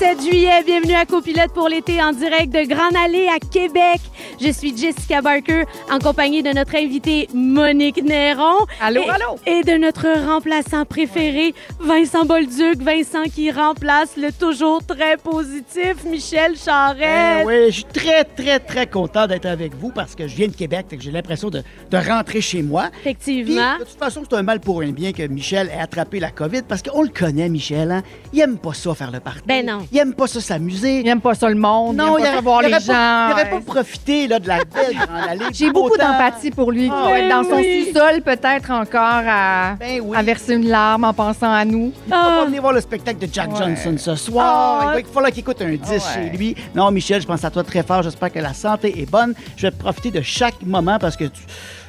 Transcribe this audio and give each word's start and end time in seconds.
7 0.00 0.22
juillet, 0.22 0.62
bienvenue 0.64 0.94
à 0.94 1.04
Copilote 1.04 1.52
pour 1.52 1.68
l'été 1.68 2.02
en 2.02 2.12
direct 2.12 2.50
de 2.54 2.66
Grande 2.66 2.96
Allée 2.96 3.28
à 3.28 3.38
Québec. 3.38 4.00
Je 4.40 4.50
suis 4.50 4.74
Jessica 4.74 5.20
Barker 5.20 5.64
en 5.90 5.98
compagnie 5.98 6.42
de 6.42 6.48
notre 6.54 6.74
invitée 6.74 7.28
Monique 7.34 8.02
Néron. 8.02 8.64
Allô, 8.80 9.02
et, 9.02 9.10
allô? 9.10 9.36
Et 9.44 9.62
de 9.62 9.76
notre 9.76 10.06
remplaçant 10.26 10.86
préféré, 10.86 11.52
Vincent 11.80 12.24
Bolduc. 12.24 12.80
Vincent 12.80 13.24
qui 13.24 13.50
remplace 13.50 14.16
le 14.16 14.32
toujours 14.32 14.82
très 14.86 15.18
positif 15.18 16.02
Michel 16.06 16.56
Charette. 16.56 17.44
Ben 17.44 17.46
oui, 17.46 17.66
je 17.66 17.70
suis 17.70 17.84
très, 17.84 18.24
très, 18.24 18.58
très 18.58 18.86
content 18.86 19.26
d'être 19.26 19.44
avec 19.44 19.74
vous 19.74 19.90
parce 19.90 20.14
que 20.14 20.26
je 20.26 20.34
viens 20.34 20.48
de 20.48 20.56
Québec 20.56 20.86
et 20.92 20.96
que 20.96 21.02
j'ai 21.02 21.10
l'impression 21.10 21.50
de, 21.50 21.62
de 21.90 21.96
rentrer 21.98 22.40
chez 22.40 22.62
moi. 22.62 22.88
Puis, 22.90 23.00
Effectivement. 23.02 23.74
de 23.78 23.84
toute 23.84 23.98
façon, 23.98 24.22
c'est 24.26 24.34
un 24.34 24.42
mal 24.42 24.60
pour 24.60 24.80
un 24.80 24.92
bien 24.92 25.12
que 25.12 25.24
Michel 25.24 25.68
ait 25.68 25.78
attrapé 25.78 26.20
la 26.20 26.30
COVID 26.30 26.62
parce 26.62 26.82
qu'on 26.82 27.02
le 27.02 27.10
connaît, 27.10 27.50
Michel. 27.50 27.90
Hein? 27.90 28.02
Il 28.32 28.40
aime 28.40 28.56
pas 28.56 28.72
ça 28.72 28.94
faire 28.94 29.10
le 29.10 29.20
party. 29.20 29.42
Ben 29.44 29.66
non. 29.66 29.80
Il 29.92 29.98
aime 29.98 30.14
pas 30.14 30.26
ça 30.28 30.40
s'amuser. 30.40 31.00
Il 31.00 31.04
n'aime 31.04 31.20
pas 31.20 31.34
ça 31.34 31.48
le 31.48 31.56
monde, 31.56 31.96
Non, 31.96 32.16
il 32.16 32.24
aime 32.24 32.30
pas 32.30 32.36
ça 32.36 32.40
voir 32.42 32.62
les 32.62 32.70
gens. 32.70 33.28
il 33.28 33.32
aurait 33.32 33.50
pas 33.50 33.60
profité 33.60 34.28
là, 34.28 34.38
de 34.38 34.46
la 34.46 34.58
belle 34.58 34.94
grande 34.94 35.28
allée. 35.28 35.44
J'ai 35.52 35.70
beaucoup 35.72 35.96
d'empathie 35.96 36.50
pour 36.52 36.70
lui. 36.70 36.88
Ah, 36.92 37.18
être 37.18 37.28
dans 37.28 37.42
son 37.42 37.56
oui. 37.56 37.86
sous-sol, 37.92 38.22
peut-être 38.22 38.70
encore 38.70 39.00
à, 39.26 39.74
Ben 39.80 40.00
oui. 40.02 40.16
à 40.16 40.22
verser 40.22 40.54
une 40.54 40.68
larme 40.68 41.04
en 41.04 41.12
pensant 41.12 41.52
à 41.52 41.64
nous. 41.64 41.92
Il 42.06 42.10
va 42.10 42.16
Ah. 42.20 42.36
pas 42.40 42.44
venir 42.46 42.60
voir 42.60 42.72
le 42.72 42.80
spectacle 42.80 43.18
de 43.26 43.32
Jack 43.32 43.50
Ouais. 43.52 43.58
Johnson 43.58 43.94
ce 43.98 44.14
soir. 44.14 44.78
Ah. 44.80 44.80
Il 44.82 44.86
va- 44.94 45.00
Il 45.00 45.06
va 45.06 45.12
falloir 45.12 45.32
qu'il 45.32 45.40
écoute 45.40 45.60
un 45.62 45.70
10 45.74 45.90
Ouais. 45.90 45.98
chez 46.14 46.36
lui. 46.36 46.54
Non, 46.74 46.90
Michel, 46.92 47.20
je 47.20 47.26
pense 47.26 47.44
à 47.44 47.50
toi 47.50 47.64
très 47.64 47.82
fort. 47.82 48.02
J'espère 48.02 48.32
que 48.32 48.38
la 48.38 48.54
santé 48.54 49.00
est 49.00 49.10
bonne. 49.10 49.34
Je 49.56 49.66
vais 49.66 49.70
profiter 49.72 50.12
de 50.12 50.22
chaque 50.22 50.62
moment 50.64 50.98
parce 51.00 51.16
que 51.16 51.24
tu, 51.24 51.40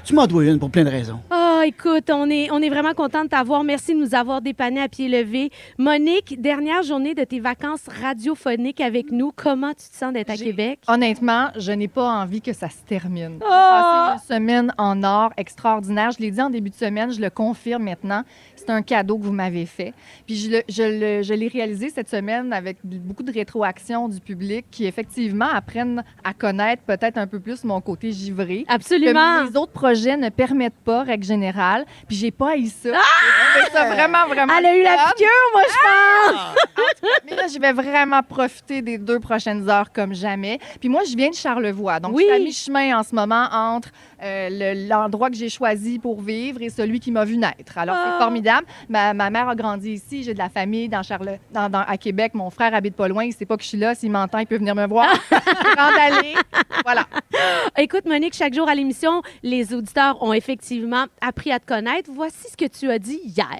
tu 0.03 0.15
m'en 0.15 0.27
dois 0.27 0.45
une 0.45 0.59
pour 0.59 0.69
plein 0.69 0.83
de 0.83 0.89
raisons. 0.89 1.19
Ah, 1.29 1.63
écoute, 1.65 2.09
on 2.11 2.29
est, 2.29 2.49
on 2.51 2.59
est 2.61 2.69
vraiment 2.69 2.93
content 2.93 3.23
de 3.23 3.29
t'avoir. 3.29 3.63
Merci 3.63 3.93
de 3.93 3.99
nous 3.99 4.15
avoir 4.15 4.41
dépanné 4.41 4.81
à 4.81 4.87
pied 4.87 5.07
levé. 5.07 5.51
Monique, 5.77 6.41
dernière 6.41 6.83
journée 6.83 7.13
de 7.13 7.23
tes 7.23 7.39
vacances 7.39 7.87
radiophoniques 8.01 8.81
avec 8.81 9.11
nous. 9.11 9.31
Comment 9.35 9.69
tu 9.69 9.89
te 9.89 9.95
sens 9.95 10.13
d'être 10.13 10.31
à 10.31 10.37
Québec? 10.37 10.79
Honnêtement, 10.87 11.49
je 11.57 11.71
n'ai 11.71 11.87
pas 11.87 12.07
envie 12.21 12.41
que 12.41 12.53
ça 12.53 12.69
se 12.69 12.81
termine. 12.87 13.37
J'ai 13.41 13.47
passé 13.47 14.13
une 14.13 14.35
semaine 14.35 14.73
en 14.77 15.03
or 15.03 15.31
extraordinaire. 15.37 16.11
Je 16.11 16.19
l'ai 16.19 16.31
dit 16.31 16.41
en 16.41 16.49
début 16.49 16.69
de 16.69 16.75
semaine, 16.75 17.11
je 17.11 17.21
le 17.21 17.29
confirme 17.29 17.83
maintenant. 17.83 18.23
C'est 18.65 18.71
un 18.71 18.81
cadeau 18.81 19.17
que 19.17 19.23
vous 19.23 19.31
m'avez 19.31 19.65
fait. 19.65 19.93
Puis 20.27 20.35
je, 20.35 20.49
le- 20.51 20.63
je 20.69 20.83
le- 20.83 21.23
je 21.23 21.33
l'ai 21.33 21.47
réalisé 21.47 21.89
cette 21.89 22.09
semaine 22.09 22.53
avec 22.53 22.77
beaucoup 22.83 23.23
de 23.23 23.31
rétroactions 23.31 24.07
du 24.07 24.19
public 24.19 24.65
qui, 24.69 24.85
effectivement, 24.85 25.47
apprennent 25.51 26.03
à 26.23 26.33
connaître 26.33 26.83
peut-être 26.83 27.17
un 27.17 27.25
peu 27.27 27.39
plus 27.39 27.63
mon 27.63 27.81
côté 27.81 28.11
givré. 28.11 28.65
Absolument. 28.67 29.45
Que 29.45 29.49
les 29.51 29.57
autres 29.57 29.71
projets 29.71 30.17
ne 30.17 30.29
permettent 30.29 30.79
pas, 30.85 31.03
règle 31.03 31.25
générale. 31.25 31.85
Puis 32.07 32.17
j'ai 32.17 32.31
pas 32.31 32.51
haï 32.51 32.67
ça. 32.67 32.89
Trouvé 32.91 33.69
ça 33.71 33.85
vraiment, 33.93 34.27
vraiment. 34.27 34.53
Elle 34.59 34.65
a 34.67 34.75
eu 34.75 34.83
la 34.83 34.97
piqûre, 35.11 35.27
moi, 35.53 35.61
je 35.67 36.31
pense. 36.31 36.55
Mais 37.25 37.35
là, 37.35 37.43
je 37.53 37.59
vais 37.59 37.73
vraiment 37.73 38.21
profiter 38.23 38.81
des 38.81 38.97
deux 38.97 39.19
prochaines 39.19 39.69
heures 39.69 39.91
comme 39.91 40.13
jamais. 40.13 40.59
Puis 40.79 40.89
moi, 40.89 41.01
je 41.09 41.15
viens 41.15 41.29
de 41.29 41.35
Charlevoix. 41.35 41.99
Donc, 41.99 42.15
Oui. 42.15 42.25
je 42.27 42.33
suis 42.33 42.41
à 42.41 42.43
mi-chemin 42.43 42.99
en 42.99 43.03
ce 43.03 43.15
moment 43.15 43.47
entre 43.51 43.89
euh, 44.23 44.49
le- 44.51 44.87
l'endroit 44.87 45.29
que 45.31 45.35
j'ai 45.35 45.49
choisi 45.49 45.97
pour 45.97 46.21
vivre 46.21 46.61
et 46.61 46.69
celui 46.69 46.99
qui 46.99 47.09
m'a 47.11 47.25
vu 47.25 47.37
naître. 47.37 47.77
Alors, 47.77 47.95
Ah. 47.97 48.11
c'est 48.17 48.23
formidable. 48.23 48.50
Ma, 48.89 49.13
ma 49.13 49.29
mère 49.29 49.49
a 49.49 49.55
grandi 49.55 49.91
ici. 49.93 50.23
J'ai 50.23 50.33
de 50.33 50.39
la 50.39 50.49
famille 50.49 50.89
dans 50.89 51.03
Charle 51.03 51.37
dans, 51.53 51.69
dans- 51.69 51.85
à 51.87 51.97
Québec. 51.97 52.33
Mon 52.33 52.49
frère 52.49 52.73
habite 52.73 52.95
pas 52.95 53.07
loin. 53.07 53.23
Il 53.23 53.33
sait 53.33 53.45
pas 53.45 53.57
que 53.57 53.63
je 53.63 53.69
suis 53.69 53.77
là. 53.77 53.95
S'il 53.95 54.11
m'entend, 54.11 54.39
il 54.39 54.47
peut 54.47 54.57
venir 54.57 54.75
me 54.75 54.87
voir. 54.87 55.07
Grande 55.31 55.93
allée. 55.99 56.33
Voilà. 56.83 57.05
Écoute, 57.77 58.05
Monique, 58.05 58.33
chaque 58.35 58.53
jour 58.53 58.67
à 58.67 58.75
l'émission, 58.75 59.21
les 59.43 59.73
auditeurs 59.73 60.21
ont 60.21 60.33
effectivement 60.33 61.05
appris 61.21 61.51
à 61.51 61.59
te 61.59 61.65
connaître. 61.65 62.09
Voici 62.13 62.47
ce 62.51 62.57
que 62.57 62.65
tu 62.69 62.89
as 62.89 62.99
dit 62.99 63.19
hier. 63.23 63.59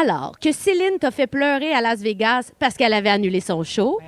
Alors, 0.00 0.38
que 0.40 0.52
Céline 0.52 0.98
t'a 1.00 1.10
fait 1.10 1.26
pleurer 1.26 1.72
à 1.72 1.80
Las 1.80 2.00
Vegas 2.00 2.50
parce 2.58 2.74
qu'elle 2.76 2.92
avait 2.92 3.10
annulé 3.10 3.40
son 3.40 3.62
show. 3.64 3.98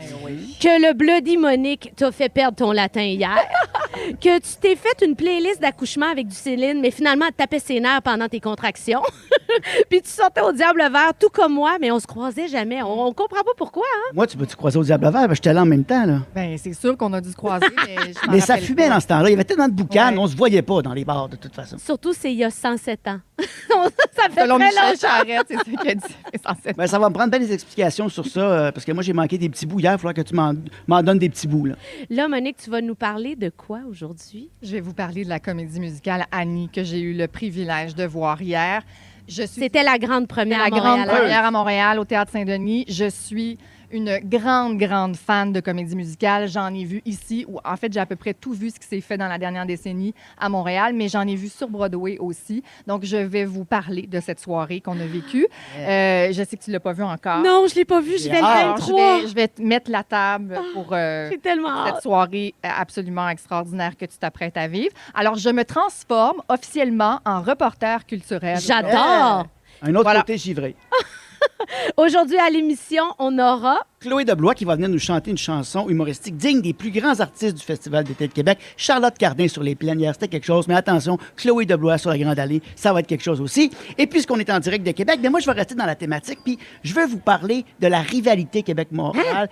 Que 0.61 0.81
le 0.89 0.95
Bloody 0.95 1.37
Monique 1.37 1.93
t'a 1.97 2.11
fait 2.13 2.29
perdre 2.29 2.57
ton 2.57 2.73
latin 2.73 3.03
hier. 3.03 3.37
que 4.21 4.39
tu 4.39 4.57
t'es 4.61 4.77
fait 4.77 5.05
une 5.05 5.17
playlist 5.17 5.61
d'accouchement 5.61 6.07
avec 6.11 6.27
du 6.29 6.35
Céline, 6.35 6.81
mais 6.81 6.91
finalement, 6.91 7.27
elle 7.27 7.33
te 7.33 7.39
tapait 7.39 7.59
ses 7.59 7.81
nerfs 7.81 8.03
pendant 8.03 8.29
tes 8.29 8.41
contractions. 8.41 9.03
Puis 9.91 10.01
tu 10.03 10.09
sortais 10.23 10.41
au 10.41 10.53
diable 10.53 10.81
vert, 10.93 11.13
tout 11.19 11.29
comme 11.31 11.55
moi, 11.55 11.77
mais 11.81 11.91
on 11.91 11.99
se 11.99 12.07
croisait 12.07 12.49
jamais. 12.49 12.83
On, 12.83 13.07
on 13.07 13.13
comprend 13.13 13.43
pas 13.43 13.53
pourquoi, 13.57 13.85
hein? 13.97 14.11
Moi, 14.15 14.27
tu 14.27 14.37
peux-tu 14.37 14.55
croiser 14.57 14.79
au 14.79 14.85
diable 14.85 15.05
vert? 15.11 15.29
Ben, 15.29 15.35
j'étais 15.35 15.53
là 15.53 15.63
en 15.63 15.67
même 15.67 15.85
temps, 15.85 16.07
là. 16.07 16.19
Ben, 16.35 16.57
c'est 16.59 16.73
sûr 16.75 16.97
qu'on 16.97 17.13
a 17.13 17.21
dû 17.21 17.31
se 17.31 17.37
croiser, 17.37 17.67
mais 17.87 17.97
je 18.13 18.31
Mais 18.31 18.41
ça 18.41 18.57
fumait 18.59 18.89
pas. 18.89 18.95
dans 18.95 19.01
ce 19.01 19.07
temps-là. 19.09 19.29
Il 19.29 19.33
y 19.33 19.35
avait 19.35 19.45
tellement 19.45 19.69
de 19.69 19.73
boucan, 19.75 20.11
Ouais. 20.13 20.19
on 20.19 20.27
se 20.27 20.37
voyait 20.37 20.63
pas 20.63 20.83
dans 20.83 20.93
les 20.93 21.05
bars, 21.05 21.29
de 21.29 21.37
toute 21.37 21.55
façon. 21.55 21.77
Surtout, 21.79 22.13
c'est 22.13 22.33
il 22.33 22.39
y 22.39 22.45
a 22.45 22.51
107 22.51 23.09
ans. 23.09 23.19
ça 23.39 24.29
fait 24.31 24.43
Selon 24.43 24.59
très 24.59 24.69
Michel. 24.69 24.99
Charette, 24.99 25.47
c'est 25.49 25.57
ça 25.57 26.55
dit. 26.55 26.75
Ben, 26.77 26.87
ça 26.87 26.99
va 26.99 27.09
me 27.09 27.15
prendre 27.15 27.31
bien 27.31 27.41
des 27.41 27.53
explications 27.53 28.09
sur 28.09 28.27
ça, 28.27 28.41
euh, 28.41 28.73
parce 28.73 28.85
que 28.85 28.93
moi, 28.93 29.03
j'ai 29.03 29.13
manqué 29.13 29.39
des 29.39 29.49
petits 29.49 29.67
bouts 29.67 29.81
hier. 29.81 29.91
Il 29.93 29.95
va 29.95 29.99
falloir 29.99 30.15
que 30.15 30.23
tu 30.23 30.35
m'en 30.35 30.53
m'en 30.87 31.03
donnes 31.03 31.19
des 31.19 31.29
petits 31.29 31.49
bouts, 31.49 31.67
là. 31.67 31.75
Là, 32.11 32.29
Monique, 32.29 32.57
tu 32.63 32.71
vas 32.71 32.81
nous 32.81 32.95
parler 32.95 33.35
de 33.37 33.51
quoi 33.51 33.81
aujourd'hui? 33.89 34.51
Je 34.63 34.73
vais 34.73 34.81
vous 34.81 34.95
parler 34.95 35.25
de 35.25 35.29
la 35.29 35.41
comédie 35.41 35.81
musicale 35.81 36.27
Annie 36.31 36.69
que 36.69 36.85
j'ai 36.85 37.01
eu 37.01 37.15
le 37.15 37.27
privilège 37.29 37.95
de 37.95 38.05
voir 38.05 38.41
hier. 38.41 38.83
Je 39.29 39.43
suis 39.43 39.63
C'était 39.63 39.83
la 39.83 39.99
grande 39.99 40.27
première 40.27 40.59
la 40.59 40.65
à 40.65 40.71
grande 40.71 40.99
Montréal. 41.01 41.09
première 41.09 41.45
à 41.45 41.51
Montréal 41.51 41.99
au 41.99 42.05
Théâtre 42.05 42.33
Saint-Denis. 42.33 42.85
Je 42.89 43.09
suis 43.09 43.59
une 43.93 44.19
grande, 44.25 44.79
grande 44.79 45.17
fan 45.17 45.53
de 45.53 45.61
comédie 45.61 45.95
musicale. 45.97 46.49
J'en 46.49 46.73
ai 46.75 46.85
vu 46.85 47.03
ici, 47.05 47.45
ou 47.49 47.59
en 47.65 47.77
fait, 47.77 47.93
j'ai 47.93 48.01
à 48.01 48.07
peu 48.07 48.17
près 48.17 48.35
tout 48.35 48.53
vu 48.53 48.71
ce 48.71 48.81
qui 48.81 48.87
s'est 48.87 49.01
fait 49.01 49.17
dans 49.19 49.29
la 49.29 49.39
dernière 49.39 49.67
décennie 49.67 50.15
à 50.39 50.49
Montréal, 50.49 50.93
mais 50.95 51.09
j'en 51.09 51.27
ai 51.27 51.37
vu 51.37 51.49
sur 51.49 51.69
Broadway 51.69 52.19
aussi. 52.19 52.63
Donc, 52.87 53.05
je 53.05 53.17
vais 53.17 53.45
vous 53.45 53.65
parler 53.65 54.03
de 54.07 54.21
cette 54.21 54.41
soirée 54.41 54.81
qu'on 54.81 54.99
a 55.01 55.07
vécue. 55.07 55.47
Euh, 55.79 56.29
je 56.33 56.43
sais 56.45 56.57
que 56.57 56.63
tu 56.65 56.71
ne 56.71 56.75
l'as 56.75 56.81
pas 56.81 56.93
vue 56.93 57.03
encore. 57.03 57.43
Non, 57.43 57.67
je 57.69 57.75
l'ai 57.75 57.85
pas 57.85 58.01
vu, 58.01 58.19
je 58.19 58.29
vais 58.29 58.41
Ah, 58.43 58.75
le 58.77 58.83
je 58.83 58.87
23. 58.93 59.21
vais, 59.21 59.29
je 59.29 59.35
vais 59.35 59.49
te 59.49 59.63
mettre 59.63 59.91
la 59.91 60.03
table 60.05 60.59
pour 60.73 60.89
euh, 60.93 61.31
tellement 61.43 61.87
cette 61.87 62.03
soirée 62.03 62.55
euh, 62.65 62.69
absolument 62.79 63.29
extraordinaire 63.29 63.97
que 63.97 64.05
tu 64.07 64.17
t'apprêtes 64.19 64.57
à 64.57 64.67
vivre. 64.69 64.93
Alors, 65.15 65.37
je 65.37 65.49
me 65.51 65.65
transforme 65.65 66.41
officiellement 66.49 67.21
en 67.25 67.43
reporter 67.43 68.05
culturel. 68.07 68.59
J'adore. 68.61 69.47
Un 69.85 69.95
autre 69.95 70.03
Voilà. 70.05 70.21
côté 70.21 70.39
givré. 70.39 70.77
Aujourd'hui, 71.97 72.39
à 72.39 72.51
l'émission, 72.51 73.05
on 73.19 73.39
aura 73.39 73.81
Chloé 74.01 74.25
Deblois 74.25 74.55
qui 74.55 74.65
va 74.65 74.75
venir 74.75 74.89
nous 74.89 74.99
chanter 74.99 75.31
une 75.31 75.39
chanson 75.39 75.89
humoristique 75.89 76.37
digne 76.37 76.61
des 76.61 76.73
plus 76.73 76.91
grands 76.91 77.21
artistes 77.21 77.57
du 77.57 77.63
Festival 77.63 78.05
d'été 78.05 78.27
de 78.29 78.33
Québec. 78.33 78.59
Charlotte 78.77 79.17
Cardin 79.17 79.49
sur 79.49 79.63
les 79.63 79.75
plénières, 79.75 80.15
c'était 80.15 80.29
quelque 80.29 80.45
chose. 80.45 80.67
Mais 80.69 80.75
attention, 80.75 81.19
Chloé 81.37 81.67
Deblois 81.67 81.99
sur 81.99 82.11
la 82.11 82.19
Grande 82.19 82.39
Allée, 82.39 82.63
ça 82.75 82.93
va 82.93 83.01
être 83.01 83.07
quelque 83.07 83.23
chose 83.23 83.41
aussi. 83.41 83.71
Et 83.99 84.07
puisqu'on 84.07 84.39
est 84.39 84.51
en 84.51 84.59
direct 84.59 84.85
de 84.85 84.93
Québec, 84.93 85.21
ben 85.21 85.31
moi, 85.31 85.41
je 85.41 85.47
vais 85.47 85.53
rester 85.53 85.75
dans 85.75 85.87
la 85.87 85.95
thématique. 85.95 86.41
Puis 86.45 86.59
je 86.83 86.95
veux 86.95 87.07
vous 87.07 87.19
parler 87.19 87.65
de 87.81 87.87
la 87.87 88.01
rivalité 88.01 88.63
Québec-Montréal, 88.63 89.49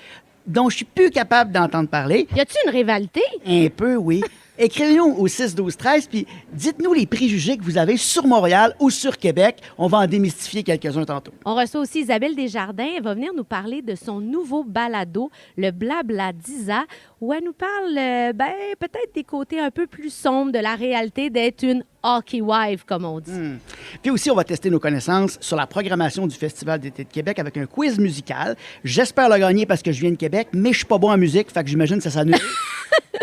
dont 0.46 0.68
je 0.68 0.76
suis 0.76 0.84
plus 0.84 1.10
capable 1.10 1.52
d'entendre 1.52 1.88
parler. 1.88 2.26
Y 2.34 2.40
a-tu 2.40 2.56
une 2.66 2.72
rivalité? 2.72 3.22
Un 3.46 3.68
peu, 3.68 3.96
oui. 3.96 4.22
Écrivez-nous 4.62 5.14
au 5.16 5.26
6 5.26 5.54
12 5.54 5.74
13 5.74 6.06
puis 6.08 6.26
dites-nous 6.52 6.92
les 6.92 7.06
préjugés 7.06 7.56
que 7.56 7.64
vous 7.64 7.78
avez 7.78 7.96
sur 7.96 8.26
Montréal 8.26 8.74
ou 8.78 8.90
sur 8.90 9.16
Québec. 9.16 9.56
On 9.78 9.86
va 9.86 10.00
en 10.00 10.06
démystifier 10.06 10.62
quelques-uns 10.62 11.06
tantôt. 11.06 11.32
On 11.46 11.54
reçoit 11.54 11.80
aussi 11.80 12.00
Isabelle 12.00 12.36
Desjardins. 12.36 12.90
Elle 12.94 13.02
va 13.02 13.14
venir 13.14 13.32
nous 13.34 13.44
parler 13.44 13.80
de 13.80 13.94
son 13.94 14.20
nouveau 14.20 14.62
balado, 14.62 15.30
le 15.56 15.70
Blabla 15.70 16.34
d'Isa, 16.34 16.84
où 17.22 17.32
elle 17.32 17.44
nous 17.44 17.54
parle, 17.54 17.96
euh, 17.96 18.32
ben, 18.34 18.52
peut-être 18.78 19.14
des 19.14 19.24
côtés 19.24 19.58
un 19.58 19.70
peu 19.70 19.86
plus 19.86 20.12
sombres 20.12 20.52
de 20.52 20.58
la 20.58 20.74
réalité 20.74 21.30
d'être 21.30 21.62
une 21.62 21.82
hockey 22.02 22.40
wife, 22.40 22.84
comme 22.84 23.04
on 23.04 23.20
dit. 23.20 23.30
Hmm. 23.30 23.58
Puis 24.02 24.10
aussi, 24.10 24.30
on 24.30 24.34
va 24.34 24.44
tester 24.44 24.70
nos 24.70 24.80
connaissances 24.80 25.38
sur 25.40 25.56
la 25.56 25.66
programmation 25.66 26.26
du 26.26 26.34
Festival 26.36 26.80
d'été 26.80 27.04
de 27.04 27.08
Québec 27.10 27.38
avec 27.38 27.56
un 27.56 27.66
quiz 27.66 27.98
musical. 27.98 28.56
J'espère 28.84 29.28
le 29.28 29.38
gagner 29.38 29.66
parce 29.66 29.82
que 29.82 29.92
je 29.92 30.00
viens 30.00 30.10
de 30.10 30.16
Québec, 30.16 30.48
mais 30.52 30.72
je 30.72 30.78
suis 30.78 30.86
pas 30.86 30.98
bon 30.98 31.10
en 31.10 31.18
musique, 31.18 31.50
fait 31.50 31.62
que 31.64 31.68
j'imagine 31.70 31.96
que 31.96 32.02
ça 32.04 32.10
s'annule. 32.10 32.36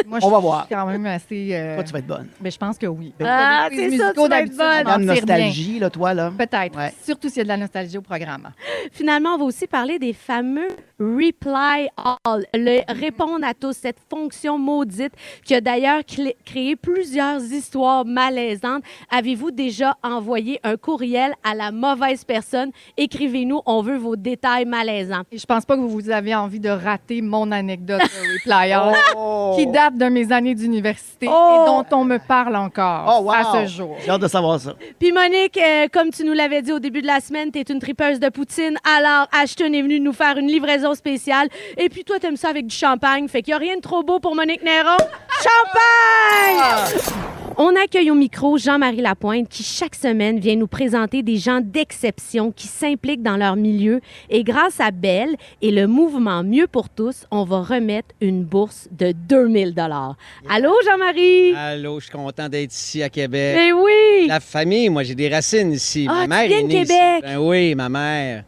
Moi, 0.06 0.20
On 0.22 0.28
je 0.28 0.32
va 0.32 0.38
suis 0.38 0.42
voir. 0.48 0.68
quand 0.70 0.86
même 0.86 1.06
assez... 1.08 1.50
euh, 1.54 1.76
Toi, 1.76 1.84
tu 1.84 1.92
vas 1.94 2.00
être 2.00 2.08
bonne. 2.08 2.28
ben, 2.40 2.52
je 2.52 2.58
pense 2.58 2.78
que 2.78 2.86
oui. 2.86 3.14
Ah, 3.22 3.68
Les 3.72 3.90
c'est 3.90 3.98
ça, 3.98 4.14
tu 4.14 4.28
vas 4.28 4.42
être 4.42 4.56
bonne. 4.56 4.94
je 4.94 5.00
de 5.00 5.06
nostalgie, 5.06 5.80
là, 5.80 5.90
toi, 5.90 6.14
là. 6.14 6.32
Peut-être. 6.38 6.78
Ouais. 6.78 6.94
Surtout 7.04 7.30
s'il 7.30 7.38
y 7.40 7.42
a 7.42 7.44
de 7.44 7.48
la 7.50 7.58
nostalgie 7.58 7.98
au 7.98 8.02
programme. 8.02 8.50
Finalement, 8.92 9.32
on 9.36 9.38
va 9.40 9.44
aussi 9.46 9.66
parler 9.68 9.98
des 9.98 10.14
fameux 10.14 10.68
Reply 11.00 11.90
All, 12.24 12.46
le 12.54 12.82
répondre 12.94 13.46
à 13.46 13.54
tous, 13.54 13.74
cette 13.76 13.98
fonction 14.10 14.58
maudite 14.58 15.14
qui 15.44 15.56
a 15.56 15.62
d'ailleurs 15.62 16.02
créé 16.46 16.76
plusieurs 16.76 17.42
histoires 17.44 18.06
malaisantes. 18.06 18.67
Avez-vous 19.10 19.52
déjà 19.52 19.96
envoyé 20.04 20.60
un 20.64 20.76
courriel 20.78 21.34
à 21.44 21.54
la 21.56 21.72
mauvaise 21.72 22.24
personne? 22.24 22.72
Écrivez-nous, 22.98 23.62
on 23.66 23.82
veut 23.82 23.98
vos 23.98 24.16
détails 24.16 24.66
malaisants. 24.66 25.22
Et 25.32 25.38
je 25.38 25.46
pense 25.46 25.66
pas 25.66 25.76
que 25.76 25.82
vous 25.82 26.10
avez 26.10 26.36
envie 26.36 26.60
de 26.60 26.70
rater 26.70 27.22
mon 27.22 27.52
anecdote 27.52 28.02
de 28.02 28.34
Reply 28.34 28.72
All, 28.74 28.96
Oh! 29.16 29.54
qui 29.58 29.68
date 29.68 29.96
de 29.98 30.06
mes 30.06 30.32
années 30.32 30.56
d'université 30.56 31.28
Oh! 31.30 31.64
et 31.64 31.66
dont 31.68 31.86
on 31.98 32.04
me 32.04 32.18
parle 32.18 32.56
encore 32.56 33.18
Oh, 33.20 33.24
wow! 33.24 33.32
à 33.32 33.44
ce 33.66 33.72
jour. 33.76 33.96
J'ai 34.04 34.12
hâte 34.12 34.22
de 34.22 34.28
savoir 34.28 34.60
ça. 34.60 34.74
Puis 35.00 35.12
Monique, 35.12 35.58
euh, 35.58 35.88
comme 35.92 36.10
tu 36.12 36.24
nous 36.24 36.34
l'avais 36.34 36.62
dit 36.62 36.72
au 36.72 36.80
début 36.80 37.02
de 37.02 37.08
la 37.08 37.20
semaine, 37.20 37.52
tu 37.52 37.60
es 37.60 37.64
une 37.64 37.80
tripeuse 37.80 38.20
de 38.20 38.30
poutine. 38.30 38.78
Alors, 38.98 39.28
Ashton 39.32 39.74
est 39.74 39.82
venu 39.82 40.00
nous 40.00 40.14
faire 40.14 40.38
une 40.38 40.48
livraison 40.48 40.94
spéciale. 40.94 41.48
Et 41.78 41.90
puis 41.90 42.04
toi, 42.04 42.20
t'aimes 42.20 42.38
ça 42.38 42.50
avec 42.50 42.68
du 42.68 42.76
champagne. 42.76 43.28
Fait 43.28 43.42
qu'il 43.42 43.52
n'y 43.52 43.56
a 43.56 43.60
rien 43.60 43.76
de 43.78 43.82
trop 43.82 44.04
beau 44.04 44.20
pour 44.20 44.36
Monique 44.36 44.64
Néron. 44.64 44.98
champagne! 45.42 47.37
On 47.60 47.76
accueille 47.76 48.12
au 48.12 48.16
micro 48.16 48.60
Jean-Marie 48.60 49.02
Lapointe 49.02 49.50
qui, 49.50 49.64
chaque 49.64 49.96
semaine, 49.96 50.38
vient 50.40 50.56
nous 50.56 50.68
présenter 50.68 51.24
des 51.24 51.38
gens 51.38 51.60
d'exception 51.60 52.52
qui 52.52 52.68
s'impliquent 52.68 53.24
dans 53.24 53.36
leur 53.36 53.56
milieu. 53.56 54.00
Et 54.30 54.44
grâce 54.44 54.80
à 54.80 54.92
Belle 54.92 55.36
et 55.64 55.72
le 55.72 55.88
mouvement 55.88 56.44
Mieux 56.44 56.68
pour 56.68 56.88
tous, 56.88 57.26
on 57.32 57.46
va 57.46 57.62
remettre 57.64 58.10
une 58.22 58.44
bourse 58.44 58.88
de 58.92 59.12
2000 59.12 59.74
Allô, 60.48 60.72
Jean-Marie? 60.86 61.56
Allô, 61.56 62.00
je 62.00 62.06
suis 62.06 62.14
content 62.16 62.48
d'être 62.48 62.72
ici 62.72 63.02
à 63.02 63.10
Québec. 63.10 63.58
Eh 63.60 63.74
oui! 63.74 64.28
La 64.28 64.40
famille, 64.40 64.90
moi, 64.90 65.02
j'ai 65.02 65.16
des 65.16 65.28
racines 65.28 65.72
ici. 65.74 66.06
Ah, 66.08 66.14
ma 66.14 66.24
tu 66.26 66.30
mère 66.30 66.48
viens 66.50 66.60
est 66.60 66.62
de 66.64 66.68
née 66.68 66.82
ici. 66.82 66.88
Québec? 66.94 67.24
Ben 67.24 67.38
oui, 67.40 67.74
ma 67.74 67.90
mère. 67.90 68.44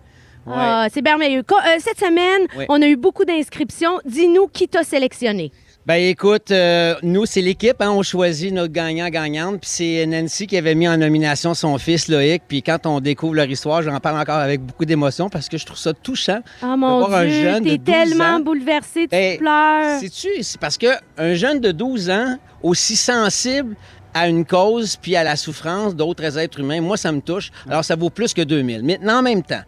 Ouais. 0.46 0.54
Ah, 0.56 0.88
c'est 0.94 1.02
merveilleux. 1.02 1.40
Euh, 1.52 1.80
cette 1.80 2.00
semaine, 2.00 2.48
Oui. 2.56 2.66
on 2.70 2.80
a 2.80 2.88
eu 2.88 2.96
beaucoup 2.96 3.26
d'inscriptions. 3.26 4.00
Dis-nous 4.06 4.48
qui 4.48 4.68
t'a 4.68 4.84
sélectionné. 4.84 5.52
Ben 5.90 6.04
écoute, 6.04 6.52
euh, 6.52 6.94
nous, 7.02 7.26
c'est 7.26 7.42
l'équipe, 7.42 7.82
hein, 7.82 7.90
on 7.90 8.04
choisit 8.04 8.54
notre 8.54 8.72
gagnant-gagnante, 8.72 9.62
puis 9.62 9.70
c'est 9.72 10.06
Nancy 10.06 10.46
qui 10.46 10.56
avait 10.56 10.76
mis 10.76 10.88
en 10.88 10.98
nomination 10.98 11.56
son 11.56 11.80
fils 11.80 12.10
Loïc, 12.10 12.44
puis 12.48 12.62
quand 12.62 12.86
on 12.86 13.00
découvre 13.00 13.34
leur 13.34 13.50
histoire, 13.50 13.82
j'en 13.82 14.00
parle 14.00 14.20
encore 14.20 14.38
avec 14.38 14.62
beaucoup 14.62 14.86
d'émotion 14.86 15.30
parce 15.30 15.50
que 15.50 15.58
je 15.58 15.66
trouve 15.66 15.80
ça 15.80 15.96
touchant. 15.96 16.42
Oh 16.62 16.78
mon 16.78 17.00
voir 17.00 17.16
un 17.16 17.26
Dieu, 17.26 17.42
jeune 17.42 17.64
de 17.64 17.70
t'es 17.72 17.78
12 17.80 17.86
tellement 17.86 18.24
ans. 18.36 18.40
bouleversée, 18.40 19.02
tu 19.02 19.08
Ben, 19.08 19.40
pleures. 19.40 20.00
Sais-tu, 20.00 20.44
c'est 20.44 20.60
parce 20.60 20.78
que 20.78 20.90
un 21.18 21.34
jeune 21.34 21.60
de 21.60 21.72
12 21.72 22.12
ans, 22.12 22.38
aussi 22.62 22.96
sensible 22.96 23.76
à 24.14 24.28
une 24.28 24.46
cause 24.46 24.96
puis 24.96 25.16
à 25.16 25.24
la 25.24 25.36
souffrance 25.36 25.96
d'autres 25.96 26.38
êtres 26.38 26.60
humains, 26.60 26.82
moi, 26.82 26.98
ça 26.98 27.12
me 27.12 27.20
touche. 27.20 27.50
Alors, 27.68 27.84
ça 27.84 27.96
vaut 27.96 28.12
plus 28.12 28.36
que 28.36 28.44
2000. 28.44 28.84
Maintenant, 28.84 29.18
en 29.18 29.24
même 29.24 29.42
temps, 29.42 29.64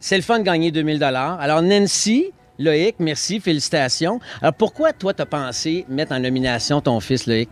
c'est 0.00 0.16
le 0.16 0.22
fun 0.22 0.38
de 0.38 0.44
gagner 0.44 0.70
2000 0.70 1.02
Alors, 1.02 1.60
Nancy, 1.60 2.32
Loïc, 2.58 2.96
merci, 2.98 3.40
félicitations. 3.40 4.20
Alors, 4.42 4.54
pourquoi, 4.54 4.92
toi, 4.92 5.14
t'as 5.14 5.26
pensé 5.26 5.86
mettre 5.88 6.12
en 6.12 6.18
nomination 6.18 6.80
ton 6.80 6.98
fils, 7.00 7.26
Loïc? 7.26 7.48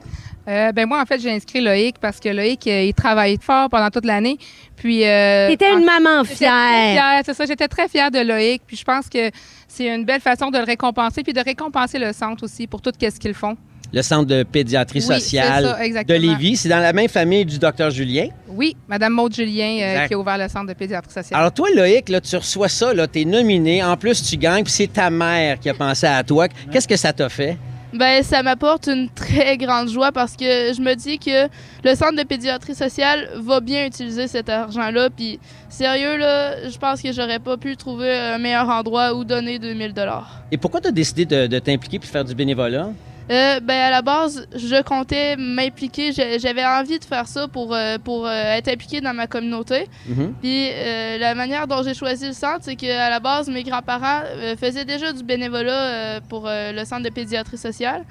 Euh, 0.49 0.71
ben 0.73 0.87
moi, 0.87 1.01
en 1.01 1.05
fait, 1.07 1.21
j'ai 1.21 1.33
inscrit 1.33 1.61
Loïc 1.61 1.99
parce 1.99 2.21
que 2.21 2.29
Loïc, 2.29 2.67
euh, 2.67 2.83
il 2.83 2.95
travaille 2.95 3.37
fort 3.41 3.69
pendant 3.69 3.91
toute 3.91 4.05
l'année. 4.05 4.39
Puis. 4.77 5.05
Euh, 5.05 5.49
T'étais 5.49 5.73
une 5.73 5.85
maman 5.85 6.23
fière. 6.25 6.93
fière, 6.93 7.23
c'est 7.25 7.35
ça. 7.35 7.47
J'étais 7.47 7.67
très 7.67 7.89
fière 7.89 8.11
de 8.11 8.21
Loïc. 8.21 8.63
Puis 8.67 8.77
je 8.77 8.85
pense 8.85 9.09
que 9.09 9.31
c'est 9.67 9.93
une 9.93 10.05
belle 10.05 10.21
façon 10.21 10.51
de 10.51 10.59
le 10.59 10.65
récompenser, 10.65 11.25
puis 11.25 11.33
de 11.33 11.41
récompenser 11.41 11.99
le 11.99 12.13
centre 12.13 12.45
aussi 12.45 12.67
pour 12.67 12.81
tout 12.81 12.93
ce 13.01 13.19
qu'ils 13.19 13.35
font. 13.35 13.57
Le 13.97 14.03
Centre 14.03 14.27
de 14.27 14.43
pédiatrie 14.43 14.99
Oui, 14.99 15.05
sociale 15.07 15.75
ça, 15.95 16.05
de. 16.05 16.15
Lévis. 16.15 16.59
C'est 16.59 16.69
dans 16.69 16.81
la 16.81 16.93
même 16.93 17.09
famille 17.09 17.47
du 17.47 17.59
docteur 17.59 17.89
Julien. 17.89 18.29
Oui, 18.47 18.77
Madame 18.89 19.15
Maude 19.15 19.35
Julien 19.35 19.79
euh, 19.81 20.07
qui 20.07 20.13
a 20.13 20.19
ouvert 20.19 20.37
le 20.37 20.49
centre 20.49 20.67
de 20.67 20.75
pédiatrie 20.75 21.11
sociale. 21.11 21.41
Alors, 21.41 21.51
toi, 21.51 21.69
Loïc, 21.75 22.11
là, 22.11 22.21
tu 22.21 22.37
reçois 22.37 22.69
ça, 22.69 22.93
là, 22.93 23.07
t'es 23.07 23.25
nominé. 23.25 23.83
En 23.83 23.97
plus, 23.97 24.23
tu 24.23 24.37
gagnes, 24.37 24.65
puis 24.65 24.73
c'est 24.75 24.93
ta 24.93 25.09
mère 25.09 25.59
qui 25.59 25.71
a 25.71 25.75
pensé 25.75 26.07
à 26.07 26.23
toi. 26.23 26.47
Qu'est-ce 26.71 26.87
que 26.87 26.97
ça 26.97 27.15
t'a 27.15 27.31
fait? 27.31 27.57
Ben, 27.95 28.23
ça 28.23 28.43
m'apporte 28.43 28.87
une 28.89 29.09
très 29.09 29.57
grande 29.57 29.89
joie 29.89 30.13
parce 30.13 30.37
que 30.37 30.45
je 30.75 30.81
me 30.83 30.93
dis 30.93 31.19
que 31.19 31.47
le 31.83 31.95
centre 31.95 32.17
de 32.17 32.25
pédiatrie 32.25 32.75
sociale 32.75 33.31
va 33.37 33.61
bien 33.61 33.87
utiliser 33.87 34.29
cet 34.29 34.51
argent-là. 34.51 35.09
Puis, 35.09 35.41
sérieux, 35.71 36.19
là, 36.19 36.69
je 36.69 36.77
pense 36.77 37.01
que 37.01 37.13
j'aurais 37.13 37.39
pas 37.39 37.57
pu 37.57 37.75
trouver 37.79 38.15
un 38.15 38.37
meilleur 38.37 38.69
endroit 38.69 39.15
où 39.15 39.25
donner 39.25 39.59
2000 39.59 39.95
dollars. 39.95 40.43
Et 40.53 40.59
pourquoi 40.59 40.83
tu 40.83 40.89
as 40.89 40.93
décidé 40.93 41.25
de, 41.25 41.47
de 41.47 41.59
t'impliquer 41.59 41.99
puis 41.99 42.09
de 42.09 42.13
faire 42.13 42.27
du 42.27 42.35
bénévolat? 42.35 42.91
Euh, 43.31 43.61
ben, 43.61 43.75
à 43.75 43.91
la 43.91 44.03
base, 44.03 44.47
je 44.55 44.83
comptais 44.83 45.37
m'impliquer. 45.37 46.13
J'avais 46.13 46.65
envie 46.65 46.99
de 46.99 47.05
faire 47.05 47.27
ça 47.27 47.49
pour, 47.49 47.75
euh, 47.75 47.99
pour 47.99 48.27
euh, 48.27 48.31
être 48.31 48.69
impliqué 48.69 49.01
dans 49.01 49.15
ma 49.15 49.27
communauté. 49.27 49.89
Mhm. 50.07 50.35
Puis 50.41 50.71
la 51.19 51.35
manière 51.35 51.67
dont 51.67 51.83
j'ai 51.83 51.95
choisi 51.95 52.27
le 52.27 52.33
centre, 52.33 52.61
c'est 52.63 52.77
qu'à 52.77 53.11
la 53.11 53.21
base, 53.21 53.49
mes 53.49 53.63
grands-parents 53.63 54.23
faisaient 54.59 54.85
déjà 54.85 55.13
du 55.13 55.23
bénévolat 55.23 56.21
pour 56.29 56.49
le 56.49 56.85
centre 56.85 57.03
de 57.03 57.11
pédiatrie 57.11 57.59
sociale. 57.59 58.05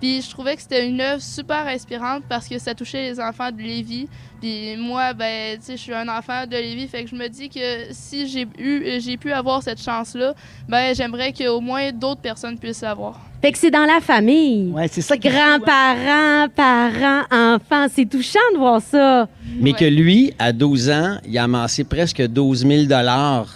Puis 0.00 0.22
je 0.22 0.30
trouvais 0.30 0.56
que 0.56 0.62
c'était 0.62 0.86
une 0.86 1.00
œuvre 1.00 1.22
super 1.22 1.66
inspirante 1.66 2.24
parce 2.28 2.48
que 2.48 2.58
ça 2.58 2.74
touchait 2.74 3.02
les 3.02 3.20
enfants 3.20 3.52
de 3.52 3.58
Lévis. 3.58 4.08
Puis 4.42 4.76
moi, 4.76 5.12
ben, 5.12 5.56
tu 5.56 5.66
sais, 5.66 5.76
je 5.76 5.82
suis 5.82 5.94
un 5.94 6.08
enfant 6.08 6.46
de 6.50 6.56
Lévis, 6.56 6.88
fait 6.88 7.04
que 7.04 7.10
je 7.10 7.14
me 7.14 7.28
dis 7.28 7.48
que 7.48 7.60
si 7.92 8.26
j'ai 8.26 8.44
eu, 8.58 9.00
j'ai 9.00 9.16
pu 9.16 9.30
avoir 9.30 9.62
cette 9.62 9.80
chance-là, 9.80 10.34
ben, 10.68 10.92
j'aimerais 10.96 11.32
qu'au 11.32 11.60
moins 11.60 11.92
d'autres 11.92 12.20
personnes 12.22 12.58
puissent 12.58 12.80
l'avoir. 12.82 13.20
Fait 13.40 13.52
que 13.52 13.58
c'est 13.58 13.70
dans 13.70 13.86
la 13.86 14.00
famille. 14.00 14.70
Ouais, 14.72 14.86
c'est 14.88 15.00
ça 15.00 15.16
qui 15.16 15.26
est 15.28 15.30
fou, 15.30 15.36
hein. 15.36 15.58
Grands-parents, 15.58 16.48
parents, 16.54 17.54
enfants. 17.54 17.86
C'est 17.92 18.08
touchant 18.08 18.38
de 18.54 18.58
voir 18.58 18.80
ça. 18.80 19.28
Mais 19.60 19.72
Ouais. 19.72 19.78
que 19.78 19.84
lui, 19.84 20.32
à 20.38 20.52
12 20.52 20.90
ans, 20.90 21.18
il 21.26 21.36
a 21.38 21.44
amassé 21.44 21.82
presque 21.84 22.22
12 22.22 22.66
000 22.66 22.82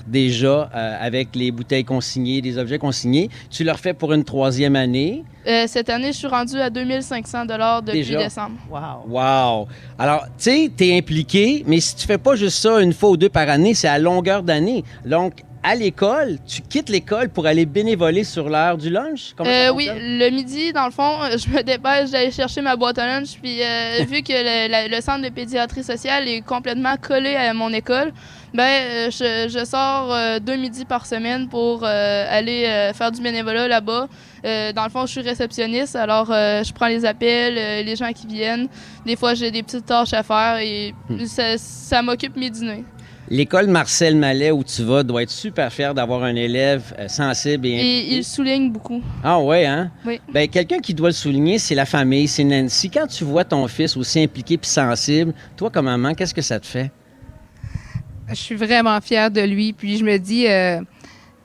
déjà 0.06 0.70
euh, 0.74 0.96
avec 1.00 1.34
les 1.36 1.50
bouteilles 1.52 1.84
consignées, 1.84 2.40
des 2.40 2.58
objets 2.58 2.78
consignés. 2.78 3.30
Tu 3.50 3.62
le 3.64 3.72
refais 3.72 3.94
pour 3.94 4.12
une 4.12 4.24
troisième 4.24 4.74
année? 4.76 5.24
Euh, 5.46 5.64
cette 5.68 5.88
année, 5.90 6.08
je 6.08 6.18
suis 6.18 6.26
rendue 6.26 6.58
à 6.58 6.68
2500 6.68 7.44
dollars 7.46 7.80
depuis 7.80 7.98
Déjà? 8.00 8.18
décembre. 8.24 8.56
Wow. 8.68 9.08
Wow! 9.08 9.68
Alors, 9.96 10.24
tu 10.36 10.50
sais, 10.50 10.70
tu 10.76 10.87
es 10.87 10.99
impliqué, 10.99 11.64
mais 11.67 11.81
si 11.81 11.96
tu 11.96 12.06
fais 12.06 12.19
pas 12.19 12.37
juste 12.37 12.58
ça 12.58 12.81
une 12.81 12.93
fois 12.93 13.11
ou 13.11 13.17
deux 13.17 13.28
par 13.28 13.49
année, 13.49 13.75
c'est 13.75 13.88
à 13.88 13.99
longueur 13.99 14.43
d'année. 14.43 14.84
Donc, 15.05 15.43
à 15.68 15.74
l'école, 15.74 16.38
tu 16.46 16.62
quittes 16.62 16.88
l'école 16.88 17.28
pour 17.28 17.44
aller 17.46 17.66
bénévoler 17.66 18.22
sur 18.22 18.48
l'heure 18.48 18.78
du 18.78 18.88
lunch? 18.88 19.34
Euh, 19.40 19.70
oui, 19.74 19.88
le 19.96 20.30
midi, 20.30 20.72
dans 20.72 20.84
le 20.86 20.92
fond, 20.92 21.10
je 21.36 21.48
me 21.50 21.62
dépêche 21.62 22.10
d'aller 22.12 22.30
chercher 22.30 22.60
ma 22.60 22.76
boîte 22.76 22.98
à 22.98 23.06
lunch. 23.06 23.36
Puis, 23.42 23.60
euh, 23.62 24.04
vu 24.08 24.22
que 24.22 24.32
le, 24.32 24.70
la- 24.70 24.86
le 24.86 25.00
centre 25.00 25.22
de 25.22 25.28
pédiatrie 25.28 25.82
sociale 25.82 26.28
est 26.28 26.40
complètement 26.42 26.94
collé 26.96 27.34
à 27.34 27.52
mon 27.52 27.72
école, 27.72 28.12
ben, 28.54 28.62
euh, 28.62 29.10
je, 29.10 29.48
je 29.52 29.64
sors 29.64 30.12
euh, 30.14 30.38
deux 30.38 30.54
midis 30.56 30.84
par 30.84 31.04
semaine 31.04 31.48
pour 31.48 31.82
aller 31.84 32.92
faire 32.94 33.10
du 33.10 33.20
bénévolat 33.20 33.66
là-bas. 33.66 34.06
Dans 34.44 34.84
le 34.84 34.90
fond, 34.90 35.04
je 35.06 35.10
suis 35.12 35.20
réceptionniste, 35.22 35.96
alors 35.96 36.26
je 36.28 36.72
prends 36.72 36.86
les 36.86 37.04
appels, 37.04 37.84
les 37.84 37.96
gens 37.96 38.12
qui 38.12 38.28
viennent. 38.28 38.69
Des 39.04 39.16
fois, 39.16 39.34
j'ai 39.34 39.50
des 39.50 39.64
petites 39.64 39.86
tâches 39.86 40.12
à 40.12 40.22
faire 40.22 40.58
et 40.60 40.94
ça, 41.26 41.58
ça 41.58 42.02
m'occupe 42.02 42.36
mes 42.36 42.50
dîners. 42.50 42.84
L'école 43.28 43.67
Marcel 43.67 44.17
Mallet 44.17 44.52
où 44.52 44.62
tu 44.62 44.82
vas 44.84 45.02
doit 45.02 45.23
être 45.23 45.31
super 45.31 45.73
fier 45.73 45.93
d'avoir 45.94 46.23
un 46.23 46.37
élève 46.37 46.94
euh, 46.99 47.08
sensible 47.08 47.67
et 47.67 47.70
Et 47.70 48.14
il 48.17 48.25
souligne 48.25 48.70
beaucoup. 48.70 49.02
Ah 49.25 49.40
ouais, 49.40 49.67
hein? 49.67 49.90
Oui. 50.05 50.20
Ben, 50.32 50.49
quelqu'un 50.49 50.78
qui 50.78 50.94
doit 50.94 51.08
le 51.08 51.14
souligner, 51.14 51.58
c'est 51.58 51.75
la 51.75 51.87
famille, 51.87 52.28
c'est 52.28 52.44
Nancy. 52.44 52.88
Quand 52.88 53.06
tu 53.06 53.25
vois 53.25 53.44
ton 53.44 53.67
fils 53.67 53.96
aussi 53.96 54.23
impliqué 54.23 54.56
puis 54.56 54.70
sensible, 54.70 55.34
toi, 55.56 55.70
comme 55.70 55.87
maman, 55.87 56.14
qu'est-ce 56.14 56.34
que 56.34 56.43
ça 56.43 56.61
te 56.61 56.67
fait? 56.67 56.90
Je 58.28 58.34
suis 58.34 58.55
vraiment 58.55 59.00
fière 59.00 59.31
de 59.31 59.40
lui. 59.40 59.72
Puis 59.72 59.99
je 59.99 60.05
me 60.05 60.19
dis, 60.19 60.46
euh, 60.46 60.81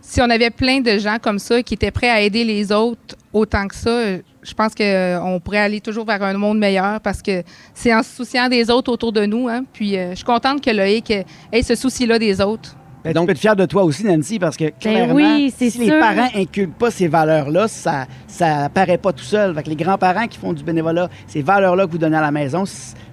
si 0.01 0.21
on 0.21 0.29
avait 0.29 0.49
plein 0.51 0.81
de 0.81 0.99
gens 0.99 1.17
comme 1.19 1.39
ça 1.39 1.63
qui 1.63 1.73
étaient 1.73 1.91
prêts 1.91 2.09
à 2.09 2.21
aider 2.21 2.43
les 2.43 2.71
autres 2.71 3.15
autant 3.33 3.67
que 3.67 3.75
ça, 3.75 4.17
je 4.43 4.53
pense 4.53 4.73
qu'on 4.75 5.39
pourrait 5.43 5.59
aller 5.59 5.81
toujours 5.81 6.05
vers 6.05 6.21
un 6.23 6.33
monde 6.33 6.57
meilleur 6.57 6.99
parce 7.01 7.21
que 7.21 7.43
c'est 7.73 7.93
en 7.93 8.03
se 8.03 8.15
souciant 8.15 8.49
des 8.49 8.69
autres 8.69 8.91
autour 8.91 9.11
de 9.11 9.25
nous. 9.25 9.47
Hein. 9.47 9.63
Puis 9.71 9.97
euh, 9.97 10.11
je 10.11 10.15
suis 10.15 10.25
contente 10.25 10.63
que 10.63 10.71
Loïc 10.71 11.11
ait 11.11 11.25
ait 11.51 11.63
ce 11.63 11.75
souci-là 11.75 12.19
des 12.19 12.41
autres. 12.41 12.75
Ben, 13.03 13.13
Donc- 13.13 13.23
tu 13.23 13.27
peux 13.27 13.31
être 13.31 13.39
fier 13.39 13.55
de 13.55 13.65
toi 13.65 13.83
aussi, 13.83 14.03
Nancy, 14.05 14.37
parce 14.37 14.55
que 14.55 14.65
clairement, 14.79 15.15
oui, 15.15 15.51
c'est 15.55 15.71
si 15.71 15.79
les 15.79 15.89
parents 15.89 16.29
inculquent 16.35 16.77
pas 16.77 16.91
ces 16.91 17.07
valeurs-là, 17.07 17.67
ça 17.67 18.05
ça 18.27 18.65
apparaît 18.65 18.99
pas 18.99 19.11
tout 19.11 19.23
seul. 19.23 19.55
Fait 19.55 19.63
que 19.63 19.69
les 19.69 19.75
grands-parents 19.75 20.27
qui 20.27 20.37
font 20.37 20.53
du 20.53 20.63
bénévolat, 20.63 21.09
ces 21.27 21.41
valeurs-là 21.41 21.87
que 21.87 21.91
vous 21.91 21.97
donnez 21.97 22.17
à 22.17 22.21
la 22.21 22.31
maison, 22.31 22.63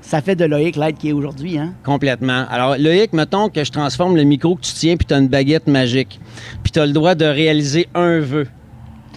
ça 0.02 0.20
fait 0.20 0.36
de 0.36 0.44
Loïc 0.44 0.76
l'aide 0.76 0.98
qui 0.98 1.08
est 1.08 1.12
aujourd'hui. 1.12 1.58
Hein? 1.58 1.72
Complètement. 1.84 2.44
Alors, 2.50 2.76
Loïc, 2.78 3.12
mettons 3.14 3.48
que 3.48 3.64
je 3.64 3.72
transforme 3.72 4.16
le 4.16 4.24
micro 4.24 4.56
que 4.56 4.62
tu 4.62 4.72
tiens 4.72 4.96
puis 4.96 5.06
tu 5.06 5.14
as 5.14 5.18
une 5.18 5.28
baguette 5.28 5.66
magique. 5.66 6.20
Puis 6.62 6.72
tu 6.72 6.80
as 6.80 6.86
le 6.86 6.92
droit 6.92 7.14
de 7.14 7.24
réaliser 7.24 7.88
un 7.94 8.18
vœu. 8.20 8.46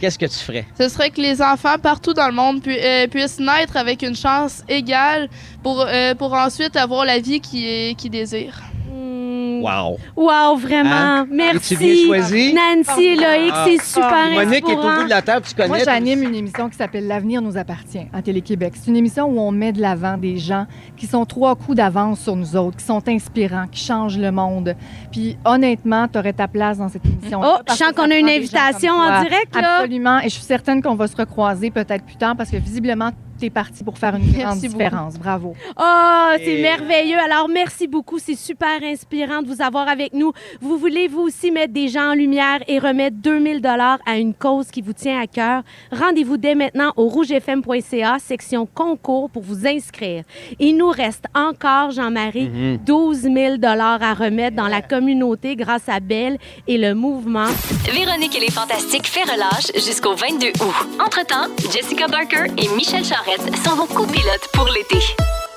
Qu'est-ce 0.01 0.17
que 0.17 0.25
tu 0.25 0.39
ferais? 0.39 0.65
Ce 0.79 0.89
serait 0.89 1.12
que 1.12 1.22
les 1.22 1.41
enfants 1.43 1.77
partout 1.77 2.13
dans 2.13 2.25
le 2.27 2.34
monde 2.34 2.62
pu- 2.63 2.75
euh, 2.75 3.05
puissent 3.08 3.39
naître 3.39 3.77
avec 3.77 4.01
une 4.01 4.15
chance 4.15 4.63
égale 4.67 5.29
pour, 5.62 5.81
euh, 5.88 6.15
pour 6.15 6.34
ensuite 6.34 6.75
avoir 6.75 7.05
la 7.05 7.20
vie 7.20 7.39
qu'ils 7.39 7.96
qui 7.96 8.10
désirent. 8.10 8.60
Hmm. 8.91 9.21
Wow! 9.62 9.98
Wow, 10.15 10.56
vraiment. 10.58 10.89
Hein? 10.91 11.27
Merci. 11.32 11.75
Bien 11.75 11.96
choisi? 12.06 12.53
Nancy 12.53 13.03
et 13.03 13.15
Loïc, 13.15 13.51
Ah. 13.53 13.65
c'est 13.68 13.82
super 13.82 14.32
Monique 14.34 14.68
est 14.70 14.74
au 14.75 14.82
bout 14.82 15.03
de 15.03 15.10
la 15.10 15.22
table, 15.22 15.46
tu 15.48 15.56
connais. 15.56 15.68
Moi, 15.68 15.77
j'anime 15.84 16.24
une 16.24 16.36
émission 16.36 16.70
qui 16.70 16.75
s'appelle 16.77 17.08
L'avenir 17.08 17.41
nous 17.41 17.58
appartient 17.58 18.06
à 18.13 18.22
Télé-Québec. 18.22 18.74
C'est 18.75 18.89
une 18.89 18.98
émission 18.98 19.25
où 19.27 19.39
on 19.39 19.51
met 19.51 19.72
de 19.72 19.82
l'avant 19.82 20.18
des 20.18 20.38
gens 20.38 20.65
qui 20.98 21.08
sont 21.08 21.25
trois 21.25 21.56
coups 21.56 21.77
d'avance 21.77 22.20
sur 22.22 22.36
nous 22.36 22.56
autres, 22.56 22.77
qui 22.77 22.86
sont 22.86 23.01
inspirants, 23.08 23.65
qui 23.72 23.84
changent 23.84 24.18
le 24.18 24.32
monde. 24.32 24.75
Puis 25.12 25.38
honnêtement, 25.46 26.08
tu 26.08 26.18
aurais 26.20 26.34
ta 26.34 26.48
place 26.48 26.77
dans 26.77 26.89
cette 26.89 27.06
émission. 27.06 27.41
Oh, 27.44 27.58
je 27.70 27.74
sens 27.74 27.91
qu'on 27.96 28.10
a 28.10 28.15
une 28.15 28.30
invitation 28.30 28.94
en 28.94 29.22
direct, 29.22 29.56
là. 29.56 29.77
Absolument. 29.80 30.20
Et 30.20 30.24
je 30.25 30.30
suis 30.36 30.44
certaine 30.44 30.82
qu'on 30.82 30.96
va 30.96 31.08
se 31.08 31.15
recroiser 31.15 31.72
peut-être 31.72 32.03
plus 32.06 32.15
tard 32.18 32.36
parce 32.38 32.50
que 32.50 32.58
visiblement, 32.58 33.12
tu 33.42 33.48
es 33.48 33.50
parti 33.50 33.84
pour 33.84 33.98
faire 33.98 34.16
une 34.16 34.22
Merci 34.24 34.40
grande 34.40 34.56
beaucoup. 34.62 34.68
différence. 34.74 35.18
Bravo. 35.18 35.56
Oh, 35.80 36.30
c'est 36.38 36.60
Et- 36.60 36.62
merveilleux. 36.62 37.18
Alors, 37.20 37.50
merci 37.50 37.88
beaucoup. 37.88 38.20
C'est 38.20 38.36
super 38.36 38.82
inspirant 38.84 39.42
de 39.42 39.48
vous 39.48 39.62
avoir 39.62 39.88
avec 39.88 40.14
nous. 40.14 40.32
Vous 40.62 40.78
voulez, 40.78 41.08
vous 41.08 41.22
aussi, 41.22 41.50
mettre 41.52 41.74
des 41.74 41.88
gens 41.88 42.12
en 42.12 42.14
lumière 42.14 42.60
et 42.68 42.78
remettre 42.80 43.18
2000 43.18 43.62
dollars 43.62 43.98
à 44.06 44.18
une 44.18 44.34
cause 44.36 44.68
qui 44.68 44.82
vous 44.82 44.94
tient 44.94 45.20
à 45.20 45.26
cœur? 45.28 45.64
Rendez-vous 45.92 46.38
dès 46.38 46.54
maintenant 46.56 46.94
au 46.98 47.08
rougefm.ca, 47.08 48.18
section 48.20 48.66
concours, 48.68 49.30
pour 49.32 49.42
vous 49.42 49.66
inscrire. 49.68 50.24
Il 50.60 50.78
nous 50.78 50.90
reste 50.90 51.26
encore, 51.34 51.92
Jean-Marie, 51.92 52.50
Mhm. 52.50 52.78
12 52.86 53.22
000 53.22 53.58
dollars 53.58 54.04
à 54.04 54.14
remettre 54.14 54.56
dans 54.56 54.68
la 54.68 54.82
communauté 54.82 55.56
grâce 55.56 55.90
à 55.90 56.00
Belle 56.00 56.38
et 56.68 56.78
le 56.78 56.94
mouvement. 56.94 57.48
Véronique 57.92 58.36
et 58.38 58.40
les 58.42 58.52
Fantastiques 58.52 59.08
fait 59.08 59.24
relâche 59.24 59.72
jusqu'au 59.76 60.14
22 60.14 60.50
août. 60.62 60.76
Entre-temps, 61.04 61.48
Jessica 61.74 62.08
Barker 62.08 62.46
et 62.58 62.68
Michel 62.76 63.04
Charret 63.04 63.31
Barrette 63.38 63.56
sont 63.58 63.76
vos 63.76 63.86
copilotes 63.86 64.50
pour 64.54 64.68
l'été. 64.68 64.98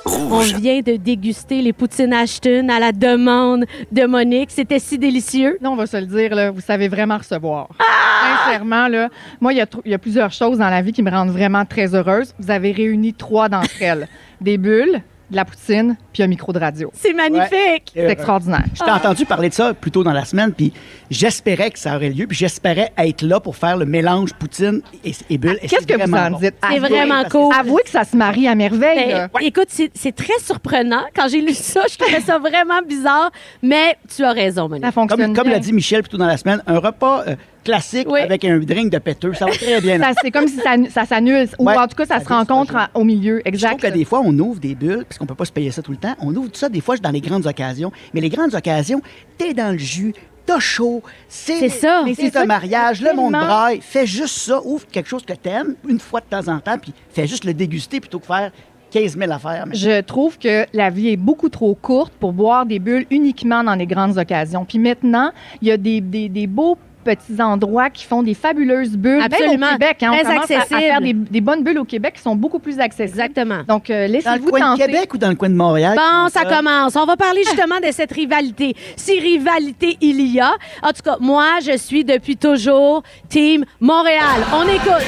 On 0.06 0.38
vient 0.40 0.80
de 0.80 0.96
déguster 0.96 1.62
les 1.62 1.72
poutines 1.72 2.12
Ashton 2.12 2.68
à 2.68 2.78
la 2.78 2.92
demande 2.92 3.64
de 3.90 4.06
Monique. 4.06 4.50
C'était 4.50 4.78
si 4.78 4.98
délicieux. 4.98 5.58
Là, 5.60 5.70
on 5.70 5.76
va 5.76 5.86
se 5.86 5.96
le 5.96 6.06
dire, 6.06 6.34
là, 6.34 6.50
vous 6.50 6.60
savez 6.60 6.88
vraiment 6.88 7.18
recevoir. 7.18 7.68
Ah! 7.80 8.44
Sincèrement, 8.44 8.88
là, 8.88 9.08
moi, 9.40 9.52
il 9.52 9.56
y, 9.56 9.88
y 9.90 9.94
a 9.94 9.98
plusieurs 9.98 10.32
choses 10.32 10.58
dans 10.58 10.68
la 10.68 10.82
vie 10.82 10.92
qui 10.92 11.02
me 11.02 11.10
rendent 11.10 11.30
vraiment 11.30 11.64
très 11.64 11.94
heureuse. 11.94 12.34
Vous 12.38 12.50
avez 12.50 12.72
réuni 12.72 13.14
trois 13.14 13.48
d'entre 13.48 13.80
elles. 13.80 14.08
Des 14.40 14.58
bulles, 14.58 15.02
de 15.30 15.36
la 15.36 15.44
poutine, 15.44 15.96
puis 16.12 16.22
un 16.22 16.26
micro 16.26 16.52
de 16.52 16.58
radio. 16.58 16.90
C'est 16.94 17.12
magnifique. 17.14 17.90
C'est 17.94 18.10
extraordinaire. 18.10 18.64
Je 18.74 18.82
t'ai 18.84 18.90
entendu 18.90 19.24
parler 19.24 19.48
de 19.48 19.54
ça 19.54 19.72
plus 19.74 19.90
tôt 19.90 20.04
dans 20.04 20.12
la 20.12 20.24
semaine, 20.24 20.52
puis 20.52 20.72
j'espérais 21.10 21.70
que 21.70 21.78
ça 21.78 21.96
aurait 21.96 22.10
lieu, 22.10 22.26
puis 22.26 22.36
j'espérais 22.36 22.92
être 22.98 23.22
là 23.22 23.40
pour 23.40 23.56
faire 23.56 23.76
le 23.76 23.86
mélange 23.86 24.32
poutine 24.34 24.82
et, 25.04 25.12
et 25.30 25.38
bulle. 25.38 25.58
et 25.62 25.68
Qu'est-ce 25.68 25.84
c'est 25.88 25.96
que 25.98 26.06
vous 26.06 26.14
en 26.14 26.30
bon. 26.32 26.38
dites? 26.38 26.54
C'est 26.62 26.76
Avouez- 26.76 26.88
vraiment 26.88 27.24
cool. 27.30 27.54
Avouez 27.58 27.82
que 27.82 27.90
ça 27.90 28.04
se 28.04 28.16
marie 28.16 28.46
à 28.48 28.54
merveille. 28.54 29.12
Ben. 29.14 29.28
Écoute, 29.40 29.68
c'est 29.68 30.14
très 30.14 30.38
surprenant. 30.40 31.04
Quand 31.16 31.28
j'ai 31.28 31.40
lu 31.40 31.54
ça, 31.54 31.82
je 31.90 31.96
trouvais 31.96 32.20
ça 32.20 32.38
vraiment 32.38 32.82
bizarre. 32.86 33.30
Mais 33.62 33.96
tu 34.14 34.24
as 34.24 34.32
raison, 34.32 34.68
Monique. 34.68 34.84
Ça 34.84 34.92
fonctionne 34.92 35.34
Comme, 35.34 35.48
l'a 35.48 35.58
dit 35.58 35.72
Michel 35.72 36.02
plus 36.02 36.10
tôt 36.10 36.18
dans 36.18 36.26
la 36.26 36.36
semaine, 36.36 36.62
un 36.66 36.78
repas 36.78 37.24
euh, 37.26 37.36
classique 37.64 38.06
Oui. 38.10 38.20
avec 38.20 38.44
un 38.44 38.58
drink 38.58 38.90
de 38.92 38.98
péteux, 38.98 39.34
ça 39.34 39.46
va 39.46 39.52
très 39.52 39.80
bien. 39.80 39.98
C'est 40.22 40.30
comme 40.30 40.46
si 40.48 40.56
ça, 40.56 40.76
ça 40.90 41.04
s'annule, 41.06 41.48
ou 41.58 41.66
Ouais. 41.66 41.76
en 41.76 41.88
tout 41.88 41.96
cas, 41.96 42.06
ça, 42.06 42.18
Ça 42.18 42.24
se 42.24 42.28
rencontre 42.28 42.76
en- 42.76 43.00
au 43.00 43.04
milieu. 43.04 43.40
Je 43.44 43.48
Exact. 43.48 43.78
trouve 43.78 43.90
que 43.90 43.96
des 43.96 44.04
fois, 44.04 44.20
on 44.24 44.38
ouvre 44.38 44.60
des 44.60 44.74
bulles, 44.74 45.04
puisqu'on 45.08 45.26
peut 45.26 45.34
pas 45.34 45.44
se 45.44 45.52
payer 45.52 45.70
ça 45.70 45.82
tout 45.82 45.90
le 45.92 45.96
temps. 45.98 46.14
On 46.20 46.34
ouvre 46.36 46.48
tout 46.50 46.58
ça 46.58 46.68
des 46.68 46.80
fois 46.80 46.96
dans 46.98 47.10
les 47.10 47.20
grandes 47.20 47.46
occasions. 47.46 47.90
Mais 48.12 48.20
les 48.20 48.28
grandes 48.28 48.54
occasions, 48.54 49.00
t'es 49.38 49.52
dans 49.54 49.72
le 49.72 49.78
jus, 49.78 50.14
t'as 50.46 50.58
chaud. 50.60 51.02
C'est 51.28 51.68
ça. 51.70 52.02
Mais 52.04 52.14
C'est 52.14 52.36
un 52.36 52.44
mariage, 52.44 53.00
le 53.00 53.14
monde 53.14 53.32
braille. 53.32 53.80
Fais 53.82 54.06
juste 54.06 54.36
ça, 54.36 54.60
ouvre 54.64 54.86
quelque 54.86 55.08
chose 55.08 55.24
que 55.24 55.32
t'aimes 55.32 55.74
une 55.88 55.98
fois 55.98 56.20
de 56.20 56.26
temps 56.26 56.52
en 56.52 56.60
temps, 56.60 56.78
puis 56.78 56.92
fais 57.10 57.26
juste 57.26 57.44
le 57.44 57.54
déguster 57.54 57.98
plutôt 58.00 58.18
que 58.18 58.26
faire 58.26 58.50
15 58.90 59.16
000 59.18 59.32
affaires. 59.32 59.64
Mais 59.66 59.74
Je 59.74 60.00
trouve 60.02 60.38
que 60.38 60.66
la 60.72 60.88
vie 60.90 61.08
est 61.08 61.16
beaucoup 61.16 61.48
trop 61.48 61.74
courte 61.74 62.12
pour 62.20 62.32
boire 62.32 62.64
des 62.64 62.78
bulles 62.78 63.06
uniquement 63.10 63.64
dans 63.64 63.74
les 63.74 63.86
grandes 63.86 64.18
occasions. 64.18 64.64
Puis 64.64 64.78
maintenant, 64.78 65.32
il 65.62 65.68
y 65.68 65.70
a 65.72 65.76
des, 65.76 66.00
des- 66.00 66.28
des 66.28 66.46
beaux 66.46 66.78
petits 67.04 67.40
endroits 67.40 67.90
qui 67.90 68.04
font 68.04 68.22
des 68.22 68.34
fabuleuses 68.34 68.96
bulles. 68.96 69.18
Même 69.18 69.22
Absolument. 69.32 69.66
au 69.66 69.70
Québec, 69.72 69.96
hein, 70.02 70.10
on 70.12 70.14
Très 70.14 70.22
commence 70.24 70.50
à- 70.50 70.54
à, 70.54 70.56
accessible. 70.58 70.80
faire 70.80 71.00
des, 71.00 71.12
des 71.12 71.40
bonnes 71.40 71.62
bulles 71.62 71.78
au 71.78 71.84
Québec 71.84 72.14
qui 72.16 72.22
sont 72.22 72.34
beaucoup 72.36 72.58
plus 72.58 72.80
accessibles. 72.80 73.20
Exactement. 73.20 73.62
Donc, 73.68 73.90
euh, 73.90 73.94
Dans 73.94 74.06
le 74.06 74.12
laissez-vous 74.12 74.48
coin 74.50 74.60
de 74.60 74.64
tenter. 74.78 74.86
Québec 74.92 75.14
ou 75.14 75.18
dans 75.18 75.28
le 75.28 75.34
coin 75.34 75.48
de 75.50 75.54
Montréal? 75.54 75.96
Bon, 75.96 76.28
font 76.28 76.28
ça? 76.28 76.44
commence. 76.44 76.96
On 76.96 77.04
va 77.06 77.16
parler 77.16 77.42
justement 77.44 77.78
de 77.80 77.92
cette 77.92 78.12
rivalité. 78.12 78.74
Si 78.96 79.18
rivalité 79.20 79.96
il 80.00 80.20
y 80.32 80.40
a. 80.40 80.50
En 80.82 80.88
tout 80.92 81.02
cas, 81.04 81.16
moi, 81.20 81.46
je 81.64 81.76
suis 81.76 82.04
depuis 82.04 82.36
toujours 82.36 83.02
Team 83.28 83.64
Montréal. 83.80 84.42
On 84.54 84.62
écoute. 84.62 85.04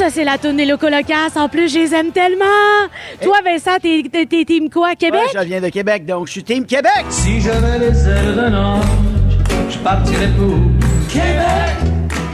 Ça, 0.00 0.08
c'est 0.08 0.24
la 0.24 0.38
tournée 0.38 0.64
Loco 0.64 0.88
Locas. 0.88 1.36
En 1.36 1.50
plus, 1.50 1.70
je 1.70 1.78
les 1.80 1.94
aime 1.94 2.10
tellement. 2.10 2.46
Toi, 3.22 3.36
Vincent, 3.44 3.76
t'es 3.82 4.02
t'es- 4.10 4.24
t'es 4.24 4.46
Team 4.46 4.70
quoi, 4.70 4.94
Québec? 4.94 5.20
Ouais, 5.34 5.40
je 5.42 5.46
viens 5.46 5.60
de 5.60 5.68
Québec, 5.68 6.06
donc 6.06 6.26
je 6.26 6.32
suis 6.32 6.42
Team 6.42 6.64
Québec. 6.64 7.04
Si 7.10 7.38
j'avais 7.42 7.78
les 7.78 8.08
ailes 8.08 8.34
d'un 8.34 8.54
ange, 8.54 8.84
je 9.68 9.76
partirais 9.80 10.30
pour 10.38 10.56
Québec. 11.10 11.76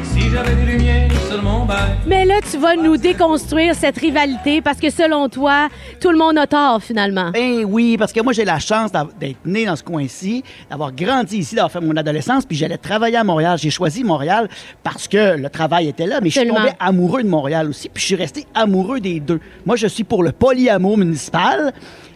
Si 0.04 0.30
j'avais 0.30 0.54
des 0.54 0.73
lumières 0.75 1.08
sur 1.36 1.42
mon 1.42 1.64
bail. 1.64 1.96
Mais 2.06 2.24
là, 2.24 2.36
tu 2.50 2.56
vas 2.56 2.76
nous 2.76 2.96
déconstruire 2.96 3.74
cette 3.74 3.98
rivalité 3.98 4.60
parce 4.62 4.78
que 4.78 4.90
selon 4.90 5.28
toi, 5.28 5.68
tout 6.00 6.10
le 6.10 6.16
monde 6.18 6.38
a 6.38 6.46
tort 6.46 6.82
finalement. 6.82 7.30
Ben 7.32 7.64
oui, 7.64 7.96
parce 7.98 8.12
que 8.12 8.20
moi, 8.22 8.32
j'ai 8.32 8.44
la 8.44 8.58
chance 8.58 8.90
d'être 9.20 9.38
né 9.44 9.66
dans 9.66 9.76
ce 9.76 9.82
coin-ci, 9.82 10.42
d'avoir 10.70 10.92
grandi 10.92 11.38
ici, 11.38 11.54
d'avoir 11.54 11.70
fait 11.72 11.80
mon 11.80 11.96
adolescence, 11.96 12.46
puis 12.46 12.56
j'allais 12.56 12.78
travailler 12.78 13.16
à 13.16 13.24
Montréal. 13.24 13.58
J'ai 13.58 13.70
choisi 13.70 14.02
Montréal 14.04 14.48
parce 14.82 15.08
que 15.08 15.36
le 15.36 15.50
travail 15.50 15.88
était 15.88 16.06
là, 16.06 16.20
mais 16.22 16.30
je 16.30 16.40
suis 16.40 16.48
tombé 16.48 16.70
amoureux 16.80 17.22
de 17.22 17.28
Montréal 17.28 17.68
aussi, 17.68 17.88
puis 17.88 18.00
je 18.00 18.06
suis 18.06 18.16
resté 18.16 18.46
amoureux 18.54 19.00
des 19.00 19.20
deux. 19.20 19.40
Moi, 19.64 19.76
je 19.76 19.86
suis 19.86 20.04
pour 20.04 20.22
le 20.22 20.32
polyamour 20.32 20.96
municipal. 20.96 21.72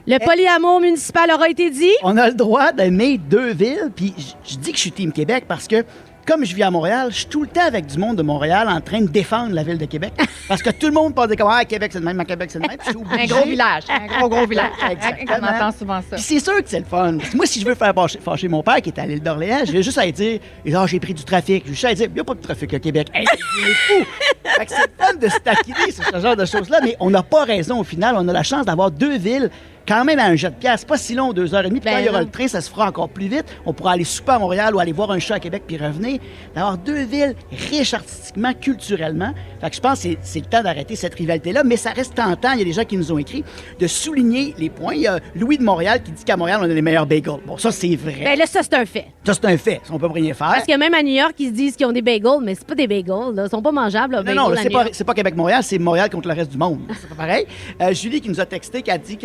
Le 0.07 0.19
polyamour 0.25 0.81
municipal 0.81 1.31
aura 1.31 1.49
été 1.51 1.69
dit? 1.71 1.91
On 2.03 2.17
a 2.17 2.29
le 2.29 2.35
droit 2.35 2.73
d'aimer 2.73 3.19
deux 3.19 3.53
villes, 3.53 3.91
puis 3.95 4.15
je- 4.17 4.53
je 4.55 4.57
dis 4.59 4.71
que 4.71 4.77
je 4.77 4.83
suis 4.83 4.93
Team 4.93 5.13
Québec 5.13 5.45
parce 5.47 5.69
que 5.69 5.85
comme 6.31 6.45
je 6.45 6.55
vis 6.55 6.63
à 6.63 6.71
Montréal, 6.71 7.09
je 7.11 7.17
suis 7.17 7.27
tout 7.27 7.43
le 7.43 7.49
temps 7.49 7.67
avec 7.67 7.87
du 7.87 7.99
monde 7.99 8.15
de 8.17 8.23
Montréal 8.23 8.69
en 8.69 8.81
train 8.81 9.01
de 9.01 9.09
défendre 9.09 9.53
la 9.53 9.65
ville 9.65 9.79
de 9.79 9.85
Québec. 9.87 10.13
Parce 10.49 10.63
que 10.63 10.71
tout 10.71 10.87
le 10.87 10.93
monde 10.93 11.13
pense 11.13 11.27
dire 11.27 11.37
comme 11.37 11.51
Ah, 11.51 11.65
Québec, 11.65 11.91
c'est 11.93 11.99
le 11.99 12.05
même, 12.05 12.21
à 12.21 12.25
Québec, 12.25 12.51
c'est 12.53 12.61
le 12.61 12.69
même. 12.69 12.79
Puis 12.79 12.95
Un 12.95 13.27
gros 13.27 13.45
village. 13.45 13.83
Un 13.89 14.07
gros, 14.07 14.29
gros 14.29 14.47
village. 14.47 14.71
Exactement. 14.91 15.39
On 15.43 15.57
entend 15.57 15.77
souvent 15.77 16.01
ça. 16.09 16.15
Puis 16.15 16.23
c'est 16.23 16.39
sûr 16.39 16.55
que 16.63 16.69
c'est 16.69 16.79
le 16.79 16.85
fun. 16.85 17.19
Moi, 17.35 17.47
si 17.47 17.61
je 17.61 17.67
veux 17.67 17.75
faire 17.75 17.93
fâcher, 17.93 18.21
fâcher 18.21 18.47
mon 18.47 18.63
père 18.63 18.81
qui 18.81 18.91
est 18.91 19.01
à 19.01 19.07
l'île 19.07 19.21
d'Orléans, 19.21 19.63
je 19.67 19.73
vais 19.73 19.83
juste 19.83 19.99
aller 19.99 20.13
dire 20.13 20.39
Ah, 20.73 20.87
j'ai 20.87 21.01
pris 21.01 21.15
du 21.15 21.25
trafic. 21.25 21.65
Je 21.65 21.71
vais 21.71 21.75
juste 21.75 21.85
aller 21.85 21.95
dire 21.97 22.07
Il 22.11 22.15
n'y 22.15 22.21
a 22.21 22.25
pas 22.25 22.35
de 22.35 22.43
trafic 22.43 22.73
au 22.75 22.79
Québec. 22.79 23.09
Hey, 23.13 23.27
c'est 23.27 23.75
fou. 23.75 24.07
Fait 24.45 24.67
que 24.67 24.71
c'est 24.73 24.87
le 24.87 25.05
fun 25.05 25.15
de 25.15 25.29
se 25.29 25.39
taquiner 25.41 25.91
sur 25.91 26.05
ce 26.05 26.21
genre 26.21 26.37
de 26.37 26.45
choses-là, 26.45 26.79
mais 26.85 26.95
on 27.01 27.11
n'a 27.11 27.25
pas 27.25 27.43
raison 27.43 27.81
au 27.81 27.85
final. 27.85 28.15
On 28.17 28.29
a 28.29 28.33
la 28.33 28.45
chance 28.45 28.67
d'avoir 28.67 28.93
deux 28.93 29.19
villes 29.19 29.51
quand 29.87 30.05
même 30.05 30.19
à 30.19 30.25
un 30.27 30.37
jet 30.37 30.51
de 30.51 30.55
pièce. 30.55 30.85
Pas 30.85 30.97
si 30.97 31.15
long, 31.15 31.33
deux 31.33 31.55
heures 31.55 31.65
et 31.65 31.69
demie. 31.69 31.81
Puis 31.81 31.91
Ben 31.91 31.97
quand 31.97 31.99
il 32.01 32.07
y 32.07 32.09
aura 32.09 32.19
non. 32.21 32.25
le 32.27 32.31
train, 32.31 32.49
ça 32.49 32.61
se 32.61 32.71
fera 32.71 32.87
encore 32.89 33.09
plus 33.09 33.29
vite. 33.29 33.45
On 33.67 33.73
pourra 33.73 33.93
aller 33.93 34.05
souper 34.05 34.33
à 34.33 34.39
Montréal 34.39 34.75
ou 34.75 34.79
aller 34.81 34.93
voir 34.93 35.11
un 35.11 35.19
show 35.19 35.35
à 35.35 35.41
Québec 35.41 35.65
puis 35.67 35.77
revenir. 35.77 36.19
D'avoir 36.55 36.79
deux 36.79 37.03
villes 37.05 37.35
riches 37.71 37.95
artistiquement, 37.95 38.53
culturellement. 38.55 39.33
Fait 39.61 39.71
que 39.71 39.77
je 39.77 39.81
pense 39.81 40.03
que 40.03 40.09
c'est- 40.23 40.41
le 40.41 40.47
temps 40.47 40.63
d'arrêter 40.63 40.97
cette 40.97 41.15
rivalité-là. 41.15 41.65
Mais 41.65 41.77
ça 41.77 41.91
reste 41.91 42.15
tentant. 42.15 42.53
Il 42.53 42.59
y 42.59 42.63
a 42.63 42.65
des 42.65 42.73
gens 42.73 42.85
qui 42.85 42.97
nous 42.97 43.13
ont 43.13 43.19
écrit 43.19 43.45
de 43.79 43.87
souligner 43.87 44.55
les 44.59 44.71
points. 44.71 44.95
Il 44.95 45.03
y 45.03 45.07
a 45.07 45.19
Louis 45.35 45.59
de 45.59 45.63
Montréal 45.65 46.03
qui 46.03 46.13
dit 46.13 46.25
qu'à 46.25 46.37
Montréal, 46.37 46.61
on 46.63 46.65
a 46.65 46.69
les 46.69 46.83
meilleurs 46.83 47.07
bagels. 47.07 47.41
Bon, 47.47 47.57
ça, 47.59 47.71
c'est 47.73 47.95
vrai. 47.97 48.21
Ben 48.25 48.39
là, 48.39 48.47
ça, 48.47 48.61
c'est 48.63 48.75
un 48.75 48.87
fait. 48.87 49.07
Ça, 49.25 49.35
c'est 49.35 49.45
un 49.47 49.57
fait. 49.57 49.81
On 49.91 49.99
peut 49.99 50.07
rien 50.07 50.33
faire. 50.35 50.49
Parce 50.55 50.67
que 50.67 50.77
même 50.79 50.95
à 50.95 51.03
New 51.03 51.13
York, 51.15 51.35
ils 51.39 51.49
se 51.49 51.53
disent 51.53 51.77
qu'ils 51.77 51.87
ont 51.87 51.93
des 51.93 52.03
bagels, 52.03 52.39
mais 52.43 52.55
c'est 52.55 52.67
pas 52.67 52.75
des 52.75 52.87
bagels. 52.87 53.35
Là. 53.35 53.45
Ils 53.47 53.51
sont 53.51 53.63
pas 53.63 53.73
mangeables, 53.73 54.15
là, 54.15 54.23
Non, 54.23 54.49
non, 54.51 54.55
c'est 54.61 54.71
pas, 54.71 54.85
pas 55.07 55.15
Québec-Montréal, 55.15 55.63
c'est 55.63 55.79
Montréal 55.79 56.09
contre 56.11 56.29
le 56.29 56.35
reste 56.35 56.51
du 56.53 56.59
monde. 56.59 56.81
C'est 57.01 57.09
pas 57.09 57.15
pareil. 57.15 57.47
Euh, 57.81 57.93
Julie 57.93 58.21
qui 58.21 58.29
nous 58.29 58.41
a 58.41 58.47
texté, 58.47 58.83
qui 58.83 58.91
a 58.91 58.99
dit 58.99 59.17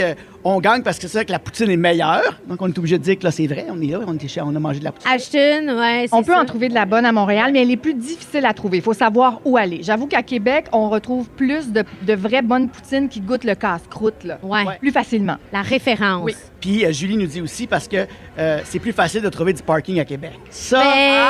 qu'on 0.46 0.60
gagne 0.60 0.84
parce 0.84 1.00
que 1.00 1.08
c'est 1.08 1.18
vrai 1.18 1.26
que 1.26 1.32
la 1.32 1.40
poutine 1.40 1.72
est 1.72 1.76
meilleure. 1.78 2.40
Donc, 2.48 2.62
on 2.62 2.68
est 2.68 2.78
obligé 2.78 3.00
de 3.00 3.04
dire 3.04 3.18
que 3.18 3.24
là, 3.24 3.32
c'est 3.32 3.48
vrai. 3.48 3.66
On 3.68 3.82
est 3.82 3.88
là, 3.88 4.00
on, 4.06 4.16
est 4.16 4.28
chez- 4.28 4.42
on 4.42 4.56
a 4.56 4.60
mangé 4.60 4.78
de 4.78 4.84
la 4.84 4.92
poutine. 4.92 5.12
Ashton, 5.12 5.76
ouais, 5.80 6.06
On 6.12 6.22
peut 6.22 6.34
ça. 6.34 6.40
en 6.42 6.46
trouver 6.46 6.70
de 6.70 6.76
la 6.76 6.86
bonne 6.86 7.04
à 7.04 7.12
Montréal, 7.12 7.50
mais 7.52 7.64
elle 7.64 7.72
est 7.72 7.78
plus 7.78 7.96
difficile 7.96 8.46
à 8.46 8.54
trouver. 8.54 8.78
Il 8.78 8.84
faut 8.84 8.94
savoir 8.94 9.42
où 9.44 9.58
aller. 9.58 9.80
J'avoue 9.82 10.06
qu'à 10.06 10.22
Québec, 10.22 10.66
on 10.72 10.90
retrouve 10.90 11.30
plus 11.32 11.70
de, 11.72 11.84
de 12.04 12.14
vraies 12.14 12.44
bonnes 12.44 12.70
poutines 12.70 13.10
qui 13.10 13.22
goûtent 13.22 13.44
le 13.44 13.56
casse-croûte, 13.56 14.24
là. 14.24 14.38
Ouais, 14.44 14.64
Ouais. 14.68 14.78
Plus 14.80 14.92
facilement. 14.92 15.38
la 15.52 15.64
référence. 15.64 16.22
Oui. 16.24 16.36
Puis 16.62 16.86
euh, 16.86 16.92
Julie 16.92 17.18
nous 17.18 17.26
dit 17.28 17.42
aussi 17.42 17.66
parce 17.68 17.88
que 17.88 18.06
euh, 18.38 18.60
c'est 18.66 18.80
plus 18.80 18.92
facile 18.94 19.22
de 19.24 19.30
trouver 19.30 19.54
du 19.54 19.64
parking 19.64 20.00
à 20.00 20.06
Québec. 20.06 20.34
Ça, 20.52 20.80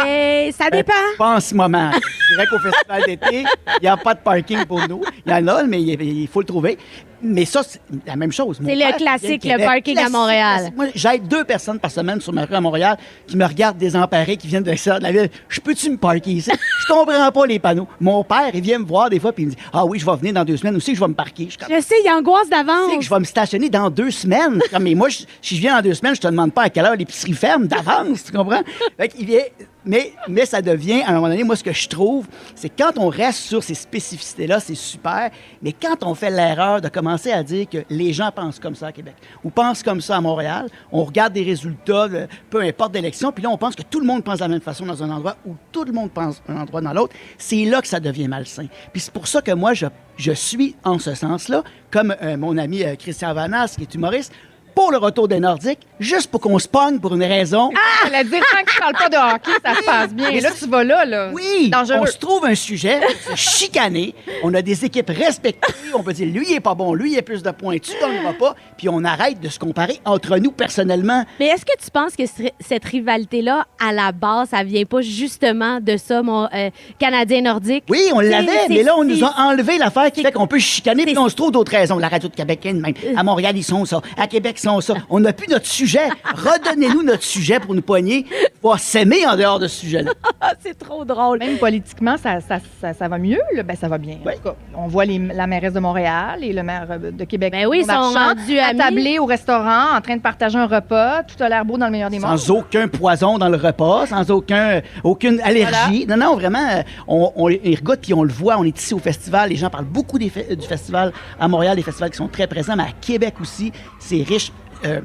Ben, 0.06 0.52
ça 0.52 0.70
ben, 0.70 0.78
dépend. 0.78 0.94
pas 1.18 1.36
en 1.38 1.40
ce 1.40 1.56
moment. 1.56 1.92
Je 1.94 2.34
dirais 2.36 2.48
qu'au 2.50 2.60
festival 2.60 3.04
d'été, 3.06 3.46
il 3.80 3.82
n'y 3.82 3.88
a 3.88 3.96
pas 3.98 4.14
de 4.14 4.20
parking 4.20 4.66
pour 4.66 4.86
nous. 4.90 5.02
Il 5.26 5.32
y 5.32 5.36
en 5.36 5.48
a, 5.48 5.64
mais 5.64 5.82
il 5.82 6.28
faut 6.28 6.42
le 6.42 6.46
trouver. 6.46 6.78
Mais 7.26 7.46
ça, 7.46 7.62
c'est 7.64 7.80
la 8.06 8.16
même 8.16 8.32
chose. 8.32 8.60
C'est 8.64 8.76
le 8.76 8.98
classique, 8.98 9.44
le 9.46 9.58
parking 9.66 9.98
à 10.00 10.10
Montréal. 10.10 10.72
Moi, 10.76 10.88
j'aide 10.94 11.28
deux 11.28 11.44
personnes 11.44 11.80
par 11.80 11.92
semaine 11.92 12.22
sur 12.22 12.32
ma 12.34 12.46
rue 12.46 12.54
à 12.56 12.62
Montréal 12.62 12.98
qui 13.28 13.36
me 13.38 13.46
regardent 13.46 13.78
désemparés, 13.78 14.38
qui 14.38 14.48
viennent 14.48 14.64
de 14.64 14.70
l'extérieur 14.70 15.00
de 15.00 15.04
la 15.06 15.12
ville. 15.12 15.30
Je 15.50 15.60
peux-tu 15.60 15.90
me 15.90 15.98
parker 15.98 16.32
ici? 16.32 16.52
Je 16.88 16.94
comprends 16.94 17.32
pas 17.32 17.46
les 17.48 17.58
panneaux. 17.60 17.88
Mon 18.00 18.24
père, 18.24 18.52
il 18.54 18.62
vient 18.62 18.80
me 18.80 18.86
voir 18.86 19.10
des 19.10 19.20
fois 19.20 19.34
puis 19.34 19.44
il 19.44 19.48
me 19.48 19.52
dit 19.52 19.58
Ah 19.74 19.86
oui, 19.86 19.98
je 20.00 20.06
vais 20.06 20.16
venir 20.18 20.34
dans 20.34 20.46
deux 20.46 20.58
semaines 20.58 20.76
aussi, 20.76 20.94
je 20.96 21.00
vais 21.00 21.08
me 21.08 21.14
parquer. 21.14 21.46
Je 21.46 21.50
suis 21.52 21.58
comme, 21.58 21.76
Je 21.76 21.82
sais, 21.82 21.96
il 22.02 22.06
y 22.06 22.10
a 22.10 22.16
angoisse 22.16 22.44
tu 22.44 22.50
sais 22.50 22.64
d'avance. 22.64 22.96
que 22.98 23.02
je 23.04 23.10
vais 23.10 23.20
me 23.20 23.26
stationner 23.26 23.70
dans 23.70 23.90
deux 23.90 24.12
semaines. 24.12 24.62
Comme, 24.72 24.84
mais 24.84 24.94
moi, 24.96 25.10
je- 25.10 25.24
si 25.42 25.56
je 25.56 25.62
viens 25.62 25.76
dans 25.78 25.82
deux 25.82 25.94
semaines, 25.96 26.16
je 26.16 26.22
te 26.22 26.28
demande 26.28 26.54
pas 26.54 26.64
à 26.64 26.70
quelle 26.70 26.86
heure 26.86 26.96
l'épicerie 26.96 27.34
ferme 27.34 27.68
d'avance, 27.68 28.24
tu 28.26 28.32
comprends? 28.32 28.62
Fait 28.98 29.08
qu'il 29.08 29.26
vient, 29.26 29.42
mais, 29.86 30.14
mais 30.28 30.46
ça 30.46 30.62
devient, 30.62 31.02
à 31.04 31.10
un 31.12 31.14
moment 31.16 31.30
donné, 31.30 31.44
moi, 31.44 31.56
ce 31.56 31.64
que 31.64 31.74
je 31.74 31.88
trouve, 31.88 32.28
c'est 32.56 32.70
quand 32.70 32.98
on 32.98 33.08
reste 33.08 33.40
sur 33.40 33.64
ces 33.64 33.76
spécificités-là, 33.76 34.60
c'est 34.60 34.76
super. 34.76 35.30
Mais 35.62 35.74
quand 35.74 36.04
on 36.04 36.16
fait 36.16 36.32
l'erreur 36.32 36.82
de 36.82 36.90
commencer 36.90 37.32
à 37.32 37.44
dire 37.44 37.70
que 37.70 37.80
les 37.90 38.12
gens 38.12 38.32
pensent 38.32 38.60
comme 38.60 38.76
ça 38.76 38.88
à 38.88 38.92
Québec 38.92 39.16
ou 39.44 39.50
pensent 39.50 39.84
comme 39.84 40.02
ça 40.02 40.18
à 40.18 40.22
Montréal, 40.22 40.68
on 40.92 41.04
regarde 41.04 41.34
des 41.34 41.44
résultats, 41.44 42.06
euh, 42.06 42.28
peu 42.50 42.62
importe 42.62 42.96
l'élection, 42.96 43.32
puis 43.32 43.44
là, 43.44 43.50
on 43.50 43.58
pense 43.58 43.76
que 43.76 43.84
tout 43.84 44.00
le 44.00 44.08
monde 44.08 44.24
pense 44.24 44.36
de 44.36 44.44
la 44.44 44.48
même 44.48 44.62
façon 44.62 44.86
dans 44.86 45.04
un 45.04 45.10
endroit 45.10 45.38
ou 45.46 45.56
tout 45.72 45.84
le 45.84 45.92
monde 45.92 46.12
pense 46.12 46.42
un 46.50 46.58
endroit 46.58 46.82
dans 46.82 46.94
l'autre. 46.94 47.14
C'est 47.38 47.66
là 47.66 47.82
que 47.82 47.88
ça 47.88 48.00
devient 48.00 48.28
malsain. 48.28 48.66
Puis 48.92 49.02
c'est 49.02 49.14
pour 49.14 49.28
ça 49.28 49.42
que 49.42 49.52
moi, 49.52 49.74
je, 49.74 49.86
je 50.18 50.32
suis 50.32 50.76
en 50.84 50.98
ce 50.98 51.14
sens-là, 51.14 51.64
comme 51.92 52.16
euh, 52.22 52.38
mon 52.38 52.58
ami 52.58 52.84
euh, 52.84 52.96
Christian 52.96 53.34
Vanas, 53.34 53.76
qui 53.78 53.84
est 53.84 53.94
humoriste, 53.94 54.34
pour 54.76 54.92
le 54.92 54.98
retour 54.98 55.28
des 55.28 55.40
Nordiques, 55.40 55.80
juste 56.00 56.30
pour 56.30 56.42
qu'on 56.42 56.60
se 56.60 56.68
pogne 56.68 57.00
pour 57.00 57.16
une 57.16 57.24
raison. 57.24 57.72
Ah, 57.76 58.08
elle 58.08 58.16
a 58.16 58.24
dit 58.24 58.32
tant 58.32 58.64
que 58.66 58.72
tu 58.72 58.78
parles 58.80 58.94
pas 58.94 59.10
de 59.10 59.16
hockey, 59.36 59.52
ça 59.64 59.74
se 59.76 59.86
passe 59.86 60.14
bien. 60.14 60.30
Et 60.30 60.42
là, 60.42 60.50
tu 60.58 60.68
vas 60.68 60.84
là, 60.84 61.06
là. 61.06 61.32
Oui, 61.34 61.70
Dangereux. 61.72 62.00
on 62.02 62.06
se 62.06 62.18
trouve 62.18 62.46
un 62.46 62.56
sujet, 62.56 63.00
on 63.32 63.36
se 63.36 63.42
chicaner, 63.42 64.14
on 64.44 64.54
a 64.54 64.62
des 64.62 64.84
équipes 64.86 65.10
respectées, 65.10 65.74
on 65.94 66.04
peut 66.04 66.14
dire 66.14 66.28
lui 66.28 66.46
il 66.50 66.56
est 66.56 66.60
pas 66.60 66.76
bon, 66.76 66.94
lui 66.94 67.14
il 67.14 67.18
a 67.18 67.22
plus 67.22 67.42
de 67.42 67.52
points, 67.52 67.78
tu 67.78 67.92
gagneras 68.02 68.34
pas, 68.34 68.56
puis 68.78 68.90
on 68.90 69.04
arrête 69.06 69.40
de 69.40 69.48
se 69.50 69.58
comparer 69.60 70.00
entre 70.06 70.38
nous 70.38 70.52
personnellement. 70.52 71.24
Mais 71.40 71.48
est-ce 71.48 71.64
que 71.66 71.72
tu 71.84 71.90
penses 71.92 72.16
que 72.16 72.26
ce- 72.26 72.52
cette 72.60 72.84
rivalité-là, 72.86 73.66
à 73.80 73.94
la 73.94 74.12
base, 74.12 74.50
ça 74.50 74.64
vient 74.64 74.84
pas 74.86 75.02
justement 75.02 75.80
de 75.80 75.96
ça, 75.98 76.22
mon 76.22 76.50
euh, 76.54 76.70
Canadien 77.00 77.42
nordique? 77.42 77.86
Oui, 77.90 78.02
on 78.14 78.20
l'avait, 78.20 78.68
mais 78.70 78.84
là 78.84 78.94
on 78.98 79.04
nous 79.04 79.24
a 79.24 79.34
enlevé 79.40 79.78
l'affaire 79.78 80.12
qui 80.12 80.22
c'est- 80.22 80.28
fait 80.28 80.34
qu'on 80.34 80.48
peut 80.48 80.60
chicaner, 80.60 81.06
puis 81.06 81.18
on 81.18 81.30
se 81.30 81.36
trouve 81.36 81.52
d'autres 81.52 81.72
raisons. 81.72 81.98
La 81.98 82.10
radio 82.10 82.28
de 82.30 82.36
Québec, 82.36 82.60
même. 82.66 82.94
À 83.16 83.24
Montréal 83.24 83.54
ils 83.56 83.64
sont 83.64 83.86
ça, 83.86 84.02
à 84.18 84.28
Québec 84.28 84.60
sont 84.66 84.82
ça. 84.82 84.94
On 85.10 85.20
n'a 85.20 85.32
plus 85.34 85.48
notre 85.50 85.66
sujet. 85.66 86.08
Redonnez-nous 86.36 87.04
notre 87.04 87.24
sujet 87.24 87.60
pour 87.60 87.74
nous 87.76 87.82
poigner, 87.82 88.26
pour 88.62 88.78
s'aimer 88.80 89.26
en 89.28 89.36
dehors 89.36 89.60
de 89.60 89.68
ce 89.68 89.82
sujet-là. 89.82 90.12
Ah, 90.48 90.54
c'est 90.60 90.78
trop 90.78 91.04
drôle. 91.06 91.40
Même 91.40 91.58
politiquement, 91.58 92.18
ça, 92.22 92.40
ça, 92.40 92.60
ça, 92.80 92.94
ça 92.94 93.08
va 93.08 93.18
mieux. 93.18 93.40
Là? 93.56 93.64
Ben, 93.64 93.76
ça 93.76 93.88
va 93.88 93.98
bien. 93.98 94.18
En 94.22 94.28
Ouais. 94.28 94.36
tout 94.36 94.44
cas, 94.44 94.56
on 94.76 94.86
voit 94.88 95.06
les- 95.06 95.18
la 95.18 95.48
mairesse 95.48 95.74
de 95.74 95.80
Montréal 95.80 96.44
et 96.44 96.54
le 96.54 96.62
maire 96.62 96.86
euh, 96.92 97.10
de 97.12 97.24
Québec. 97.24 97.52
Ben 97.52 97.66
oui, 97.66 97.80
ils 97.80 97.86
sont 97.86 97.94
rendus 98.14 98.60
amis. 98.60 98.80
attablés 98.80 99.18
au 99.18 99.26
restaurant, 99.26 99.96
en 99.98 100.02
train 100.02 100.18
de 100.18 100.22
partager 100.22 100.60
un 100.60 100.68
repas. 100.68 101.24
Tout 101.24 101.42
a 101.44 101.50
l'air 101.50 101.66
beau 101.66 101.80
dans 101.80 101.88
le 101.88 101.92
meilleur 101.94 102.12
des 102.12 102.20
mondes. 102.20 102.38
Sans 102.38 102.52
aucun 102.58 102.88
poison 102.88 103.40
dans 103.40 103.50
le 103.50 103.58
repas, 103.58 104.06
sans 104.06 104.30
aucun, 104.30 104.82
aucune 105.04 105.40
allergie. 105.42 106.06
Non, 106.06 106.18
non, 106.18 106.36
vraiment, 106.36 106.68
euh, 106.74 106.84
on, 107.08 107.32
on 107.36 107.48
les 107.48 107.76
regarde 107.76 108.02
puis 108.02 108.14
on 108.14 108.24
le 108.24 108.32
voit. 108.34 108.58
On 108.60 108.64
est 108.64 108.78
ici 108.80 108.94
au 108.94 109.00
festival. 109.00 109.50
Les 109.50 109.56
gens 109.56 109.72
parlent 109.72 109.86
beaucoup 109.86 110.20
des 110.20 110.30
du 110.30 110.68
festival 110.68 111.12
à 111.40 111.48
Montréal, 111.48 111.76
des 111.76 111.82
festivals 111.82 112.12
qui 112.12 112.18
sont 112.18 112.28
très 112.28 112.46
présents, 112.46 112.76
mais 112.76 112.84
à 112.84 112.92
Québec 113.02 113.36
aussi, 113.42 113.72
c'est 114.00 114.22
riche. 114.22 114.52
Euh, 114.84 115.00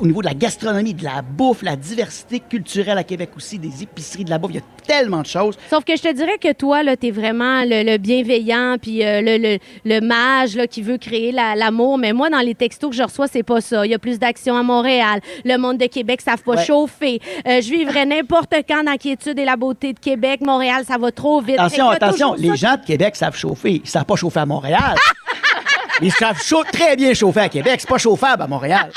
au 0.00 0.06
niveau 0.06 0.20
de 0.20 0.26
la 0.26 0.34
gastronomie, 0.34 0.94
de 0.94 1.04
la 1.04 1.22
bouffe, 1.22 1.62
la 1.62 1.76
diversité 1.76 2.40
culturelle 2.40 2.98
à 2.98 3.04
Québec 3.04 3.30
aussi, 3.36 3.58
des 3.58 3.82
épiceries, 3.82 4.24
de 4.24 4.30
la 4.30 4.38
bouffe, 4.38 4.50
il 4.52 4.56
y 4.56 4.58
a 4.58 4.62
tellement 4.86 5.20
de 5.22 5.26
choses. 5.26 5.56
Sauf 5.70 5.84
que 5.84 5.96
je 5.96 6.02
te 6.02 6.12
dirais 6.12 6.38
que 6.40 6.52
toi, 6.52 6.82
là, 6.82 6.96
t'es 6.96 7.10
vraiment 7.10 7.62
le, 7.62 7.84
le 7.84 7.98
bienveillant, 7.98 8.76
puis 8.80 9.04
euh, 9.04 9.20
le, 9.20 9.36
le, 9.38 9.58
le 9.84 10.00
mage 10.00 10.56
là, 10.56 10.66
qui 10.66 10.82
veut 10.82 10.98
créer 10.98 11.30
la- 11.32 11.54
l'amour. 11.54 11.98
Mais 11.98 12.12
moi, 12.12 12.30
dans 12.30 12.40
les 12.40 12.54
textos 12.54 12.90
que 12.90 12.96
je 12.96 13.02
reçois, 13.02 13.28
c'est 13.28 13.42
pas 13.42 13.60
ça. 13.60 13.86
Il 13.86 13.90
y 13.90 13.94
a 13.94 13.98
plus 13.98 14.18
d'action 14.18 14.56
à 14.56 14.62
Montréal. 14.62 15.20
Le 15.44 15.56
monde 15.56 15.78
de 15.78 15.86
Québec 15.86 16.20
ne 16.26 16.30
savent 16.32 16.42
pas 16.42 16.56
Ouais. 16.56 16.64
chauffer. 16.64 17.20
Euh, 17.46 17.60
je 17.60 17.70
vivrais 17.70 18.04
n'importe 18.06 18.52
quand 18.68 18.82
dans 18.84 18.96
quiétude 18.96 19.38
et 19.38 19.44
la 19.44 19.56
beauté 19.56 19.92
de 19.92 19.98
Québec. 20.00 20.40
Montréal, 20.42 20.84
ça 20.86 20.98
va 20.98 21.12
trop 21.12 21.40
vite. 21.40 21.58
Attention, 21.58 21.88
attention, 21.90 22.34
les 22.34 22.48
ça 22.48 22.54
gens 22.54 22.76
de 22.76 22.84
Québec 22.84 23.14
savent 23.16 23.36
chauffer. 23.36 23.80
Ils 23.84 23.88
savent 23.88 24.04
pas 24.04 24.16
chauffer 24.16 24.40
à 24.40 24.46
Montréal. 24.46 24.96
Ils 26.00 26.10
savent 26.10 26.40
très 26.72 26.96
bien 26.96 27.14
chauffer 27.14 27.40
à 27.40 27.48
Québec. 27.48 27.76
C'est 27.80 27.88
pas 27.88 27.98
chauffable 27.98 28.42
à 28.42 28.46
Montréal. 28.48 28.90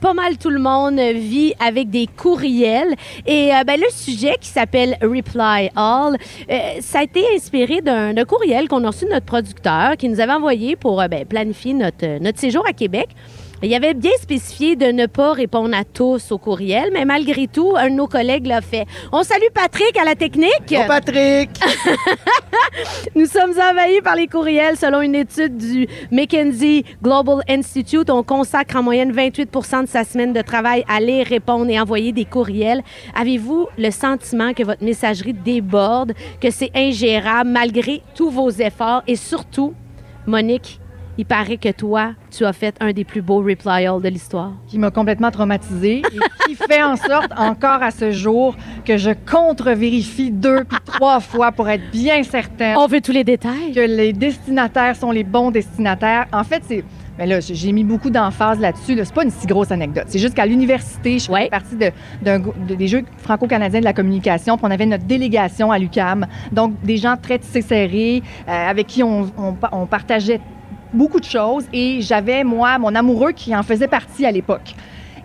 Pas 0.00 0.14
mal 0.14 0.36
tout 0.38 0.50
le 0.50 0.58
monde 0.58 0.98
vit 0.98 1.54
avec 1.58 1.90
des 1.90 2.06
courriels. 2.06 2.94
Et 3.26 3.54
euh, 3.54 3.64
ben, 3.64 3.78
le 3.80 3.90
sujet 3.90 4.36
qui 4.40 4.48
s'appelle 4.48 4.96
Reply 5.02 5.70
All, 5.76 6.16
euh, 6.50 6.58
ça 6.80 7.00
a 7.00 7.02
été 7.02 7.24
inspiré 7.34 7.80
d'un 7.80 8.24
courriel 8.24 8.68
qu'on 8.68 8.84
a 8.84 8.88
reçu 8.88 9.04
de 9.04 9.10
notre 9.10 9.26
producteur 9.26 9.96
qui 9.96 10.08
nous 10.08 10.20
avait 10.20 10.32
envoyé 10.32 10.76
pour 10.76 11.00
euh, 11.00 11.08
ben, 11.08 11.24
planifier 11.24 11.74
notre, 11.74 12.18
notre 12.18 12.38
séjour 12.38 12.66
à 12.66 12.72
Québec. 12.72 13.08
Il 13.64 13.72
avait 13.74 13.94
bien 13.94 14.10
spécifié 14.20 14.74
de 14.74 14.86
ne 14.86 15.06
pas 15.06 15.32
répondre 15.32 15.76
à 15.76 15.84
tous 15.84 16.32
au 16.32 16.38
courriel, 16.38 16.90
mais 16.92 17.04
malgré 17.04 17.46
tout, 17.46 17.74
un 17.76 17.90
de 17.90 17.94
nos 17.94 18.08
collègues 18.08 18.48
l'a 18.48 18.60
fait. 18.60 18.86
On 19.12 19.22
salue 19.22 19.52
Patrick 19.54 19.96
à 19.96 20.04
la 20.04 20.16
technique. 20.16 20.50
Bon, 20.68 20.86
Patrick! 20.88 21.50
Nous 23.14 23.26
sommes 23.26 23.52
envahis 23.52 24.00
par 24.02 24.16
les 24.16 24.26
courriels. 24.26 24.76
Selon 24.76 25.00
une 25.00 25.14
étude 25.14 25.56
du 25.56 25.86
McKinsey 26.10 26.82
Global 27.00 27.42
Institute, 27.48 28.10
on 28.10 28.24
consacre 28.24 28.74
en 28.74 28.82
moyenne 28.82 29.12
28% 29.12 29.82
de 29.82 29.88
sa 29.88 30.02
semaine 30.02 30.32
de 30.32 30.42
travail 30.42 30.84
à 30.88 30.98
lire, 30.98 31.26
répondre 31.28 31.70
et 31.70 31.78
envoyer 31.78 32.10
des 32.10 32.24
courriels. 32.24 32.82
Avez-vous 33.14 33.68
le 33.78 33.90
sentiment 33.92 34.54
que 34.54 34.64
votre 34.64 34.82
messagerie 34.82 35.34
déborde, 35.34 36.14
que 36.40 36.50
c'est 36.50 36.72
ingérable 36.74 37.50
malgré 37.50 38.02
tous 38.16 38.30
vos 38.30 38.50
efforts? 38.50 39.04
Et 39.06 39.14
surtout, 39.14 39.72
Monique, 40.26 40.80
il 41.18 41.26
paraît 41.26 41.58
que 41.58 41.70
toi, 41.70 42.12
tu 42.30 42.44
as 42.46 42.52
fait 42.52 42.74
un 42.80 42.92
des 42.92 43.04
plus 43.04 43.20
beaux 43.22 43.42
reply 43.42 43.86
all 43.86 44.00
de 44.00 44.08
l'histoire. 44.08 44.52
qui 44.66 44.78
m'a 44.78 44.90
complètement 44.90 45.30
traumatisée 45.30 45.98
et 45.98 46.46
qui 46.46 46.54
fait 46.54 46.82
en 46.82 46.96
sorte 46.96 47.30
encore 47.36 47.82
à 47.82 47.90
ce 47.90 48.10
jour 48.10 48.56
que 48.84 48.96
je 48.96 49.10
contre-vérifie 49.30 50.30
deux 50.30 50.64
puis 50.64 50.78
trois 50.84 51.20
fois 51.20 51.52
pour 51.52 51.68
être 51.68 51.90
bien 51.92 52.22
certaine 52.22 52.76
On 52.78 52.86
veut 52.86 53.00
tous 53.00 53.12
les 53.12 53.24
détails. 53.24 53.72
que 53.74 53.80
les 53.80 54.12
destinataires 54.12 54.96
sont 54.96 55.10
les 55.10 55.24
bons 55.24 55.50
destinataires. 55.50 56.26
En 56.32 56.44
fait, 56.44 56.62
c'est. 56.66 56.84
Mais 57.18 57.26
là, 57.26 57.40
j'ai 57.40 57.72
mis 57.72 57.84
beaucoup 57.84 58.08
d'emphase 58.08 58.58
là-dessus. 58.58 58.94
Là. 58.94 59.04
C'est 59.04 59.14
pas 59.14 59.22
une 59.24 59.30
si 59.30 59.46
grosse 59.46 59.70
anecdote. 59.70 60.04
C'est 60.06 60.18
juste 60.18 60.32
qu'à 60.34 60.46
l'université, 60.46 61.18
je 61.18 61.30
Ouais. 61.30 61.40
faisais 61.40 61.50
partie 61.50 61.76
de, 61.76 62.74
des 62.74 62.88
Jeux 62.88 63.02
franco-canadiens 63.18 63.80
de 63.80 63.84
la 63.84 63.92
communication. 63.92 64.56
Puis 64.56 64.64
on 64.66 64.70
avait 64.70 64.86
notre 64.86 65.04
délégation 65.04 65.70
à 65.70 65.78
l'UCAM. 65.78 66.26
Donc, 66.52 66.72
des 66.82 66.96
gens 66.96 67.16
très 67.20 67.38
tissés 67.38 67.60
serrés, 67.60 68.22
euh, 68.48 68.70
avec 68.70 68.86
qui 68.86 69.02
on, 69.02 69.30
on 69.36 69.54
on 69.72 69.84
partageait 69.86 70.40
beaucoup 70.92 71.20
de 71.20 71.24
choses. 71.24 71.64
Et 71.72 72.00
j'avais, 72.02 72.44
moi, 72.44 72.78
mon 72.78 72.94
amoureux 72.94 73.32
qui 73.32 73.54
en 73.54 73.62
faisait 73.62 73.88
partie 73.88 74.26
à 74.26 74.30
l'époque. 74.30 74.74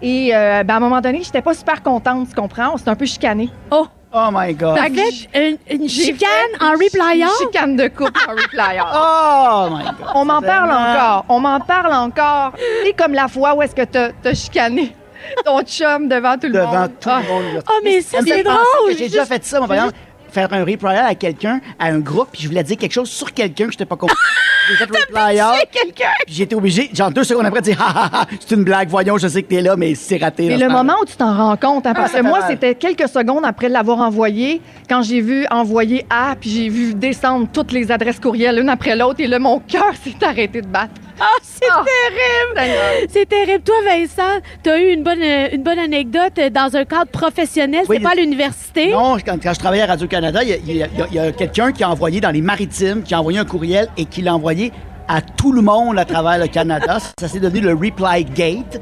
Et 0.01 0.29
euh, 0.35 0.63
ben, 0.63 0.75
à 0.75 0.77
un 0.77 0.79
moment 0.79 1.01
donné, 1.01 1.21
j'étais 1.23 1.41
pas 1.41 1.53
super 1.53 1.81
contente, 1.81 2.29
tu 2.29 2.35
comprends? 2.35 2.73
On 2.73 2.77
s'est 2.77 2.89
un 2.89 2.95
peu 2.95 3.05
chicané. 3.05 3.49
Oh, 3.71 3.87
Oh 4.13 4.29
my 4.31 4.53
God! 4.53 4.77
Fait 4.79 4.89
que 4.89 4.95
fait 4.95 5.49
une, 5.49 5.57
une 5.69 5.89
J'ai 5.89 6.03
chicane 6.05 6.29
fait 6.57 6.63
en 6.63 6.69
une 6.75 6.81
reply 6.81 7.23
all? 7.23 7.29
Chicane 7.39 7.75
de 7.75 7.87
couple 7.89 8.17
en 8.27 8.31
reply 8.31 8.77
all. 8.79 8.87
Oh 8.95 9.67
my 9.75 9.83
God! 9.83 9.95
On 10.15 10.23
m'en 10.25 10.41
parle 10.41 10.71
encore. 10.71 11.25
On 11.27 11.39
m'en 11.41 11.59
parle 11.59 11.93
encore. 11.93 12.53
C'est 12.85 12.93
comme 12.93 13.13
la 13.13 13.27
fois 13.27 13.53
où 13.55 13.61
est-ce 13.61 13.75
que 13.75 13.81
t'as 13.83 14.11
as 14.23 14.33
chicané 14.33 14.95
ton 15.43 15.61
chum 15.63 16.07
devant 16.07 16.35
tout 16.37 16.47
le 16.47 16.53
Devant 16.53 16.71
monde. 16.83 16.91
tout 17.01 17.09
Ah. 17.11 17.19
le 17.21 17.27
monde. 17.27 17.63
Oh, 17.69 17.79
mais 17.83 17.99
ça, 17.99 18.19
c'est 18.25 18.43
drôle. 18.43 18.57
J'ai 18.97 19.09
déjà 19.09 19.25
fait 19.25 19.43
ça, 19.43 19.57
moi, 19.59 19.67
par 19.67 19.75
exemple, 19.75 19.93
faire 20.37 20.53
un 20.53 20.63
reply 20.63 20.95
à 20.97 21.15
quelqu'un, 21.15 21.59
à 21.79 21.87
un 21.87 21.97
groupe, 21.97 22.27
puis 22.31 22.43
je 22.43 22.47
voulais 22.47 22.61
dire 22.63 22.77
quelque 22.77 22.91
chose 22.93 23.09
sur 23.09 23.33
quelqu'un 23.33 23.65
que 23.65 23.71
je 23.71 23.75
n'étais 23.77 23.85
pas 23.85 23.95
content. 23.95 24.13
J'ai 24.69 24.75
fait 24.75 24.85
reply 25.07 25.39
quelqu'un? 25.71 26.05
puis 26.27 26.41
été 26.43 26.53
obligé, 26.55 26.91
genre 26.93 27.09
deux 27.09 27.23
secondes 27.23 27.47
après, 27.47 27.61
de 27.61 27.65
dire, 27.65 27.77
ah, 27.83 27.93
ah, 27.95 28.09
ah, 28.13 28.25
c'est 28.39 28.53
une 28.55 28.63
blague, 28.63 28.87
voyons, 28.89 29.17
je 29.17 29.27
sais 29.27 29.41
que 29.41 29.47
t'es 29.47 29.61
là, 29.61 29.75
mais 29.75 29.95
c'est 29.95 30.17
raté. 30.17 30.47
Mais 30.49 30.57
le 30.57 30.69
moment 30.69 30.93
où 31.01 31.05
tu 31.05 31.15
t'en 31.15 31.35
rends 31.35 31.57
compte, 31.57 31.87
hein, 31.87 31.93
parce 31.95 32.11
ça 32.11 32.19
que 32.19 32.23
moi, 32.25 32.41
c'était 32.47 32.75
quelques 32.75 33.07
secondes 33.09 33.45
après 33.45 33.67
l'avoir 33.69 33.99
envoyé, 33.99 34.61
quand 34.87 35.01
j'ai 35.01 35.21
vu 35.21 35.47
envoyer 35.49 36.05
A, 36.11 36.35
puis 36.39 36.51
j'ai 36.51 36.69
vu 36.69 36.93
descendre 36.93 37.47
toutes 37.51 37.71
les 37.71 37.91
adresses 37.91 38.19
courriels, 38.19 38.59
une 38.59 38.69
après 38.69 38.95
l'autre, 38.95 39.19
et 39.19 39.27
là, 39.27 39.39
mon 39.39 39.57
cœur 39.59 39.91
s'est 40.03 40.23
arrêté 40.23 40.61
de 40.61 40.67
battre. 40.67 40.93
Ah, 41.19 41.25
c'est 41.41 41.65
Ah. 41.71 41.83
terrible! 41.83 43.07
C'est 43.09 43.27
terrible. 43.27 43.63
Toi, 43.63 43.75
Vincent, 43.85 44.39
tu 44.63 44.69
as 44.69 44.77
eu 44.79 44.91
une 44.93 45.01
bonne, 45.01 45.23
une 45.51 45.63
bonne 45.63 45.79
anecdote 45.79 46.39
dans 46.51 46.75
un 46.75 46.85
cadre 46.85 47.09
professionnel. 47.09 47.85
Oui, 47.89 47.97
c'est 47.97 48.03
pas 48.03 48.11
à 48.11 48.15
l'université? 48.15 48.91
Non, 48.91 49.17
quand, 49.25 49.41
quand 49.41 49.51
je 49.53 49.59
travaillais 49.59 49.81
à 49.81 49.87
Radio-Canada, 49.87 50.26
il 50.43 50.75
y 51.13 51.19
a, 51.19 51.31
quelqu'un 51.31 51.71
qui 51.71 51.83
a 51.83 51.89
envoyé 51.89 52.21
dans 52.21 52.31
les 52.31 52.41
maritimes, 52.41 53.03
qui 53.03 53.13
a 53.13 53.19
envoyé 53.19 53.39
un 53.39 53.45
courriel 53.45 53.87
et 53.97 54.05
qui 54.05 54.21
l'a 54.21 54.35
envoyé 54.35 54.71
à 55.07 55.21
tout 55.21 55.51
le 55.51 55.61
monde 55.61 55.97
à 55.97 56.05
travers 56.05 56.37
le 56.37 56.47
Canada. 56.47 56.97
Ça 57.19 57.27
s'est 57.27 57.39
devenu 57.39 57.61
le 57.61 57.73
Reply 57.73 58.25
Gate. 58.25 58.81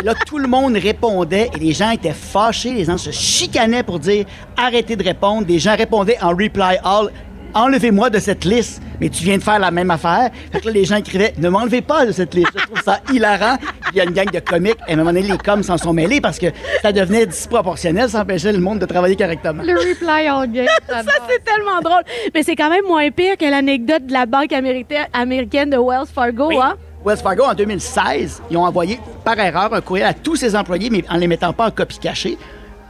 Et 0.00 0.04
là, 0.04 0.14
tout 0.26 0.38
le 0.38 0.48
monde 0.48 0.76
répondait 0.76 1.50
et 1.54 1.58
les 1.58 1.72
gens 1.72 1.90
étaient 1.90 2.12
fâchés. 2.12 2.72
Les 2.72 2.84
gens 2.84 2.98
se 2.98 3.10
chicanaient 3.10 3.82
pour 3.82 3.98
dire 3.98 4.24
arrêtez 4.56 4.96
de 4.96 5.04
répondre. 5.04 5.46
Des 5.46 5.58
gens 5.58 5.76
répondaient 5.76 6.18
en 6.22 6.30
Reply 6.30 6.78
All. 6.82 7.10
Enlevez-moi 7.56 8.10
de 8.10 8.18
cette 8.18 8.44
liste, 8.44 8.82
mais 9.00 9.08
tu 9.08 9.24
viens 9.24 9.38
de 9.38 9.42
faire 9.42 9.58
la 9.58 9.70
même 9.70 9.90
affaire. 9.90 10.28
Fait 10.52 10.60
que 10.60 10.66
là, 10.66 10.72
les 10.72 10.84
gens 10.84 10.96
écrivaient 10.96 11.32
Ne 11.38 11.48
m'enlevez 11.48 11.80
pas 11.80 12.04
de 12.04 12.12
cette 12.12 12.34
liste. 12.34 12.50
Je 12.54 12.66
trouve 12.66 12.82
ça 12.82 13.00
hilarant. 13.10 13.56
Il 13.92 13.96
y 13.96 14.00
a 14.02 14.04
une 14.04 14.10
gang 14.10 14.30
de 14.30 14.40
comiques. 14.40 14.76
Et 14.86 14.90
à 14.90 14.92
un 14.92 14.96
moment 14.98 15.10
donné, 15.14 15.22
les 15.22 15.38
coms 15.38 15.62
s'en 15.62 15.78
sont 15.78 15.94
mêlés 15.94 16.20
parce 16.20 16.38
que 16.38 16.48
ça 16.82 16.92
devenait 16.92 17.24
disproportionnel. 17.24 18.10
Ça 18.10 18.20
empêchait 18.20 18.52
le 18.52 18.58
monde 18.58 18.78
de 18.80 18.84
travailler 18.84 19.16
correctement. 19.16 19.62
Le 19.62 19.72
reply 19.72 20.26
all 20.28 20.52
game. 20.52 20.66
Ça, 20.86 21.00
c'est 21.30 21.42
tellement 21.42 21.80
drôle. 21.82 22.02
Mais 22.34 22.42
c'est 22.42 22.56
quand 22.56 22.68
même 22.68 22.84
moins 22.86 23.10
pire 23.10 23.38
que 23.38 23.46
l'anecdote 23.50 24.04
de 24.04 24.12
la 24.12 24.26
banque 24.26 24.52
américaine, 24.52 25.06
américaine 25.14 25.70
de 25.70 25.78
Wells 25.78 26.08
Fargo, 26.14 26.48
Oui. 26.48 26.58
hein? 26.62 26.74
Wells 27.06 27.18
Fargo, 27.20 27.44
en 27.44 27.54
2016, 27.54 28.42
ils 28.50 28.56
ont 28.58 28.64
envoyé 28.64 29.00
par 29.24 29.38
erreur 29.38 29.72
un 29.72 29.80
courriel 29.80 30.08
à 30.08 30.12
tous 30.12 30.36
ses 30.36 30.54
employés, 30.54 30.90
mais 30.90 31.04
en 31.08 31.16
les 31.16 31.26
mettant 31.26 31.54
pas 31.54 31.68
en 31.68 31.70
copie 31.70 31.98
cachée, 31.98 32.36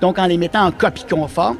donc 0.00 0.18
en 0.18 0.26
les 0.26 0.38
mettant 0.38 0.64
en 0.66 0.72
copie 0.72 1.04
conforme. 1.08 1.56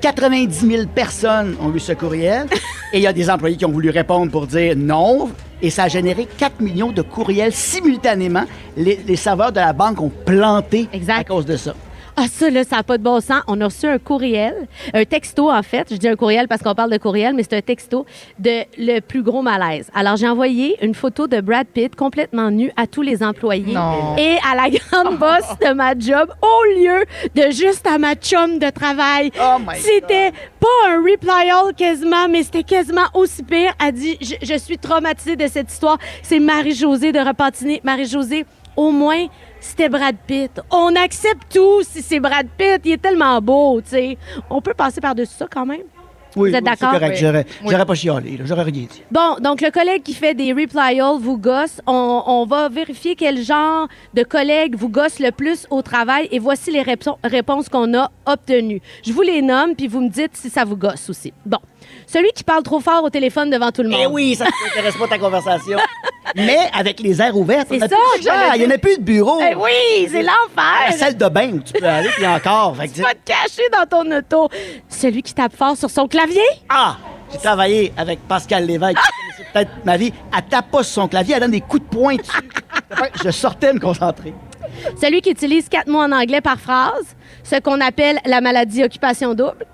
90 0.00 0.66
000 0.66 0.86
personnes 0.94 1.56
ont 1.60 1.68
vu 1.68 1.80
ce 1.80 1.92
courriel 1.92 2.46
et 2.92 2.98
il 2.98 3.02
y 3.02 3.06
a 3.06 3.12
des 3.12 3.28
employés 3.30 3.56
qui 3.56 3.64
ont 3.64 3.70
voulu 3.72 3.90
répondre 3.90 4.30
pour 4.30 4.46
dire 4.46 4.74
non. 4.76 5.30
Et 5.60 5.70
ça 5.70 5.84
a 5.84 5.88
généré 5.88 6.28
4 6.38 6.60
millions 6.60 6.92
de 6.92 7.02
courriels 7.02 7.52
simultanément. 7.52 8.44
Les, 8.76 9.00
les 9.06 9.16
serveurs 9.16 9.50
de 9.50 9.58
la 9.58 9.72
banque 9.72 10.00
ont 10.00 10.12
planté 10.24 10.88
Exact. 10.92 11.18
à 11.20 11.24
cause 11.24 11.46
de 11.46 11.56
ça. 11.56 11.74
Ah, 12.20 12.26
ça, 12.28 12.50
là, 12.50 12.64
ça 12.64 12.76
n'a 12.76 12.82
pas 12.82 12.98
de 12.98 13.02
bon 13.04 13.20
sens. 13.20 13.42
On 13.46 13.60
a 13.60 13.66
reçu 13.66 13.86
un 13.86 13.98
courriel, 13.98 14.66
un 14.92 15.04
texto, 15.04 15.50
en 15.52 15.62
fait. 15.62 15.86
Je 15.88 15.96
dis 15.96 16.08
un 16.08 16.16
courriel 16.16 16.48
parce 16.48 16.62
qu'on 16.62 16.74
parle 16.74 16.90
de 16.90 16.96
courriel, 16.98 17.32
mais 17.34 17.44
c'est 17.44 17.56
un 17.56 17.60
texto 17.62 18.06
de 18.40 18.64
le 18.76 18.98
plus 18.98 19.22
gros 19.22 19.40
malaise. 19.40 19.88
Alors, 19.94 20.16
j'ai 20.16 20.26
envoyé 20.28 20.76
une 20.84 20.94
photo 20.94 21.28
de 21.28 21.40
Brad 21.40 21.68
Pitt 21.68 21.94
complètement 21.94 22.50
nu 22.50 22.72
à 22.76 22.88
tous 22.88 23.02
les 23.02 23.22
employés 23.22 23.72
Non. 23.72 24.16
et 24.16 24.36
à 24.50 24.56
la 24.56 24.68
grande 24.68 25.16
boss 25.20 25.44
de 25.60 25.72
ma 25.74 25.96
job 25.96 26.28
au 26.42 26.80
lieu 26.80 27.04
de 27.36 27.52
juste 27.52 27.86
à 27.86 27.98
ma 27.98 28.14
chum 28.16 28.58
de 28.58 28.70
travail. 28.70 29.30
Oh 29.40 29.58
C'était 29.76 30.32
pas 30.58 30.90
un 30.90 30.96
reply 30.96 31.50
all 31.50 31.72
quasiment, 31.76 32.28
mais 32.28 32.42
c'était 32.42 32.64
quasiment 32.64 33.06
aussi 33.14 33.44
pire. 33.44 33.72
Elle 33.80 33.92
dit 33.92 34.18
Je, 34.20 34.34
je 34.42 34.58
suis 34.58 34.76
traumatisée 34.78 35.36
de 35.36 35.46
cette 35.46 35.70
histoire. 35.70 35.98
C'est 36.22 36.40
Marie-Josée 36.40 37.12
de 37.12 37.20
Repentigny. 37.20 37.80
Marie-Josée, 37.84 38.44
au 38.76 38.90
moins, 38.90 39.26
c'était 39.60 39.88
Brad 39.88 40.16
Pitt. 40.26 40.60
On 40.70 40.94
accepte 40.96 41.52
tout 41.54 41.82
si 41.82 42.02
c'est 42.02 42.20
Brad 42.20 42.46
Pitt. 42.56 42.80
Il 42.84 42.92
est 42.92 43.02
tellement 43.02 43.40
beau, 43.40 43.80
tu 43.80 43.90
sais. 43.90 44.18
On 44.50 44.60
peut 44.60 44.74
passer 44.74 45.00
par-dessus 45.00 45.34
ça 45.36 45.46
quand 45.50 45.66
même. 45.66 45.82
Oui, 46.36 46.50
Vous 46.50 46.56
êtes 46.56 46.62
oui, 46.62 46.70
c'est 46.76 46.80
d'accord? 46.84 47.00
correct. 47.00 47.46
Oui. 47.64 47.70
J'aurais, 47.70 47.86
pas 47.86 47.94
chialé. 47.94 48.36
là. 48.36 48.44
J'aurais 48.44 48.62
rien 48.62 48.72
dit. 48.72 49.02
Bon, 49.10 49.36
donc 49.40 49.60
le 49.62 49.70
collègue 49.70 50.02
qui 50.02 50.12
fait 50.12 50.34
des 50.34 50.52
reply 50.52 51.00
all 51.00 51.18
vous 51.18 51.38
gosse. 51.38 51.80
On, 51.86 52.22
on 52.26 52.44
va 52.44 52.68
vérifier 52.68 53.16
quel 53.16 53.42
genre 53.42 53.88
de 54.14 54.22
collègue 54.24 54.76
vous 54.76 54.90
gosse 54.90 55.18
le 55.20 55.32
plus 55.32 55.66
au 55.70 55.80
travail 55.82 56.28
et 56.30 56.38
voici 56.38 56.70
les 56.70 56.82
répo- 56.82 57.16
réponses 57.24 57.68
qu'on 57.70 57.92
a 57.98 58.10
obtenues. 58.26 58.82
Je 59.04 59.12
vous 59.12 59.22
les 59.22 59.40
nomme 59.42 59.74
puis 59.74 59.88
vous 59.88 60.00
me 60.02 60.10
dites 60.10 60.36
si 60.36 60.50
ça 60.50 60.64
vous 60.64 60.76
gosse 60.76 61.08
aussi. 61.08 61.32
Bon, 61.46 61.58
celui 62.10 62.32
qui 62.32 62.42
parle 62.42 62.62
trop 62.62 62.80
fort 62.80 63.04
au 63.04 63.10
téléphone 63.10 63.50
devant 63.50 63.70
tout 63.70 63.82
le 63.82 63.90
monde. 63.90 64.00
Eh 64.02 64.06
oui, 64.06 64.34
ça 64.34 64.44
ne 64.46 64.50
t'intéresse 64.68 64.96
pas 64.96 65.06
ta 65.06 65.18
conversation. 65.18 65.78
mais 66.34 66.58
avec 66.72 67.00
les 67.00 67.20
airs 67.22 67.36
ouverts. 67.36 67.64
C'est 67.68 67.78
ça 67.78 67.86
Il 68.56 68.60
n'y 68.60 68.66
en 68.66 68.70
a 68.70 68.78
plus 68.78 68.96
de 68.98 69.02
bureau. 69.02 69.38
Eh 69.40 69.54
oui, 69.54 70.08
c'est 70.10 70.22
La 70.22 70.32
l'enfer. 70.32 70.98
salle 70.98 71.16
de 71.16 71.28
bain 71.28 71.50
où 71.52 71.60
tu 71.60 71.72
peux 71.74 71.86
aller, 71.86 72.08
puis 72.16 72.26
encore. 72.26 72.74
Tu 72.94 73.02
vas 73.02 73.12
te 73.14 73.24
cacher 73.24 73.62
dans 73.72 73.86
ton 73.86 74.10
auto. 74.16 74.48
Celui 74.88 75.22
qui 75.22 75.34
tape 75.34 75.54
fort 75.56 75.76
sur 75.76 75.90
son 75.90 76.08
clavier? 76.08 76.40
Ah! 76.68 76.96
J'ai 77.30 77.38
travaillé 77.38 77.92
avec 77.98 78.20
Pascal 78.26 78.64
Lévesque, 78.64 78.96
qui 78.96 79.02
connaissait 79.36 79.52
peut-être 79.52 79.84
ma 79.84 79.98
vie. 79.98 80.14
Elle 80.34 80.44
tape 80.48 80.70
pas 80.70 80.82
sur 80.82 81.02
son 81.02 81.08
clavier, 81.08 81.34
elle 81.34 81.42
donne 81.42 81.50
des 81.50 81.60
coups 81.60 81.82
de 81.82 81.88
poing 81.94 82.16
dessus. 82.16 82.48
Je 83.22 83.30
sortais 83.30 83.70
me 83.74 83.78
concentrer. 83.78 84.32
Celui 84.98 85.20
qui 85.20 85.30
utilise 85.30 85.68
quatre 85.68 85.88
mots 85.88 86.00
en 86.00 86.10
anglais 86.12 86.40
par 86.40 86.58
phrase, 86.58 87.16
ce 87.44 87.56
qu'on 87.60 87.82
appelle 87.82 88.18
la 88.24 88.40
maladie 88.40 88.82
occupation 88.82 89.34
double. 89.34 89.66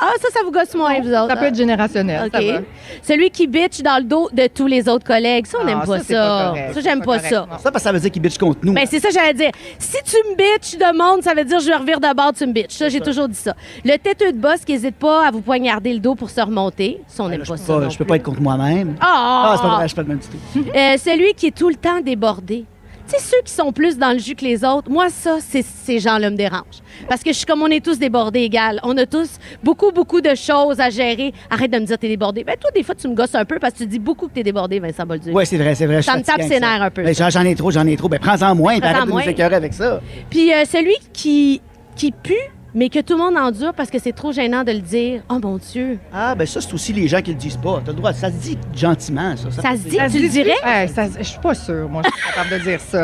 Ah, 0.00 0.10
ça, 0.20 0.28
ça 0.32 0.40
vous 0.44 0.50
gosse 0.50 0.74
moins, 0.74 1.00
vous 1.00 1.10
autres. 1.12 1.28
Ça 1.28 1.36
peut 1.36 1.46
être 1.46 1.54
générationnel. 1.56 2.30
ça 2.32 2.38
OK. 2.40 2.44
va. 2.46 2.58
Celui 3.02 3.30
qui 3.30 3.46
bitch 3.46 3.82
dans 3.82 3.98
le 3.98 4.04
dos 4.04 4.28
de 4.32 4.46
tous 4.46 4.66
les 4.66 4.88
autres 4.88 5.04
collègues. 5.06 5.46
Ça, 5.46 5.58
on 5.60 5.62
Ah, 5.62 5.66
n'aime 5.66 5.80
pas 5.80 5.98
ça, 6.00 6.04
ça. 6.04 6.54
ça, 6.74 6.80
j'aime 6.80 7.02
pas, 7.02 7.18
ça. 7.18 7.40
non. 7.50 7.58
Ça, 7.58 7.70
parce 7.70 7.74
que 7.76 7.80
ça 7.80 7.92
veut 7.92 8.00
dire 8.00 8.10
qu'il 8.10 8.22
bitch 8.22 8.38
contre 8.38 8.60
nous. 8.62 8.72
Ben, 8.72 8.86
c'est 8.88 9.00
ça 9.00 9.08
que 9.08 9.14
j'allais 9.14 9.34
dire. 9.34 9.50
Si 9.78 9.96
tu 10.04 10.16
me 10.30 10.36
bitches 10.36 10.76
de 10.78 10.96
monde, 10.96 11.22
ça 11.22 11.34
veut 11.34 11.44
dire 11.44 11.60
je 11.60 11.72
revire 11.72 12.00
de 12.00 12.14
bord, 12.14 12.32
tu 12.36 12.46
me 12.46 12.52
bitches. 12.52 12.72
Ça, 12.76 12.88
j'ai 12.88 13.00
toujours 13.00 13.28
dit 13.28 13.34
ça. 13.36 13.54
Le 13.84 13.96
têteux 13.96 14.32
de 14.32 14.38
boss 14.38 14.64
qui 14.64 14.72
n'hésite 14.72 14.96
pas 14.96 15.26
à 15.26 15.30
vous 15.30 15.40
poignarder 15.40 15.92
le 15.92 16.00
dos 16.00 16.14
pour 16.14 16.30
se 16.30 16.40
remonter. 16.40 17.00
Ça, 17.06 17.22
on 17.24 17.28
n'aime 17.28 17.40
Ben 17.40 17.46
pas 17.46 17.56
je 17.56 17.60
peux 17.62 17.66
ça. 17.66 17.74
pas, 17.74 17.80
non 17.80 17.90
je 17.90 17.98
peux 17.98 18.04
plus. 18.04 18.08
pas 18.08 18.16
être 18.16 18.22
contre 18.22 18.40
moi-même. 18.40 18.96
Ah! 19.00 19.52
Ah, 19.52 19.54
c'est 19.56 19.62
pas 19.62 19.74
vrai, 19.76 19.82
je 19.84 19.88
suis 19.88 19.96
pas 19.96 20.02
le 20.02 20.08
même 20.08 20.18
du 20.18 20.26
tout. 20.28 20.70
Euh, 20.76 20.96
celui 20.98 21.34
qui 21.34 21.46
est 21.48 21.56
tout 21.56 21.68
le 21.68 21.74
temps 21.76 22.00
débordé. 22.00 22.64
Tu 23.06 23.18
sais, 23.18 23.22
ceux 23.22 23.42
qui 23.44 23.52
sont 23.52 23.70
plus 23.70 23.98
dans 23.98 24.12
le 24.12 24.18
jus 24.18 24.34
que 24.34 24.44
les 24.44 24.64
autres, 24.64 24.90
moi, 24.90 25.10
ça, 25.10 25.36
c'est 25.40 25.62
ces 25.62 25.98
gens-là 25.98 26.30
me 26.30 26.36
dérangent. 26.36 26.80
Parce 27.08 27.22
que 27.22 27.32
je 27.32 27.36
suis 27.36 27.46
comme 27.46 27.60
on 27.60 27.68
est 27.68 27.84
tous 27.84 27.98
débordés 27.98 28.40
égal. 28.40 28.80
On 28.82 28.96
a 28.96 29.04
tous 29.04 29.38
beaucoup, 29.62 29.92
beaucoup 29.92 30.22
de 30.22 30.34
choses 30.34 30.80
à 30.80 30.88
gérer. 30.88 31.34
Arrête 31.50 31.70
de 31.70 31.78
me 31.78 31.84
dire 31.84 31.98
t'es 31.98 32.08
débordé. 32.08 32.44
Ben, 32.44 32.56
toi, 32.58 32.70
des 32.70 32.82
fois, 32.82 32.94
tu 32.94 33.06
me 33.08 33.14
gosses 33.14 33.34
un 33.34 33.44
peu 33.44 33.58
parce 33.58 33.74
que 33.74 33.78
tu 33.78 33.86
dis 33.86 33.98
beaucoup 33.98 34.26
que 34.28 34.32
t'es 34.32 34.42
débordé, 34.42 34.80
Vincent 34.80 35.04
Bolduc. 35.04 35.34
Oui, 35.34 35.44
c'est 35.44 35.58
vrai, 35.58 35.74
c'est 35.74 35.86
vrai. 35.86 36.00
Ça 36.00 36.16
me 36.16 36.22
tape 36.22 36.42
ses 36.42 36.60
nerfs 36.60 36.82
un 36.82 36.90
peu, 36.90 37.02
Ben, 37.02 37.14
j'en 37.14 37.44
ai 37.44 37.54
trop, 37.54 37.70
j'en 37.70 37.86
ai 37.86 37.96
trop. 37.96 38.08
Ben, 38.08 38.18
prends-en 38.18 38.54
moins, 38.54 38.72
puis 38.72 38.80
Prends-en 38.80 38.94
arrête 38.94 39.06
de 39.06 39.48
nous 39.48 39.54
avec 39.54 39.74
ça. 39.74 40.00
Puis 40.30 40.52
euh, 40.52 40.64
celui 40.64 40.96
qui, 41.12 41.60
qui 41.96 42.10
pue, 42.10 42.32
mais 42.74 42.88
que 42.88 43.00
tout 43.00 43.16
le 43.16 43.22
monde 43.22 43.36
endure 43.36 43.72
parce 43.74 43.90
que 43.90 43.98
c'est 43.98 44.12
trop 44.12 44.32
gênant 44.32 44.64
de 44.64 44.72
le 44.72 44.80
dire. 44.80 45.22
Oh 45.28 45.38
mon 45.42 45.56
Dieu. 45.58 45.98
Ah, 46.12 46.34
ben 46.34 46.46
ça, 46.46 46.60
c'est 46.60 46.72
aussi 46.74 46.92
les 46.92 47.06
gens 47.08 47.22
qui 47.22 47.30
le 47.30 47.36
disent 47.38 47.56
pas. 47.56 47.80
T'as 47.84 47.92
le 47.92 47.96
droit, 47.98 48.12
ça 48.12 48.28
se 48.30 48.36
dit 48.36 48.58
gentiment, 48.74 49.36
ça. 49.36 49.50
Ça 49.50 49.72
se 49.72 49.88
dit, 49.88 49.96
Ça 49.96 50.06
tu 50.06 50.12
se 50.12 50.16
le 50.18 50.22
dit- 50.28 50.42
dirais? 50.42 50.54
Ouais, 50.64 50.88
ça- 50.88 51.08
Je 51.18 51.22
suis 51.22 51.38
pas 51.40 51.54
sûre, 51.54 51.88
moi, 51.88 52.02
je 52.04 52.10
suis 52.10 52.28
capable 52.34 52.50
de 52.50 52.64
dire 52.70 52.80
ça. 52.80 53.02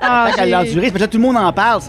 Ah, 0.00 0.30
j'ai- 0.36 0.90
que 0.90 0.98
là, 0.98 1.06
tout 1.06 1.16
le 1.18 1.22
monde 1.22 1.36
en 1.36 1.52
parle 1.52 1.80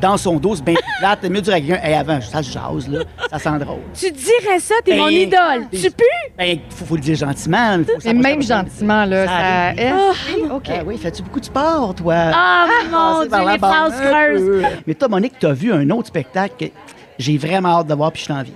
dans 0.00 0.16
son 0.16 0.36
dos, 0.36 0.56
c'est 0.56 0.64
bien 0.64 0.74
plate. 1.00 1.20
T'es 1.20 1.28
mieux 1.28 1.40
dire 1.40 1.54
à 1.54 1.60
quelqu'un, 1.60 1.80
hey, 1.82 1.94
avant, 1.94 2.20
ça 2.20 2.42
se 2.42 2.50
jase, 2.52 2.88
là. 2.88 3.00
Ça 3.30 3.38
sent 3.38 3.58
drôle. 3.58 3.80
Tu 3.94 4.10
dirais 4.10 4.58
ça, 4.60 4.74
t'es 4.84 4.92
Ben, 4.92 4.98
mon 4.98 5.08
idole. 5.08 5.66
ben, 5.70 5.80
Tu 5.80 5.90
pues? 5.90 6.06
Ben, 6.38 6.58
faut, 6.70 6.84
faut 6.84 6.94
le 6.96 7.00
dire 7.02 7.16
gentiment. 7.16 7.78
mais 7.78 8.10
Et 8.10 8.14
même 8.14 8.42
gentiment, 8.42 9.04
là, 9.04 9.26
Ça 9.26 9.32
ça... 9.32 9.82
Ah, 9.94 10.12
oui, 10.34 10.42
OK. 10.50 10.70
Ah 10.70 10.82
oui, 10.86 10.98
fais-tu 10.98 11.22
beaucoup 11.22 11.40
de 11.40 11.44
sport, 11.44 11.94
toi? 11.94 12.14
Ah, 12.32 12.66
mon 12.90 13.28
Passer 13.28 13.42
Dieu, 13.44 13.52
les 13.52 13.58
phrases 13.58 14.00
creuses. 14.00 14.62
Mais 14.86 14.94
toi, 14.94 15.08
Monique, 15.08 15.34
t'as 15.38 15.52
vu 15.52 15.72
un 15.72 15.88
autre 15.90 16.08
spectacle 16.08 16.54
que 16.58 16.72
j'ai 17.18 17.36
vraiment 17.38 17.80
hâte 17.80 17.86
de 17.88 17.94
voir, 17.94 18.12
puis 18.12 18.22
je 18.22 18.28
t'envie. 18.28 18.52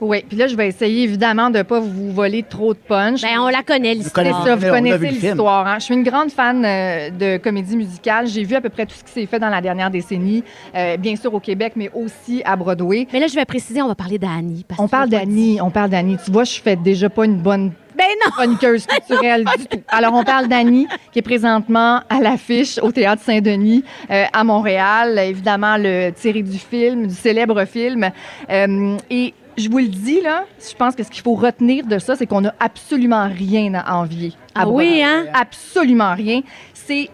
Oui, 0.00 0.24
puis 0.28 0.36
là, 0.36 0.46
je 0.46 0.56
vais 0.56 0.68
essayer 0.68 1.04
évidemment 1.04 1.50
de 1.50 1.58
ne 1.58 1.62
pas 1.62 1.80
vous 1.80 2.12
voler 2.12 2.42
trop 2.42 2.74
de 2.74 2.78
punch. 2.78 3.22
Ben, 3.22 3.38
on 3.40 3.48
la 3.48 3.62
connaît, 3.62 3.94
connaissez 3.96 4.10
C'est 4.14 4.22
l'histoire. 4.24 4.44
ça, 4.46 4.56
vous 4.56 4.66
connaissez 4.68 5.08
l'histoire. 5.08 5.66
hein. 5.66 5.76
Je 5.78 5.84
suis 5.84 5.94
une 5.94 6.02
grande 6.02 6.30
fan 6.30 6.64
euh, 6.64 7.10
de 7.10 7.36
comédie 7.38 7.76
musicale. 7.76 8.26
J'ai 8.26 8.42
vu 8.44 8.54
à 8.54 8.60
peu 8.60 8.68
près 8.70 8.86
tout 8.86 8.94
ce 8.96 9.04
qui 9.04 9.12
s'est 9.12 9.26
fait 9.26 9.38
dans 9.38 9.48
la 9.50 9.60
dernière 9.60 9.90
décennie, 9.90 10.42
euh, 10.74 10.96
bien 10.96 11.16
sûr 11.16 11.32
au 11.32 11.40
Québec, 11.40 11.74
mais 11.76 11.90
aussi 11.94 12.42
à 12.44 12.56
Broadway. 12.56 13.06
Mais 13.12 13.20
là, 13.20 13.26
je 13.26 13.34
vais 13.34 13.44
préciser, 13.44 13.82
on 13.82 13.88
va 13.88 13.94
parler 13.94 14.18
d'Annie. 14.18 14.64
parce 14.68 14.80
On 14.80 14.88
parle 14.88 15.08
d'Annie, 15.08 15.58
on 15.60 15.70
parle 15.70 15.90
d'Annie. 15.90 16.16
Tu 16.24 16.30
vois, 16.30 16.44
je 16.44 16.60
fais 16.60 16.76
déjà 16.76 17.08
pas 17.08 17.24
une 17.24 17.36
bonne. 17.38 17.72
Ben 17.96 18.04
non! 18.24 18.32
chroniqueuse 18.32 18.86
culturelle 19.08 19.44
du 19.56 19.66
tout. 19.66 19.78
Alors, 19.86 20.14
on 20.14 20.24
parle 20.24 20.48
d'Annie, 20.48 20.88
qui 21.12 21.20
est 21.20 21.22
présentement 21.22 22.00
à 22.10 22.18
l'affiche 22.20 22.78
au 22.82 22.90
Théâtre 22.90 23.22
Saint-Denis 23.22 23.84
euh, 24.10 24.24
à 24.32 24.42
Montréal. 24.42 25.16
Évidemment, 25.20 25.76
le 25.78 26.10
tiré 26.10 26.42
du 26.42 26.58
film, 26.58 27.06
du 27.06 27.14
célèbre 27.14 27.64
film. 27.66 28.10
Euh, 28.50 28.96
et 29.10 29.32
je 29.56 29.68
vous 29.68 29.78
le 29.78 29.88
dis, 29.88 30.20
là, 30.20 30.44
je 30.60 30.74
pense 30.74 30.94
que 30.94 31.02
ce 31.02 31.10
qu'il 31.10 31.22
faut 31.22 31.34
retenir 31.34 31.86
de 31.86 31.98
ça, 31.98 32.16
c'est 32.16 32.26
qu'on 32.26 32.40
n'a 32.42 32.54
absolument 32.60 33.28
rien 33.28 33.74
à 33.74 33.96
envier. 33.96 34.32
à 34.54 34.62
Ah 34.62 34.68
oui, 34.68 35.02
hein? 35.02 35.26
Absolument 35.32 36.14
rien. 36.14 36.42
C'est 36.72 37.10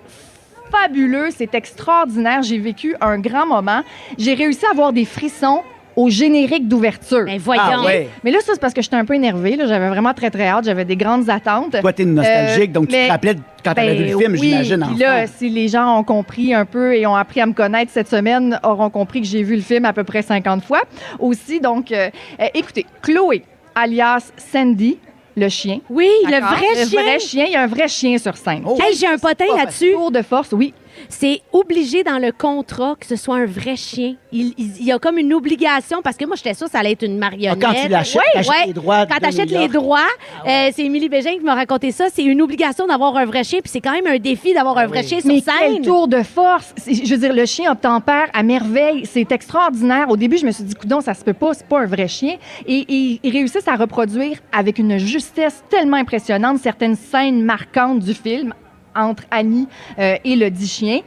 fabuleux, 0.70 1.30
c'est 1.30 1.54
extraordinaire. 1.54 2.42
J'ai 2.42 2.58
vécu 2.58 2.96
un 3.00 3.18
grand 3.18 3.46
moment. 3.46 3.82
J'ai 4.18 4.34
réussi 4.34 4.64
à 4.66 4.70
avoir 4.70 4.92
des 4.92 5.04
frissons 5.04 5.62
au 6.00 6.08
générique 6.08 6.66
d'ouverture. 6.68 7.24
Ben 7.26 7.38
voyons. 7.38 7.62
Ah 7.64 7.84
ouais. 7.84 8.08
Mais 8.24 8.30
là, 8.30 8.38
ça, 8.40 8.52
c'est 8.54 8.60
parce 8.60 8.72
que 8.72 8.80
j'étais 8.82 8.96
un 8.96 9.04
peu 9.04 9.14
énervée. 9.14 9.56
là. 9.56 9.66
J'avais 9.66 9.88
vraiment 9.88 10.14
très, 10.14 10.30
très 10.30 10.46
hâte. 10.48 10.64
J'avais 10.64 10.84
des 10.84 10.96
grandes 10.96 11.28
attentes. 11.28 11.78
Toi, 11.80 11.92
t'es 11.92 12.04
nostalgique, 12.04 12.70
Euh, 12.70 12.72
donc 12.72 12.88
tu 12.88 12.94
mais- 12.94 13.06
te 13.06 13.12
rappelais 13.12 13.34
de 13.34 13.40
quand 13.64 13.74
t'avais 13.74 13.94
vu 13.94 14.04
le 14.12 14.18
film, 14.18 14.32
oui, 14.32 14.38
j'imagine. 14.62 14.86
Puis 14.88 14.96
là, 14.98 15.22
enfant. 15.24 15.32
si 15.36 15.50
les 15.50 15.68
gens 15.68 15.98
ont 15.98 16.04
compris 16.04 16.54
un 16.54 16.64
peu 16.64 16.96
et 16.96 17.06
ont 17.06 17.14
appris 17.16 17.40
à 17.42 17.46
me 17.46 17.52
connaître 17.52 17.90
cette 17.92 18.08
semaine, 18.08 18.58
auront 18.62 18.88
compris 18.88 19.20
que 19.20 19.26
j'ai 19.26 19.42
vu 19.42 19.56
le 19.56 19.62
film 19.62 19.84
à 19.84 19.92
peu 19.92 20.04
près 20.04 20.22
50 20.22 20.64
fois 20.64 20.80
aussi. 21.18 21.60
Donc, 21.60 21.92
euh, 21.92 22.08
euh, 22.40 22.46
écoutez, 22.54 22.86
Chloé, 23.02 23.42
alias 23.74 24.32
Sandy, 24.38 24.98
le 25.36 25.48
chien. 25.48 25.80
Oui, 25.90 26.08
le 26.24 26.30
D'accord? 26.30 26.48
vrai 26.56 26.66
chien. 26.86 27.00
Le 27.02 27.04
vrai 27.08 27.18
chien. 27.18 27.44
Il 27.46 27.52
y 27.52 27.56
a 27.56 27.62
un 27.62 27.66
vrai 27.66 27.88
chien 27.88 28.16
sur 28.18 28.36
scène. 28.36 28.62
Oh. 28.64 28.78
Hey, 28.82 28.96
j'ai 28.96 29.06
un 29.06 29.18
potin 29.18 29.44
là-dessus. 29.56 29.92
Tour 29.92 30.10
de 30.10 30.22
force, 30.22 30.52
oui. 30.52 30.72
C'est 31.08 31.40
obligé 31.52 32.04
dans 32.04 32.18
le 32.18 32.32
contrat 32.32 32.94
que 32.98 33.06
ce 33.06 33.16
soit 33.16 33.36
un 33.36 33.46
vrai 33.46 33.76
chien. 33.76 34.14
Il, 34.32 34.54
il- 34.58 34.76
il 34.80 34.84
y 34.86 34.92
a 34.92 34.98
comme 34.98 35.18
une 35.18 35.32
obligation 35.34 36.02
parce 36.02 36.16
que 36.16 36.24
moi, 36.24 36.36
j'étais 36.36 36.54
sûre 36.54 36.66
que 36.66 36.72
ça 36.72 36.78
allait 36.80 36.92
être 36.92 37.02
une 37.04 37.16
Ah, 37.16 37.30
marionnette. 37.30 37.60
quand 37.60 37.74
tu 37.74 37.88
l'achètes, 37.88 38.22
t'achètes 38.34 38.66
les 38.66 38.72
droits 38.72 39.06
Quand 39.06 39.16
de 39.16 39.20
t'achètes 39.20 39.48
New 39.50 39.54
les 39.54 39.60
York. 39.64 39.72
droits, 39.72 39.98
Ah 40.00 40.44
ouais. 40.46 40.68
euh, 40.68 40.72
c'est 40.74 40.82
Émilie 40.84 41.08
Bégin 41.08 41.32
qui 41.32 41.40
m'a 41.44 41.54
raconté 41.54 41.90
ça. 41.92 42.06
C'est 42.12 42.24
une 42.24 42.40
obligation 42.42 42.86
d'avoir 42.86 43.16
un 43.16 43.24
vrai 43.24 43.44
chien, 43.44 43.60
puis 43.60 43.70
c'est 43.70 43.80
quand 43.80 43.92
même 43.92 44.06
un 44.06 44.18
défi 44.18 44.54
d'avoir 44.54 44.78
un 44.78 44.86
vrai 44.86 45.00
oui. 45.02 45.08
chien 45.08 45.20
sur 45.20 45.28
Mais 45.28 45.40
quel 45.42 45.72
scène. 45.74 45.82
tour 45.82 46.08
de 46.08 46.22
force! 46.22 46.72
C'est- 46.76 47.04
Je 47.04 47.14
veux 47.14 47.20
dire, 47.20 47.32
le 47.32 47.46
chien 47.46 47.70
obtempère 47.72 48.28
à 48.32 48.42
merveille. 48.42 49.04
C'est 49.06 49.30
extraordinaire. 49.32 50.08
Au 50.10 50.16
début, 50.16 50.38
je 50.38 50.46
me 50.46 50.52
suis 50.52 50.64
dit, 50.64 50.74
coudon, 50.74 51.00
ça 51.00 51.14
se 51.14 51.24
peut 51.24 51.32
pas, 51.32 51.54
c'est 51.54 51.66
pas 51.66 51.80
un 51.80 51.86
vrai 51.86 52.08
chien. 52.08 52.36
Et, 52.66 52.84
et 52.88 53.20
ils 53.22 53.32
réussissent 53.32 53.68
à 53.68 53.76
reproduire 53.76 54.38
avec 54.52 54.78
une 54.78 54.98
justesse 54.98 55.62
tellement 55.70 55.96
impressionnante 55.96 56.58
certaines 56.58 56.96
scènes 56.96 57.42
marquantes 57.42 58.00
du 58.00 58.14
film 58.14 58.52
entre 58.94 59.24
Annie 59.30 59.68
euh, 59.98 60.16
et 60.24 60.36
le 60.36 60.50
dit 60.50 60.68
chien. 60.68 61.00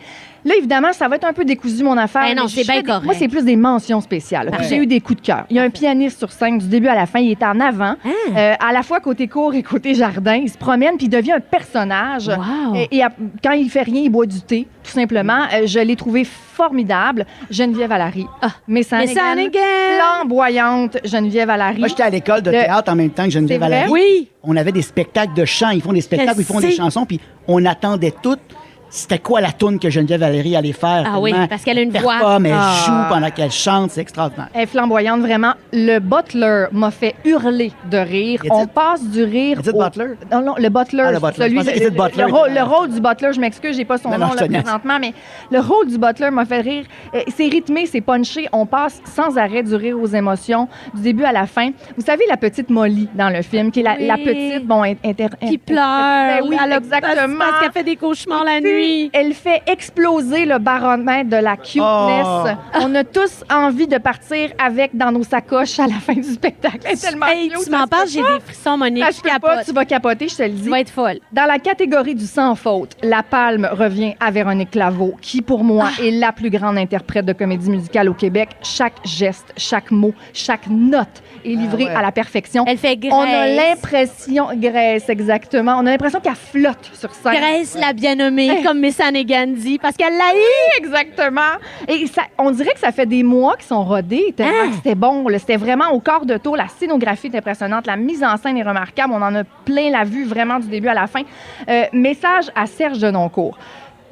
Là, 0.46 0.56
évidemment, 0.58 0.92
ça 0.94 1.08
va 1.08 1.16
être 1.16 1.24
un 1.26 1.34
peu 1.34 1.46
décousu, 1.46 1.84
mon 1.84 1.98
affaire. 1.98 2.24
Ben 2.24 2.36
non, 2.36 2.44
mais 2.44 2.50
c'est 2.50 2.62
je 2.62 2.66
fais 2.66 2.72
bien 2.74 2.82
des- 2.82 2.88
correct. 2.88 3.06
Moi, 3.06 3.14
c'est 3.18 3.28
plus 3.28 3.44
des 3.46 3.56
mentions 3.56 4.02
spéciales. 4.02 4.52
Puis 4.58 4.68
J'ai 4.68 4.78
eu 4.78 4.86
des 4.88 5.00
coups 5.02 5.22
de 5.22 5.26
cœur. 5.26 5.46
Il 5.50 5.56
y 5.56 5.60
a 5.60 5.64
un 5.64 5.70
pianiste 5.70 6.20
sur 6.20 6.32
scène 6.32 6.58
du 6.58 6.68
début 6.68 6.88
à 6.88 6.96
la 6.96 7.06
fin. 7.06 7.20
Il 7.20 7.32
est 7.32 7.44
en 7.44 7.60
avant, 7.60 7.96
Ah. 8.04 8.10
euh, 8.38 8.54
à 8.60 8.74
la 8.74 8.84
fois 8.84 9.00
côté 9.00 9.28
cour 9.28 9.54
et 9.54 9.64
côté 9.64 9.94
jardin. 9.96 10.36
Il 10.36 10.50
se 10.50 10.58
promène, 10.58 10.98
puis 10.98 11.06
il 11.06 11.10
devient 11.10 11.34
un 11.34 11.40
personnage. 11.40 12.28
Wow. 12.28 12.76
Et, 12.76 12.98
et 12.98 13.04
à- 13.04 13.12
quand 13.44 13.52
il 13.54 13.70
fait 13.70 13.84
rien, 13.84 14.02
il 14.02 14.10
boit 14.10 14.26
du 14.26 14.42
thé, 14.42 14.68
tout 14.84 14.92
simplement. 14.92 15.44
Euh, 15.54 15.66
je 15.66 15.80
l'ai 15.80 15.96
trouvé 15.96 16.24
formidable. 16.26 17.26
Geneviève 17.50 17.90
Vallary. 17.90 18.26
Ah, 18.42 18.50
mais 18.68 18.84
ça 18.84 18.98
Mais 19.00 19.08
ça 19.08 19.22
Flamboyante 20.00 20.98
Geneviève 21.04 21.48
Vallary. 21.48 21.80
Moi, 21.80 21.88
j'étais 21.88 22.04
à 22.04 22.10
l'école 22.10 22.42
de 22.42 22.52
Le- 22.52 22.58
théâtre 22.58 22.92
en 22.92 22.96
même 22.96 23.10
temps 23.10 23.24
que 23.26 23.30
Geneviève 23.32 23.62
vrai? 23.62 23.86
Oui. 23.90 24.30
On 24.44 24.56
avait 24.56 24.72
des 24.72 24.82
spectacles 24.82 25.34
de 25.34 25.46
chant. 25.46 25.70
Ils 25.70 25.82
font 25.82 25.94
des 25.94 26.02
spectacles, 26.02 26.40
ils 26.40 26.46
font 26.46 26.60
des 26.60 26.72
sais. 26.72 26.78
chansons, 26.78 27.06
puis 27.06 27.20
on 27.48 27.64
attendait 27.66 28.14
toutes. 28.22 28.40
C'était 28.96 29.18
quoi 29.18 29.42
la 29.42 29.52
toune 29.52 29.80
que 29.80 29.90
Geneviève 29.90 30.20
Valérie 30.20 30.56
allait 30.56 30.72
faire? 30.72 31.04
Ah 31.08 31.20
oui, 31.20 31.34
parce 31.50 31.64
qu'elle 31.64 31.80
a 31.80 31.82
une 31.82 31.90
voix. 31.90 32.14
performe, 32.20 32.46
Elle 32.46 32.54
Ah. 32.56 32.74
joue 32.86 33.14
pendant 33.14 33.32
qu'elle 33.32 33.50
chante, 33.52 33.90
c'est 33.90 34.02
extraordinaire. 34.02 34.50
Elle 34.54 34.62
est 34.62 34.66
flamboyante, 34.68 35.20
vraiment. 35.22 35.54
Le 35.72 35.98
butler 35.98 36.66
m'a 36.72 36.92
fait 36.92 37.16
hurler 37.26 37.72
de 37.90 37.98
rire. 37.98 38.42
Edith? 38.44 38.52
On 38.54 38.68
passe 38.68 39.04
du 39.04 39.24
rire. 39.24 39.58
Edith 39.60 39.74
au- 39.74 39.80
Butler? 39.80 40.14
Non, 40.32 40.42
non, 40.44 40.54
le 40.60 40.70
butler. 40.70 41.04
Ah, 41.08 41.12
le 41.12 41.20
butler. 41.20 41.46
Celui, 41.46 41.58
le, 41.58 41.90
Butler 41.90 42.26
le 42.28 42.32
rôle, 42.32 42.50
le 42.90 42.94
du 42.94 43.02
butler, 43.02 43.34
je 43.34 43.40
m'excuse, 43.40 43.76
j'ai 43.76 43.84
pas 43.86 43.98
son 43.98 44.10
Non, 44.10 44.20
nom 44.20 44.28
non, 44.28 44.34
là, 44.36 44.48
présentement, 44.48 45.00
mais 45.02 45.14
le 45.52 45.60
rôle 45.60 45.88
du 45.88 45.98
butler 45.98 46.30
m'a 46.30 46.46
fait 46.46 46.62
rire. 46.62 46.86
Euh, 47.16 47.22
C'est 47.36 47.48
rythmé, 47.48 47.88
c'est 47.88 48.02
punché. 48.02 48.48
On 48.54 48.68
passe 48.68 49.02
sans 49.06 49.38
arrêt 49.40 49.64
du 49.64 49.74
rire 49.74 49.98
aux 50.00 50.06
émotions, 50.06 50.68
du 50.94 51.02
début 51.02 51.24
à 51.24 51.32
la 51.32 51.48
fin. 51.48 51.72
Vous 51.98 52.06
savez, 52.06 52.26
la 52.30 52.38
petite 52.38 52.70
Molly 52.70 53.10
dans 53.16 53.30
le 53.30 53.42
film, 53.42 53.72
qui 53.72 53.80
est 53.80 53.84
la, 53.84 53.96
Oui. 53.98 54.06
la 54.06 54.18
petite, 54.18 54.68
bon, 54.68 54.84
in- 54.84 54.94
inter, 55.04 55.30
Qui 55.48 55.58
pleure. 55.58 55.78
Ben 55.82 56.42
oui, 56.48 56.58
Elle 56.64 56.74
exactement. 56.74 57.40
Parce 57.40 57.60
qu'elle 57.62 57.72
fait 57.72 57.84
des 57.84 57.96
cauchemars 57.96 58.44
la 58.44 58.58
Écoutez, 58.58 58.83
nuit. 58.84 59.10
Elle 59.14 59.34
fait 59.34 59.62
exploser 59.68 60.46
le 60.46 60.58
baromètre 60.60 61.30
de 61.30 61.38
la 61.38 61.58
cuteness. 61.58 62.26
Oh. 62.26 62.80
On 62.82 62.96
a 62.96 63.04
tous 63.04 63.44
envie 63.52 63.88
de 63.88 63.98
partir 63.98 64.50
avec 64.58 64.96
dans 64.96 65.12
nos 65.12 65.24
sacoches 65.24 65.80
à 65.80 65.88
la 65.88 65.96
fin 65.96 66.14
du 66.14 66.24
spectacle. 66.24 66.80
Elle 66.86 66.94
est 66.94 67.02
tellement 67.02 67.26
Hey, 67.28 67.50
tu 67.64 67.70
m'en 67.70 67.88
parles, 67.88 68.08
j'ai 68.08 68.22
des 68.22 68.40
frissons, 68.46 68.78
Monique. 68.78 69.04
Ça 69.04 69.12
Je 69.12 69.40
pas, 69.40 69.64
tu 69.64 69.72
vas 69.72 69.86
capoter, 69.86 70.28
je 70.28 70.36
te 70.36 70.44
le 70.44 70.50
Tu 70.50 70.56
dis. 70.56 70.70
vas 70.70 70.80
être 70.80 70.90
folle. 70.90 71.20
Dans 71.32 71.46
la 71.46 71.60
catégorie 71.60 72.16
du 72.16 72.26
sans 72.26 72.56
faute, 72.56 72.96
la 73.02 73.24
palme 73.24 73.68
revient 73.72 74.14
à 74.20 74.32
Véronique 74.32 74.72
Claveau, 74.72 75.16
qui 75.22 75.42
pour 75.42 75.64
moi 75.64 75.90
Ah. 76.00 76.04
est 76.04 76.12
la 76.12 76.32
plus 76.32 76.50
grande 76.50 76.78
interprète 76.78 77.26
de 77.26 77.34
comédie 77.34 77.70
musicale 77.70 78.10
au 78.10 78.14
Québec. 78.14 78.50
Chaque 78.62 78.94
geste, 79.06 79.54
chaque 79.58 79.92
mot, 79.92 80.14
chaque 80.34 80.68
note 80.70 81.08
est 81.46 81.50
livrée 81.50 81.86
ouais. 81.86 81.96
à 81.96 82.02
la 82.02 82.12
perfection. 82.12 82.64
Elle 82.68 82.78
fait 82.78 82.96
Grace. 82.98 83.14
On 83.14 83.22
a 83.22 83.48
l'impression, 83.48 84.48
Grace, 84.56 85.10
exactement. 85.10 85.76
On 85.78 85.86
a 85.86 85.92
l'impression 85.92 86.20
qu'elle 86.20 86.36
flotte 86.36 86.90
sur 86.94 87.14
scène. 87.14 87.34
Grace, 87.34 87.78
la 87.80 87.94
bien-aimée, 87.94 88.64
comme 88.66 88.73
comme 88.74 88.80
Messane 88.82 89.22
Gandhi 89.24 89.78
parce 89.78 89.96
qu'elle 89.96 90.14
l'a 90.18 90.34
eu. 90.36 90.80
Exactement. 90.84 91.42
Et 91.88 92.08
ça, 92.08 92.24
on 92.40 92.50
dirait 92.50 92.74
que 92.74 92.80
ça 92.80 92.92
fait 92.92 93.06
des 93.06 93.22
mois 93.22 93.56
qu'ils 93.56 93.68
sont 93.68 93.84
rodés 93.84 94.34
tellement 94.36 94.54
Hein? 94.64 94.70
que 94.70 94.76
c'était 94.78 94.96
bon. 94.96 95.28
là. 95.28 95.38
C'était 95.38 95.58
vraiment 95.58 95.92
au 95.92 96.00
quart 96.00 96.26
de 96.26 96.38
tour. 96.38 96.58
La 96.58 96.68
scénographie 96.68 97.28
est 97.28 97.38
impressionnante. 97.38 97.86
La 97.86 97.96
mise 97.98 98.24
en 98.24 98.36
scène 98.38 98.58
est 98.58 98.64
remarquable. 98.64 99.14
On 99.16 99.22
en 99.22 99.36
a 99.36 99.44
plein 99.44 99.92
la 99.92 100.04
vue 100.04 100.26
vraiment 100.26 100.60
du 100.60 100.68
début 100.68 100.88
à 100.88 100.94
la 100.96 101.06
fin. 101.08 101.22
Euh, 101.70 101.84
message 101.94 102.46
à 102.56 102.66
Serge 102.66 102.98
Denoncourt. 103.00 103.58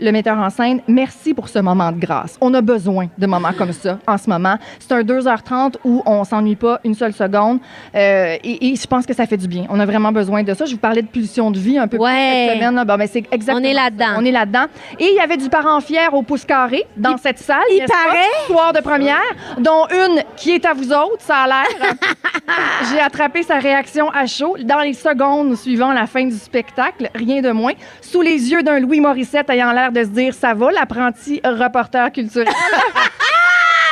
Le 0.02 0.12
metteur 0.12 0.36
en 0.40 0.50
scène, 0.50 0.82
merci 0.88 1.36
pour 1.36 1.48
ce 1.48 1.60
moment 1.60 1.92
de 1.92 2.00
grâce. 2.00 2.36
On 2.42 2.52
a 2.56 2.62
besoin 2.62 3.08
de 3.20 3.28
moments 3.28 3.54
comme 3.56 3.72
ça 3.72 4.00
en 4.08 4.18
ce 4.18 4.28
moment. 4.30 4.56
C'est 4.80 4.92
un 4.94 5.02
2h30 5.04 5.76
où 5.86 6.02
on 6.08 6.24
s'ennuie 6.24 6.56
pas 6.56 6.80
une 6.84 6.96
seule 6.96 7.14
seconde. 7.14 7.60
Euh, 7.94 8.36
et, 8.44 8.72
et 8.72 8.76
je 8.76 8.88
pense 8.88 9.06
que 9.06 9.14
ça 9.14 9.28
fait 9.28 9.38
du 9.38 9.48
bien. 9.48 9.66
On 9.70 9.80
a 9.80 9.86
vraiment 9.86 10.12
besoin 10.12 10.42
de 10.42 10.54
ça. 10.56 10.66
Je 10.66 10.72
vous 10.72 10.80
parlais 10.80 11.04
de 11.04 11.08
pulsion 11.08 11.52
de 11.52 11.60
vie 11.60 11.78
un 11.78 11.88
peu 11.88 11.98
plus 11.98 12.04
Ouais. 12.04 12.48
cette 12.50 12.58
semaine. 12.64 12.84
Bon, 12.84 12.96
ben, 12.98 13.08
c'est 13.12 13.24
exactement 13.32 13.60
On 13.60 13.64
est 13.70 13.74
là-dedans. 13.76 14.16
On 14.18 14.26
est 14.26 14.32
là-dedans. 14.32 14.66
Et 15.00 15.06
il 15.06 15.16
y 15.16 15.20
avait 15.20 15.38
du 15.38 15.50
parent 15.50 15.80
fier 15.82 16.12
au 16.14 16.24
pouce 16.24 16.46
carré 16.46 16.84
dans 16.98 17.18
cette 17.18 17.38
salle. 17.38 17.60
il 17.70 17.86
paraît. 17.86 18.26
Soir 18.48 18.74
de 18.74 18.80
première, 18.82 19.20
dont 19.60 19.86
une 19.92 20.24
qui 20.36 20.50
est 20.52 20.66
à 20.66 20.74
vous 20.74 20.92
autres, 20.92 21.20
ça 21.22 21.42
a 21.44 21.48
l'air. 21.48 21.94
J'ai 22.92 23.00
attrapé 23.00 23.44
sa 23.44 23.60
réaction 23.60 24.10
à 24.10 24.26
chaud 24.26 24.56
dans 24.64 24.80
les 24.80 24.94
secondes 24.94 25.56
suivant 25.56 25.94
la 25.94 26.08
fin 26.08 26.26
du 26.26 26.36
spectacle, 26.36 27.10
rien 27.14 27.42
de 27.42 27.52
moins, 27.52 27.74
sous 28.02 28.22
les 28.22 28.52
yeux 28.52 28.64
d'un 28.64 28.80
Louis 28.80 29.00
Morissette 29.00 29.50
ayant 29.52 29.72
l'air 29.72 29.91
de 29.92 30.04
se 30.04 30.10
dire 30.10 30.34
ça 30.34 30.54
va, 30.54 30.72
l'apprenti 30.72 31.42
reporter 31.44 32.12
culturel? 32.12 32.48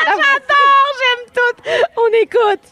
J'adore, 0.05 0.89
j'aime 0.99 1.25
tout. 1.33 1.61
On 1.97 2.07
écoute. 2.23 2.63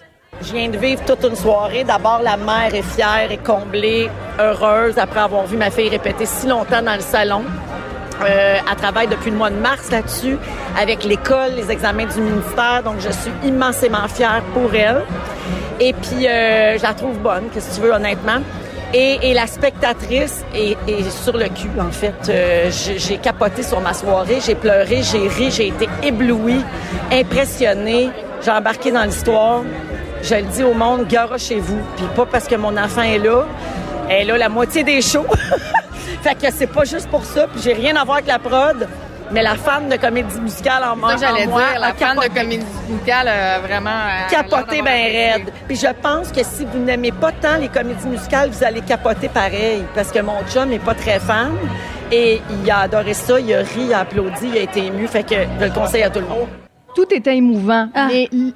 Je 0.42 0.54
viens 0.54 0.70
de 0.70 0.78
vivre 0.78 1.04
toute 1.06 1.24
une 1.24 1.36
soirée. 1.36 1.84
D'abord, 1.84 2.22
la 2.24 2.38
mère 2.38 2.74
est 2.74 2.84
fière 2.84 3.32
et 3.32 3.38
comblée, 3.38 4.10
heureuse 4.40 4.98
après 4.98 5.20
avoir 5.20 5.46
vu 5.46 5.58
ma 5.58 5.72
fille 5.72 5.90
répéter 5.90 6.26
si 6.26 6.48
longtemps 6.48 6.82
dans 6.82 6.96
le 6.96 7.02
salon. 7.02 7.44
Euh, 8.22 8.58
elle 8.70 8.76
travaille 8.78 9.08
depuis 9.08 9.30
le 9.30 9.38
mois 9.38 9.50
de 9.50 9.56
mars 9.58 9.92
là-dessus, 9.92 10.38
avec 10.80 11.04
l'école, 11.04 11.52
les 11.56 11.72
examens 11.72 12.06
du 12.06 12.20
ministère. 12.20 12.82
Donc, 12.84 12.96
je 13.00 13.12
suis 13.12 13.32
immensément 13.44 14.08
fière 14.08 14.42
pour 14.54 14.74
elle. 14.74 15.04
Et 15.80 15.94
puis, 15.94 16.28
euh, 16.28 16.78
je 16.78 16.84
la 16.84 16.94
trouve 16.94 17.18
bonne, 17.20 17.50
qu'est-ce 17.54 17.70
que 17.70 17.76
tu 17.76 17.82
veux, 17.82 17.94
honnêtement. 17.94 18.42
Et, 18.94 19.34
la 19.34 19.48
spectatrice 19.48 20.44
est, 20.56 20.78
sur 21.24 21.38
le 21.38 21.50
cul, 21.50 21.70
en 21.80 21.92
fait. 21.92 22.16
Euh, 22.30 22.72
j'ai 22.72 23.18
capoté 23.18 23.62
sur 23.62 23.82
ma 23.82 23.94
soirée, 23.94 24.40
j'ai 24.46 24.56
pleuré, 24.56 25.04
j'ai 25.04 25.28
ri, 25.28 25.52
j'ai 25.52 25.68
été 25.68 25.90
éblouie, 26.04 26.64
impressionnée. 27.12 28.10
J'ai 28.44 28.52
embarqué 28.52 28.92
dans 28.92 29.04
l'histoire. 29.04 29.64
Je 30.22 30.36
le 30.36 30.44
dis 30.44 30.64
au 30.64 30.74
monde, 30.74 31.08
gare 31.08 31.38
chez 31.38 31.60
vous. 31.60 31.80
Puis 31.96 32.06
pas 32.16 32.26
parce 32.26 32.48
que 32.48 32.56
mon 32.56 32.78
enfant 32.78 33.02
est 33.02 33.20
là. 33.20 33.46
Elle 34.10 34.28
là 34.28 34.38
la 34.38 34.50
moitié 34.50 34.84
des 34.84 35.02
shows. 35.02 35.26
fait 36.22 36.36
que 36.36 36.52
c'est 36.54 36.68
pas 36.68 36.86
juste 36.86 37.10
pour 37.10 37.26
ça. 37.26 37.48
Puis 37.48 37.62
j'ai 37.64 37.74
rien 37.74 37.96
à 37.96 38.06
voir 38.06 38.18
avec 38.18 38.28
la 38.28 38.40
prod. 38.40 38.88
Mais 39.32 39.42
la 39.44 39.56
fan 39.56 39.90
de 39.90 39.96
comédie 39.98 40.40
musicale 40.40 40.84
en 40.84 40.96
moi, 40.96 41.16
j'allais 41.18 41.46
dire, 41.48 41.80
la 41.80 41.94
fan 41.94 42.16
de 42.16 42.22
capoté 42.22 42.40
comédie 42.40 42.66
musicale, 42.90 43.28
euh, 43.30 43.60
vraiment. 43.64 43.90
euh, 43.90 44.30
l'air 44.30 44.84
ben 44.84 45.42
raide. 45.44 45.54
Puis 45.68 45.76
je 45.76 45.88
pense 46.02 46.32
que 46.32 46.44
si 46.44 46.66
vous 46.66 46.80
n'aimez 46.80 47.12
pas 47.12 47.32
tant 47.32 47.58
les 47.58 47.68
comédies 47.70 48.08
musicales, 48.08 48.50
vous 48.50 48.64
allez 48.64 48.82
capoter 48.82 49.30
pareil. 49.30 49.84
Parce 49.94 50.12
que 50.12 50.20
mon 50.20 50.42
chum 50.50 50.70
n'est 50.70 50.80
pas 50.80 50.94
très 50.96 51.20
fan. 51.20 51.52
Et 52.12 52.42
il 52.50 52.72
a 52.72 52.80
adoré 52.82 53.14
ça, 53.14 53.40
il 53.40 53.54
a 53.54 53.60
ri, 53.60 53.68
il 53.88 53.94
a 53.94 54.00
applaudi, 54.00 54.48
il 54.48 54.58
a 54.58 54.62
été 54.62 54.86
ému. 54.86 55.08
Fait 55.08 55.24
que 55.24 55.36
je 55.60 55.66
le 55.66 55.72
conseille 55.72 56.04
à 56.04 56.10
tout 56.10 56.20
le 56.20 56.28
monde. 56.28 56.48
Tout 56.98 57.14
était 57.14 57.38
émouvant. 57.38 57.90
Ah. 57.94 58.08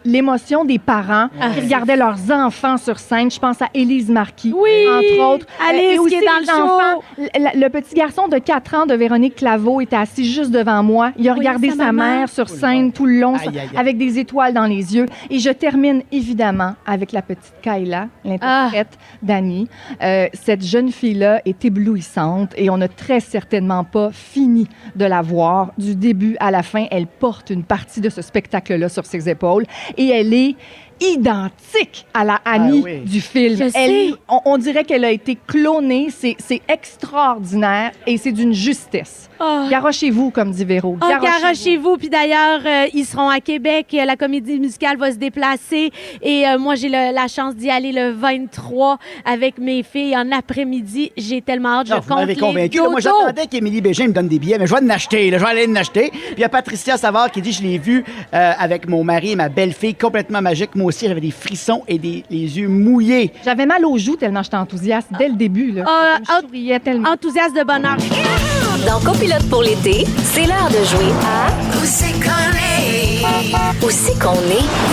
L'émotion 0.03 0.65
des 0.65 0.79
parents 0.79 1.27
qui 1.53 1.59
regardaient 1.61 1.95
leurs 1.95 2.31
enfants 2.31 2.77
sur 2.77 2.97
scène. 2.97 3.29
Je 3.29 3.37
pense 3.39 3.61
à 3.61 3.67
Élise 3.75 4.09
Marquis, 4.09 4.51
Oui, 4.55 4.69
entre 4.89 5.35
autres. 5.35 5.45
Alice 5.69 5.81
Euh, 5.81 5.91
et 5.91 5.93
qui 5.93 5.99
aussi 5.99 6.15
est 6.15 6.25
dans 6.25 6.39
les 6.39 6.39
le 6.39 6.45
show. 6.47 6.63
enfants. 6.63 7.03
Le, 7.17 7.59
le 7.61 7.69
petit 7.69 7.93
garçon 7.93 8.27
de 8.27 8.39
4 8.39 8.73
ans 8.75 8.85
de 8.87 8.95
Véronique 8.95 9.35
Claveau 9.35 9.79
était 9.79 9.95
assis 9.95 10.25
juste 10.25 10.49
devant 10.49 10.81
moi. 10.81 11.11
Il 11.19 11.29
a 11.29 11.33
Oui, 11.33 11.37
regardé 11.39 11.69
sa 11.69 11.91
mère 11.91 12.29
sur 12.29 12.49
scène 12.49 12.91
tout 12.91 13.05
le 13.05 13.19
long, 13.19 13.35
Aïe, 13.35 13.47
aïe, 13.49 13.59
aïe. 13.59 13.77
avec 13.77 13.97
des 13.99 14.17
étoiles 14.17 14.53
dans 14.55 14.65
les 14.65 14.95
yeux. 14.95 15.05
Et 15.29 15.37
je 15.37 15.51
termine 15.51 16.01
évidemment 16.11 16.73
avec 16.87 17.11
la 17.11 17.21
petite 17.21 17.53
Kayla, 17.61 18.07
l'interprète 18.25 18.97
d'Annie. 19.21 19.67
Euh, 20.01 20.25
cette 20.33 20.65
jeune 20.65 20.91
fille-là 20.91 21.41
est 21.45 21.63
éblouissante 21.63 22.53
et 22.57 22.71
on 22.71 22.77
n'a 22.77 22.87
très 22.87 23.19
certainement 23.19 23.83
pas 23.83 24.09
fini 24.11 24.67
de 24.95 25.05
la 25.05 25.21
voir. 25.21 25.73
Du 25.77 25.95
début 25.95 26.37
à 26.39 26.49
la 26.49 26.63
fin, 26.63 26.87
elle 26.89 27.05
porte 27.05 27.51
une 27.51 27.63
partie 27.63 28.01
de 28.01 28.09
ce 28.09 28.21
spectacle-là 28.31 28.89
sur 28.89 29.05
ses 29.05 29.29
épaules. 29.29 29.65
Et 29.97 30.07
elle 30.07 30.33
est 30.33 30.55
identique 31.01 32.05
à 32.13 32.23
la 32.23 32.39
Annie 32.45 32.81
Ah 32.83 32.89
oui. 32.89 32.99
du 33.01 33.21
film. 33.21 33.57
Je 33.57 33.63
Elle- 33.63 33.71
sais. 33.71 34.13
on, 34.29 34.39
on 34.45 34.57
dirait 34.57 34.83
qu'elle 34.83 35.05
a 35.05 35.11
été 35.11 35.37
clonée. 35.47 36.07
C'est 36.09 36.35
c'est 36.39 36.61
extraordinaire 36.67 37.91
et 38.07 38.17
c'est 38.17 38.31
d'une 38.31 38.53
justesse. 38.53 39.29
Oh. 39.43 39.63
Garochez-vous, 39.71 40.29
comme 40.29 40.51
dit 40.51 40.63
Véro. 40.65 40.97
Oh, 41.01 41.07
Garochez-vous. 41.07 41.41
garochez-vous. 41.41 41.97
Puis 41.97 42.09
d'ailleurs, 42.09 42.61
euh, 42.63 42.85
ils 42.93 43.05
seront 43.05 43.27
à 43.29 43.39
Québec. 43.39 43.87
Euh, 43.95 44.05
La 44.05 44.15
comédie 44.15 44.59
musicale 44.59 44.97
va 44.97 45.11
se 45.11 45.17
déplacer. 45.17 45.89
Et 46.21 46.47
euh, 46.47 46.59
moi, 46.59 46.75
j'ai 46.75 46.89
le- 46.89 47.11
la 47.13 47.27
chance 47.27 47.55
d'y 47.55 47.69
aller 47.71 47.91
le 47.91 48.11
23 48.11 48.99
avec 49.25 49.57
mes 49.57 49.81
filles 49.81 50.15
en 50.15 50.31
après-midi. 50.31 51.11
J'ai 51.17 51.41
tellement 51.41 51.79
hâte. 51.79 51.89
Non, 51.89 51.95
je 51.95 52.01
vous 52.01 52.07
compte 52.07 52.17
m'avez 52.19 52.35
convaincu. 52.35 52.77
là. 52.77 52.89
moi, 52.89 52.99
j'attendais 52.99 53.47
qu'Émilie 53.47 53.81
Bégin 53.81 54.07
me 54.09 54.13
donne 54.13 54.27
des 54.27 54.37
billets, 54.37 54.59
mais 54.59 54.67
je 54.67 54.75
vais 54.75 54.81
en 54.83 54.89
acheter. 54.89 55.31
là. 55.31 55.39
Je 55.39 55.43
vais 55.43 55.49
aller 55.49 55.65
en 55.67 55.75
acheter. 55.75 56.09
Puis 56.11 56.21
il 56.37 56.41
y 56.41 56.43
a 56.43 56.49
Patricia 56.49 56.97
Savard 56.97 57.31
qui 57.31 57.41
dit 57.41 57.51
Je 57.51 57.63
l'ai 57.63 57.79
vu 57.79 58.03
euh, 58.35 58.51
avec 58.59 58.87
mon 58.87 59.03
mari 59.03 59.31
et 59.31 59.35
ma 59.35 59.49
belle-fille, 59.49 59.95
complètement 59.95 60.41
magique. 60.41 60.75
Moi 60.75 60.90
aussi, 60.91 61.07
j'avais 61.07 61.21
des 61.21 61.31
frissons 61.31 61.83
et 61.87 61.97
des, 61.97 62.23
les 62.29 62.59
yeux 62.59 62.67
mouillés. 62.67 63.31
J'avais 63.45 63.65
mal 63.65 63.85
aux 63.85 63.97
joues 63.97 64.17
tellement 64.17 64.43
j'étais 64.43 64.57
enthousiaste 64.57 65.07
dès 65.17 65.29
le 65.29 65.35
début. 65.35 65.71
Là. 65.71 65.85
Ah, 65.87 66.17
Comme 66.17 66.25
je 66.41 66.47
souriais 66.47 66.79
tellement. 66.79 67.09
Enthousiaste 67.09 67.55
de 67.55 67.63
bonheur. 67.63 67.95
Dans 68.85 68.99
Copilote 68.99 69.49
pour 69.49 69.63
l'été, 69.63 70.05
c'est 70.23 70.45
l'heure 70.45 70.67
de 70.69 70.83
jouer 70.85 71.11
à 71.25 71.47
Où 71.77 71.85
c'est 71.85 72.13
qu'on 72.19 72.51
est? 72.57 73.85
Où 73.85 73.89
c'est 73.89 74.19
qu'on 74.19 74.33
est? 74.33 74.91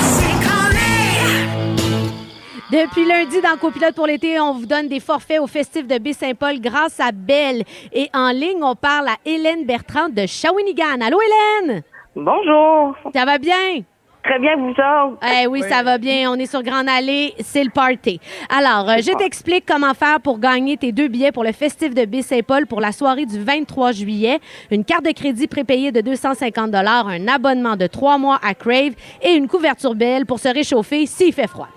Depuis 2.70 3.06
lundi, 3.06 3.40
dans 3.40 3.56
Copilote 3.58 3.94
pour 3.94 4.06
l'été, 4.06 4.38
on 4.38 4.52
vous 4.52 4.66
donne 4.66 4.88
des 4.88 5.00
forfaits 5.00 5.40
au 5.40 5.46
festif 5.46 5.86
de 5.86 5.98
Baie-Saint-Paul 5.98 6.60
grâce 6.60 7.00
à 7.00 7.12
Belle. 7.12 7.62
Et 7.94 8.10
en 8.12 8.28
ligne, 8.30 8.62
on 8.62 8.74
parle 8.76 9.08
à 9.08 9.16
Hélène 9.24 9.64
Bertrand 9.64 10.10
de 10.10 10.26
Shawinigan. 10.26 11.00
Allô, 11.00 11.18
Hélène? 11.64 11.82
Bonjour. 12.14 12.94
Ça 13.14 13.24
va 13.24 13.38
bien? 13.38 13.80
Très 14.22 14.38
bien, 14.38 14.56
vous 14.56 14.70
autres. 14.70 15.18
Eh 15.42 15.46
oui, 15.46 15.62
ça 15.62 15.82
va 15.82 15.96
bien. 15.96 16.30
On 16.30 16.34
est 16.34 16.46
sur 16.46 16.62
Grande 16.62 16.88
Allée, 16.88 17.34
c'est 17.40 17.64
le 17.64 17.70
party. 17.70 18.20
Alors, 18.50 18.88
euh, 18.90 18.96
je 18.98 19.16
t'explique 19.16 19.64
comment 19.66 19.94
faire 19.94 20.20
pour 20.20 20.38
gagner 20.38 20.76
tes 20.76 20.92
deux 20.92 21.08
billets 21.08 21.32
pour 21.32 21.44
le 21.44 21.52
festif 21.52 21.94
de 21.94 22.04
Baie-Saint-Paul 22.04 22.66
pour 22.66 22.80
la 22.80 22.92
soirée 22.92 23.26
du 23.26 23.38
23 23.40 23.92
juillet. 23.92 24.38
Une 24.70 24.84
carte 24.84 25.04
de 25.04 25.12
crédit 25.12 25.46
prépayée 25.46 25.92
de 25.92 26.00
250 26.00 26.74
un 26.74 27.28
abonnement 27.28 27.76
de 27.76 27.86
trois 27.86 28.18
mois 28.18 28.38
à 28.42 28.54
Crave 28.54 28.92
et 29.22 29.32
une 29.32 29.48
couverture 29.48 29.94
belle 29.94 30.26
pour 30.26 30.38
se 30.38 30.48
réchauffer 30.48 31.06
s'il 31.06 31.32
fait 31.32 31.46
froid. 31.46 31.68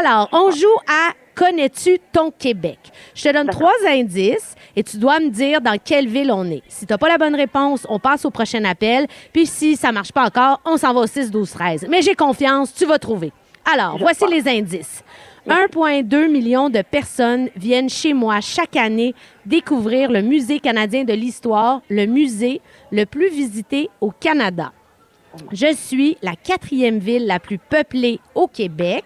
Alors, 0.00 0.28
on 0.32 0.50
joue 0.50 0.66
à 0.88 1.12
Connais-tu 1.38 2.00
ton 2.12 2.32
Québec? 2.32 2.80
Je 3.14 3.22
te 3.22 3.32
donne 3.32 3.46
trois 3.46 3.70
indices 3.86 4.56
et 4.74 4.82
tu 4.82 4.96
dois 4.96 5.20
me 5.20 5.30
dire 5.30 5.60
dans 5.60 5.78
quelle 5.78 6.08
ville 6.08 6.32
on 6.32 6.44
est. 6.50 6.64
Si 6.66 6.84
tu 6.84 6.92
n'as 6.92 6.98
pas 6.98 7.08
la 7.08 7.16
bonne 7.16 7.36
réponse, 7.36 7.86
on 7.88 8.00
passe 8.00 8.24
au 8.24 8.30
prochain 8.30 8.64
appel. 8.64 9.06
Puis 9.32 9.46
si 9.46 9.76
ça 9.76 9.92
marche 9.92 10.10
pas 10.10 10.24
encore, 10.24 10.60
on 10.64 10.76
s'en 10.76 10.92
va 10.92 11.00
au 11.02 11.06
6, 11.06 11.30
12, 11.30 11.48
13. 11.48 11.86
Mais 11.88 12.02
j'ai 12.02 12.16
confiance, 12.16 12.74
tu 12.74 12.86
vas 12.86 12.98
trouver. 12.98 13.32
Alors, 13.72 13.98
voici 13.98 14.24
les 14.28 14.48
indices. 14.48 15.04
1,2 15.46 16.28
million 16.28 16.70
de 16.70 16.82
personnes 16.82 17.50
viennent 17.54 17.88
chez 17.88 18.14
moi 18.14 18.40
chaque 18.40 18.74
année 18.74 19.14
découvrir 19.46 20.10
le 20.10 20.22
Musée 20.22 20.58
canadien 20.58 21.04
de 21.04 21.12
l'histoire, 21.12 21.82
le 21.88 22.06
musée 22.06 22.60
le 22.90 23.06
plus 23.06 23.30
visité 23.30 23.88
au 24.00 24.10
Canada. 24.10 24.72
Je 25.52 25.74
suis 25.74 26.16
la 26.22 26.32
quatrième 26.36 26.98
ville 26.98 27.26
la 27.26 27.38
plus 27.38 27.58
peuplée 27.58 28.18
au 28.34 28.46
Québec 28.48 29.04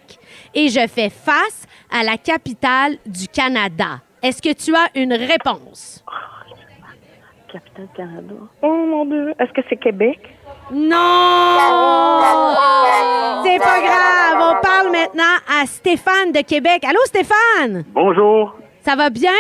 et 0.55 0.69
je 0.69 0.87
fais 0.87 1.11
face 1.11 1.67
à 1.91 2.03
la 2.05 2.17
capitale 2.17 2.97
du 3.07 3.29
Canada. 3.29 4.01
Est-ce 4.23 4.41
que 4.41 4.53
tu 4.53 4.75
as 4.75 4.89
une 4.95 5.13
réponse? 5.13 6.05
Capitale 7.53 7.89
Canada. 7.97 8.35
Oh 8.63 8.69
mon 8.87 9.05
Dieu. 9.05 9.35
Est-ce 9.39 9.53
que 9.53 9.61
c'est 9.69 9.77
Québec? 9.77 10.19
Non! 10.71 12.55
C'est 13.45 13.59
pas 13.59 13.81
grave. 13.81 14.39
On 14.41 14.61
parle 14.63 14.91
maintenant 14.93 15.35
à 15.61 15.67
Stéphane 15.67 16.33
de 16.33 16.41
Québec. 16.43 16.85
Allô, 16.85 17.01
Stéphane? 17.07 17.85
Bonjour, 17.89 18.55
Ça 18.81 18.95
va 18.97 19.11
bien? 19.11 19.33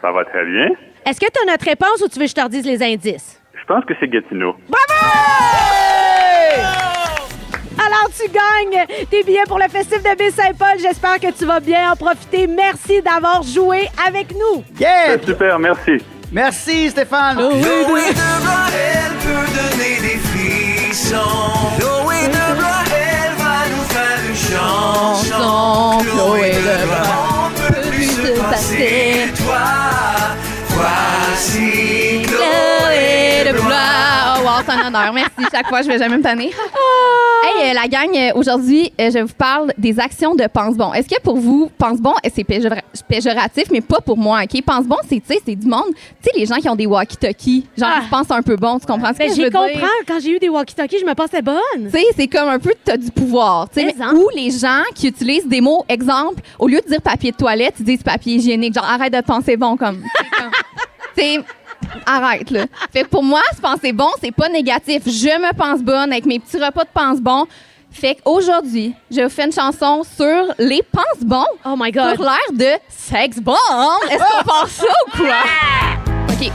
ça 0.00 0.10
va 0.10 0.24
très 0.24 0.44
bien. 0.44 0.68
Est-ce 1.06 1.20
que 1.20 1.26
tu 1.26 1.40
as 1.42 1.50
notre 1.52 1.64
réponse 1.64 2.00
ou 2.04 2.08
tu 2.08 2.18
veux 2.18 2.24
que 2.24 2.30
je 2.30 2.34
te 2.34 2.40
redise 2.40 2.66
les 2.66 2.82
indices? 2.82 3.40
Je 3.62 3.66
pense 3.66 3.84
que 3.84 3.94
c'est 4.00 4.08
Gatineau. 4.08 4.56
Alors, 7.78 8.10
tu 8.16 8.28
gagnes 8.28 8.86
tes 9.08 9.22
billets 9.22 9.44
pour 9.46 9.58
le 9.58 9.68
festif 9.68 10.02
de 10.02 10.16
Baie-Saint-Paul. 10.16 10.78
J'espère 10.80 11.20
que 11.20 11.30
tu 11.30 11.44
vas 11.44 11.60
bien 11.60 11.92
en 11.92 11.96
profiter. 11.96 12.48
Merci 12.48 13.00
d'avoir 13.02 13.42
joué 13.44 13.88
avec 14.06 14.32
nous. 14.32 14.64
Yeah! 14.80 15.12
C'est 15.12 15.26
super, 15.26 15.58
merci. 15.60 16.02
Merci, 16.32 16.90
Stéphane. 16.90 17.36
Chloé 17.36 17.52
de 17.52 18.40
Blois, 18.42 18.68
elle 18.72 19.14
peut 19.18 19.46
donner 19.54 20.00
des 20.00 20.18
frissons. 20.18 21.16
Chloé 21.78 22.26
de 22.26 22.56
Blois, 22.58 22.84
elle 22.90 23.34
va 23.36 23.68
nous 23.70 23.84
faire 23.84 24.18
une 24.28 24.34
chanson. 24.34 25.98
Chloé 26.00 26.50
de 26.50 26.76
on 27.38 27.50
peut 27.54 27.90
plus 27.90 28.06
se 28.06 28.40
passer. 28.40 29.32
Toi, 29.44 29.82
voici 30.74 32.22
Chloé. 32.26 33.44
super. 33.46 35.12
Merci. 35.12 35.30
Chaque 35.50 35.68
fois, 35.68 35.82
je 35.82 35.88
vais 35.88 35.98
jamais 35.98 36.16
me 36.18 36.22
tanner. 36.22 36.50
Hey, 37.44 37.70
euh, 37.70 37.74
la 37.74 37.88
gang, 37.88 38.08
euh, 38.16 38.30
aujourd'hui, 38.36 38.92
euh, 39.00 39.10
je 39.12 39.18
vous 39.18 39.34
parle 39.36 39.72
des 39.76 39.98
actions 39.98 40.36
de 40.36 40.44
Pense 40.46 40.76
Bon. 40.76 40.92
Est-ce 40.92 41.08
que 41.08 41.20
pour 41.22 41.36
vous, 41.36 41.68
Pense 41.76 41.98
Bon, 42.00 42.12
euh, 42.24 42.28
c'est 42.32 42.44
péjora- 42.44 42.82
péjoratif, 43.08 43.64
mais 43.72 43.80
pas 43.80 44.00
pour 44.00 44.16
moi, 44.16 44.42
OK? 44.44 44.62
Pense 44.64 44.84
Bon, 44.86 44.96
c'est, 45.08 45.16
tu 45.16 45.26
sais, 45.34 45.40
c'est 45.44 45.56
du 45.56 45.66
monde. 45.66 45.88
Tu 46.22 46.30
sais, 46.30 46.30
les 46.38 46.46
gens 46.46 46.54
qui 46.56 46.68
ont 46.68 46.76
des 46.76 46.86
walkie-talkies, 46.86 47.66
genre, 47.76 47.88
Ah. 47.92 47.98
ils 48.00 48.04
se 48.04 48.10
pensent 48.10 48.30
un 48.30 48.42
peu 48.42 48.54
bon. 48.54 48.78
Tu 48.78 48.86
comprends 48.86 49.12
ce 49.12 49.18
Ben, 49.18 49.28
que 49.28 49.34
je 49.34 49.42
veux 49.42 49.50
dire? 49.50 49.60
comprends. 49.60 49.88
Quand 50.06 50.20
j'ai 50.22 50.30
eu 50.36 50.38
des 50.38 50.48
walkie-talkies, 50.50 51.00
je 51.00 51.04
me 51.04 51.14
pensais 51.14 51.42
bonne. 51.42 51.56
Tu 51.86 51.90
sais, 51.90 52.04
c'est 52.16 52.28
comme 52.28 52.48
un 52.48 52.60
peu, 52.60 52.70
t'as 52.84 52.96
du 52.96 53.10
pouvoir. 53.10 53.68
tu 53.74 53.80
sais. 53.80 53.94
En. 54.00 54.14
Ou 54.14 54.28
les 54.36 54.52
gens 54.52 54.82
qui 54.94 55.08
utilisent 55.08 55.48
des 55.48 55.60
mots, 55.60 55.84
exemple, 55.88 56.40
au 56.60 56.68
lieu 56.68 56.80
de 56.80 56.88
dire 56.88 57.02
papier 57.02 57.32
de 57.32 57.36
toilette, 57.36 57.74
ils 57.80 57.84
disent 57.84 58.04
papier 58.04 58.36
hygiénique. 58.36 58.74
Genre, 58.74 58.84
arrête 58.88 59.12
de 59.12 59.20
penser 59.20 59.56
bon, 59.56 59.76
comme. 59.76 60.00
Tu 61.16 61.22
sais, 61.22 61.40
arrête, 62.06 62.50
là. 62.50 62.66
Fait 62.92 63.02
que 63.02 63.08
pour 63.08 63.22
moi, 63.22 63.40
se 63.54 63.60
penser 63.60 63.92
bon, 63.92 64.08
c'est 64.22 64.32
pas 64.32 64.48
négatif. 64.48 65.02
Je 65.06 65.38
me 65.40 65.52
pense 65.54 65.80
bonne 65.80 66.12
avec 66.12 66.26
mes 66.26 66.38
petits 66.38 66.58
repas 66.58 66.84
de 66.84 66.90
pense 66.92 67.20
bon. 67.20 67.46
Fait 67.90 68.16
qu'aujourd'hui, 68.16 68.94
je 69.10 69.20
vous 69.20 69.28
fais 69.28 69.44
une 69.44 69.52
chanson 69.52 70.02
sur 70.02 70.54
les 70.58 70.82
pense 70.82 71.22
bons. 71.22 71.44
Oh 71.66 71.74
my 71.78 71.92
God. 71.92 72.14
Sur 72.14 72.22
l'air 72.22 72.52
de 72.52 72.80
sex 72.88 73.38
bomb. 73.38 73.56
Est-ce 74.10 74.18
qu'on 74.18 74.44
pense 74.44 74.70
ça 74.70 74.86
ou 74.86 75.16
quoi? 75.16 75.36
OK. 76.30 76.50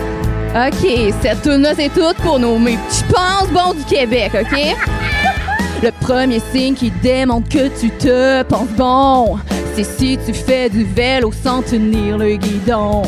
OK, 0.56 1.14
cette 1.22 1.44
tune 1.44 1.68
c'est 1.76 1.90
tout 1.90 2.20
pour 2.24 2.40
nos 2.40 2.58
mes 2.58 2.78
petits 2.78 3.04
pense 3.14 3.50
bons 3.50 3.74
du 3.74 3.84
Québec, 3.84 4.32
OK? 4.34 4.76
Le 5.84 5.92
premier 5.92 6.42
signe 6.52 6.74
qui 6.74 6.90
démontre 6.90 7.50
que 7.50 7.68
tu 7.80 7.92
te 7.92 8.42
penses 8.44 8.70
bon, 8.70 9.38
c'est 9.76 9.84
si 9.84 10.18
tu 10.26 10.34
fais 10.34 10.70
du 10.70 10.84
vélo 10.84 11.32
sans 11.32 11.62
tenir 11.62 12.18
le 12.18 12.36
guidon. 12.38 13.04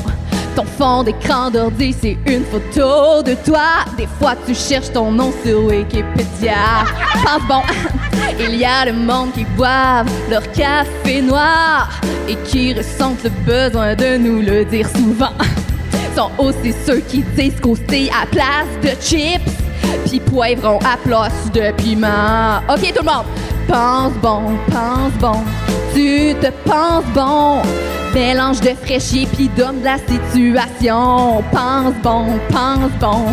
Ton 0.60 0.66
fond 0.66 1.04
d'écran 1.04 1.50
d'ordi, 1.50 1.96
c'est 2.02 2.18
une 2.26 2.44
photo 2.44 3.24
de 3.24 3.34
toi. 3.46 3.86
Des 3.98 4.08
fois, 4.20 4.34
tu 4.46 4.54
cherches 4.54 4.92
ton 4.92 5.10
nom 5.10 5.32
sur 5.42 5.64
Wikipédia. 5.64 6.84
Pense 7.24 7.48
bon, 7.48 7.62
il 8.42 8.56
y 8.58 8.66
a 8.66 8.84
le 8.84 8.92
monde 8.92 9.32
qui 9.32 9.46
boivent 9.56 10.12
leur 10.30 10.42
café 10.52 11.22
noir 11.22 11.90
et 12.28 12.36
qui 12.44 12.74
ressentent 12.74 13.24
le 13.24 13.30
besoin 13.46 13.96
de 13.96 14.18
nous 14.18 14.42
le 14.42 14.66
dire 14.66 14.90
souvent 14.90 15.32
sont 16.14 16.30
aussi 16.38 16.74
ceux 16.86 17.00
qui 17.00 17.24
disent 17.38 17.62
qu'aussi 17.62 18.10
à 18.10 18.26
place 18.26 18.68
de 18.84 18.90
chips, 19.02 19.40
puis 20.08 20.20
poivrons 20.20 20.80
à 20.80 20.98
place 20.98 21.50
de 21.54 21.72
piment. 21.78 22.58
OK, 22.68 22.94
tout 22.94 23.06
le 23.06 23.10
monde, 23.10 23.26
pense 23.66 24.14
bon, 24.22 24.58
pense 24.70 25.14
bon, 25.22 25.42
tu 25.94 26.36
te 26.42 26.52
penses 26.68 27.06
bon? 27.14 27.62
Mélange 28.14 28.60
de 28.62 28.72
fraîchier 28.84 29.28
puis 29.32 29.50
d'homme 29.50 29.80
de 29.82 29.86
la 29.86 29.98
situation. 29.98 31.44
Pense 31.52 31.94
bon, 32.02 32.26
pense 32.50 32.92
bon, 33.00 33.26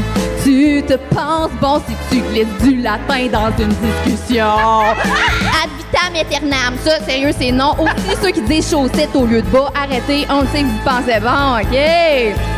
tu 0.45 0.83
te 0.87 0.95
penses 1.15 1.51
bon 1.61 1.81
si 1.89 1.95
tu 2.11 2.23
glisses 2.31 2.63
du 2.63 2.83
latin 2.83 3.27
dans 3.33 3.51
une 3.63 3.75
discussion. 4.05 4.45
Ad 5.63 5.71
vitam 5.79 6.15
aeternam, 6.15 6.75
ça, 6.85 7.01
sérieux, 7.05 7.33
c'est 7.39 7.53
non. 7.53 7.73
Aussi 7.73 8.17
ceux 8.23 8.31
qui 8.31 8.43
disent 8.43 8.71
chaussettes 8.71 9.15
au 9.15 9.25
lieu 9.25 9.41
de 9.41 9.49
bas, 9.49 9.73
arrêtez, 9.75 10.27
on 10.31 10.43
le 10.43 10.47
sait 10.49 10.61
que 10.61 10.67
vous 10.67 10.85
pensez 10.85 11.21
bon, 11.21 11.59
OK? 11.61 12.57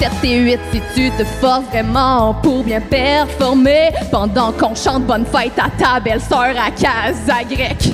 7 0.00 0.10
et 0.24 0.38
8 0.38 0.60
si 0.72 0.82
tu 0.94 1.10
te 1.12 1.24
forces 1.40 1.64
vraiment 1.70 2.34
pour 2.34 2.64
bien 2.64 2.80
performer 2.80 3.90
pendant 4.10 4.52
qu'on 4.52 4.74
chante 4.74 5.04
bonne 5.04 5.26
fête 5.26 5.58
à 5.58 5.68
ta 5.78 6.00
belle-sœur 6.00 6.54
à 6.58 6.70
Casa 6.70 7.44
Grecque. 7.48 7.91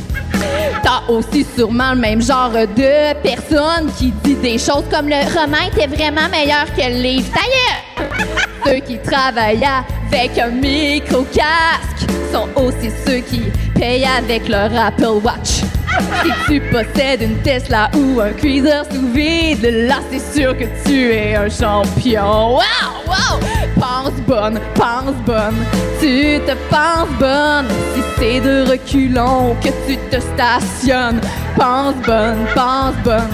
T'as 0.82 1.12
aussi 1.12 1.46
sûrement 1.56 1.92
le 1.92 2.00
même 2.00 2.22
genre 2.22 2.50
de 2.52 3.14
personne 3.22 3.90
qui 3.98 4.12
dit 4.24 4.34
des 4.37 4.58
choses 4.58 4.84
comme 4.90 5.08
le 5.08 5.16
roman 5.34 5.58
était 5.72 5.87
vraiment 5.87 6.28
meilleur 6.30 6.66
que 6.76 6.82
le 6.82 7.02
livre. 7.02 7.28
D'ailleurs, 7.34 8.08
ceux 8.64 8.80
qui 8.80 8.98
travaillent 8.98 9.66
avec 10.11 10.38
un 10.38 10.48
micro-casque 10.48 12.08
sont 12.32 12.48
aussi 12.56 12.90
ceux 13.06 13.18
qui 13.18 13.42
payent 13.74 14.06
avec 14.18 14.48
leur 14.48 14.70
Apple 14.76 15.20
Watch. 15.22 15.62
Si 16.22 16.30
tu 16.46 16.61
possèdes 16.61 17.22
une 17.22 17.38
Tesla 17.38 17.90
ou 17.94 18.20
un 18.20 18.30
cuiseur 18.30 18.84
sous 18.92 19.08
vide, 19.08 19.64
là 19.88 19.96
c'est 20.11 20.38
sûr 20.38 20.56
que 20.56 20.64
tu 20.87 21.12
es 21.12 21.34
un 21.34 21.48
champion. 21.48 22.54
Wow, 22.54 22.61
wow! 23.06 23.40
Pense 23.80 24.14
bonne, 24.26 24.61
pense 24.74 25.14
bonne, 25.26 25.56
tu 26.00 26.38
te 26.46 26.52
penses 26.70 27.08
bonne. 27.18 27.66
Si 27.94 28.02
c'est 28.18 28.40
de 28.40 28.68
reculons 28.68 29.54
que 29.62 29.68
tu 29.87 29.96
te 30.11 30.20
stationnes, 30.20 31.20
pense 31.57 31.94
bonne, 32.04 32.46
pense 32.54 32.94
bonne, 33.04 33.28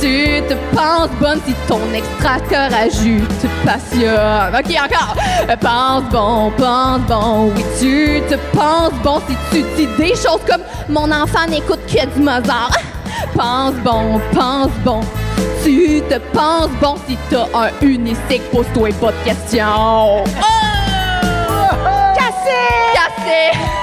tu 0.00 0.42
te 0.48 0.54
penses 0.74 1.10
bonne 1.20 1.40
si 1.46 1.54
ton 1.68 1.80
extra-cœur 1.94 2.70
à 2.72 2.88
jus 2.88 3.22
te 3.40 3.46
passionne. 3.66 4.54
Ok, 4.54 4.74
encore! 4.82 5.14
Pense 5.60 6.04
bon, 6.10 6.50
pense 6.56 7.00
bon, 7.06 7.52
oui, 7.54 7.64
tu 7.78 8.22
te 8.28 8.36
penses 8.56 8.94
bon 9.04 9.20
si 9.28 9.36
tu 9.50 9.62
dis 9.76 9.88
des 9.98 10.14
choses 10.14 10.40
comme 10.48 10.62
mon 10.88 11.10
enfant 11.10 11.46
n'écoute 11.48 11.80
que 11.86 12.06
du 12.14 12.20
Mozart. 12.20 12.72
Pense 13.34 13.74
bon, 13.84 14.20
pense 14.32 14.72
bon. 14.84 15.00
Tu 15.62 16.00
te 16.08 16.18
penses 16.32 16.70
bon 16.80 16.96
si 17.06 17.18
t'as 17.28 17.46
un 17.54 17.70
unicycle, 17.82 18.44
pose-toi 18.50 18.88
pas 19.00 19.12
de 19.12 19.24
questions. 19.24 20.24
Cassé! 22.14 22.60
Cassé! 22.94 23.50
Cassé 23.52 23.79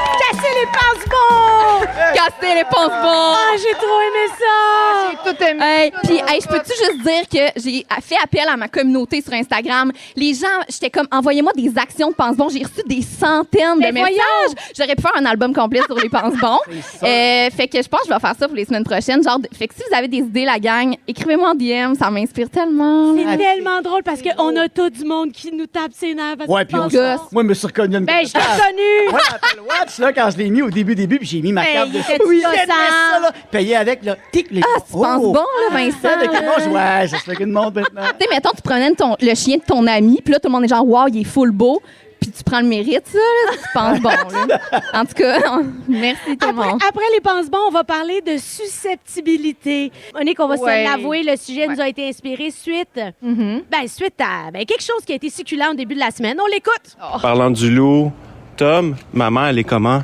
les 0.60 0.68
pense-bons! 0.68 1.86
Cassé 2.14 2.56
les 2.56 2.64
pense 2.64 2.88
bon! 2.88 3.34
Ah, 3.36 3.56
j'ai 3.58 3.74
trop 3.74 4.02
aimé 4.02 4.26
ça! 4.40 5.12
J'ai 5.12 5.32
tout 5.32 5.44
aimé. 5.44 5.64
Hey, 5.64 5.92
puis, 6.04 6.18
hey, 6.28 6.42
je 6.42 6.48
peux-tu 6.48 6.72
juste 6.72 7.02
dire 7.04 7.28
que 7.30 7.60
j'ai 7.60 7.86
fait 8.02 8.16
appel 8.24 8.48
à 8.48 8.58
ma 8.58 8.68
communauté 8.68 9.22
sur 9.22 9.34
Instagram. 9.34 9.92
Les 10.16 10.34
gens, 10.34 10.48
j'étais 10.70 10.90
comme, 10.90 11.08
envoyez-moi 11.12 11.52
des 11.56 11.72
actions 11.78 12.10
de 12.10 12.16
pense-bon. 12.16 12.50
J'ai 12.50 12.64
reçu 12.64 12.82
des 12.86 13.02
centaines 13.02 13.78
Mais 13.80 13.90
de 13.90 13.94
messages. 13.94 14.72
J'aurais 14.78 14.96
pu 14.96 15.02
faire 15.02 15.16
un 15.18 15.26
album 15.26 15.54
complet 15.54 15.82
sur 15.86 15.98
les 15.98 16.10
pense-bons. 16.10 16.60
Euh, 17.04 17.50
fait 17.52 17.68
que 17.68 17.82
je 17.82 17.88
pense 17.88 18.02
que 18.02 18.08
je 18.08 18.14
vais 18.14 18.20
faire 18.20 18.36
ça 18.38 18.48
pour 18.48 18.56
les 18.56 18.66
semaines 18.66 18.84
prochaines. 18.84 19.24
Genre, 19.24 19.40
fait 19.54 19.68
que 19.68 19.76
si 19.76 19.82
vous 19.90 19.96
avez 19.96 20.08
des 20.08 20.18
idées, 20.18 20.46
la 20.46 20.60
gang, 20.60 20.96
écrivez-moi 21.08 21.50
en 21.50 21.56
DM. 21.56 21.96
Ça 21.96 22.10
m'inspire 22.10 22.50
tellement. 22.50 23.16
C'est 23.16 23.38
tellement 23.38 23.82
drôle 23.82 24.04
parce 24.04 24.22
qu'on 24.22 24.56
a 24.56 24.68
tout 24.68 24.90
du 24.90 25.04
monde 25.04 25.32
qui 25.32 25.52
nous 25.52 25.68
tape 25.68 25.92
ses 25.94 26.14
nerfs. 26.14 26.38
parce 26.38 26.50
Ouais, 26.50 26.66
puis 26.66 26.76
on. 26.76 26.88
Moi, 27.32 27.44
je 27.44 27.48
me 27.48 27.54
suis 27.54 27.68
reconnu 27.68 27.98
une 27.98 28.06
Ben, 28.06 28.26
je 28.26 28.32
t'ai 28.32 28.40
reconnu! 28.40 29.14
Ouais, 29.14 29.62
Watch, 29.68 29.98
là, 30.00 30.14
quand 30.14 30.30
je 30.32 30.38
l'ai 30.38 30.47
mis 30.50 30.62
au 30.62 30.70
début, 30.70 30.96
début, 30.96 31.18
puis 31.20 31.28
j'ai 31.28 31.42
mis 31.42 31.52
ma 31.52 31.66
carte 31.66 31.90
il 31.90 31.94
de 31.94 32.00
était 32.00 32.18
Oui, 32.28 32.38
gossant. 32.42 32.52
j'aimais 32.56 32.68
ça, 33.14 33.20
là. 33.22 33.32
Payé 33.52 33.76
avec, 33.76 34.04
là. 34.04 34.16
Tic, 34.32 34.48
les 34.52 34.62
Ah, 34.64 34.80
tu 34.86 34.92
penses 34.94 35.22
bon, 35.22 35.34
là, 35.34 35.42
Vincent? 35.72 35.98
Ça, 36.02 36.14
avec 36.14 36.30
bon, 36.32 36.38
je- 36.64 36.70
ouais, 36.70 37.08
ça 37.08 37.18
se 37.20 37.24
fait 37.24 37.36
qu'une 37.36 37.52
montre 37.52 37.76
maintenant. 37.82 38.02
Tu 38.20 38.26
sais, 38.26 38.34
mettons, 38.34 38.52
tu 38.56 38.62
promènes 38.62 38.96
ton, 38.96 39.16
le 39.20 39.36
chien 39.36 39.58
de 39.58 39.64
ton 39.64 39.86
ami, 39.88 40.22
puis 40.24 40.34
là, 40.34 40.40
tout 40.40 40.48
le 40.48 40.54
monde 40.54 40.66
est 40.66 40.70
genre, 40.70 40.88
wow, 40.88 41.08
il 41.08 41.22
est 41.22 41.24
full 41.24 41.52
beau. 41.52 41.82
Puis 42.20 42.32
tu 42.32 42.44
prends 42.44 42.62
le 42.62 42.66
mérite, 42.68 43.04
ça, 43.06 43.18
là, 43.20 43.52
tu 43.54 43.70
penses 43.76 44.00
bon, 44.02 44.48
là. 44.48 44.60
En 44.96 45.06
tout 45.06 45.14
cas, 45.14 45.38
merci 45.88 46.36
tout 46.36 46.48
le 46.48 46.50
Après, 46.50 46.68
monde. 46.72 46.82
après 46.90 47.04
les 47.14 47.22
pense-bons, 47.22 47.60
on 47.68 47.72
va 47.72 47.84
parler 47.84 48.22
de 48.22 48.38
susceptibilité. 48.38 49.92
Monique, 50.16 50.40
on 50.40 50.48
va 50.48 50.56
Ouais. 50.56 50.84
se 50.86 50.92
l'avouer, 50.92 51.22
le 51.24 51.36
sujet 51.38 51.68
nous 51.68 51.80
a 51.80 51.88
été 51.88 52.08
inspiré 52.10 52.50
suite, 52.50 53.00
Mhm. 53.22 53.62
ben, 53.72 53.88
suite 53.88 54.20
à 54.20 54.50
ben, 54.52 54.66
quelque 54.66 54.82
chose 54.82 55.06
qui 55.06 55.14
a 55.14 55.16
été 55.16 55.30
succulent 55.30 55.70
au 55.72 55.76
début 55.76 55.94
de 55.94 56.00
la 56.00 56.10
semaine. 56.10 56.38
On 56.42 56.48
l'écoute. 56.48 56.98
Parlant 57.22 57.52
du 57.52 57.70
loup, 57.70 58.12
Tom, 58.58 58.96
maman, 59.14 59.48
elle 59.50 59.60
est 59.60 59.64
comment? 59.64 60.02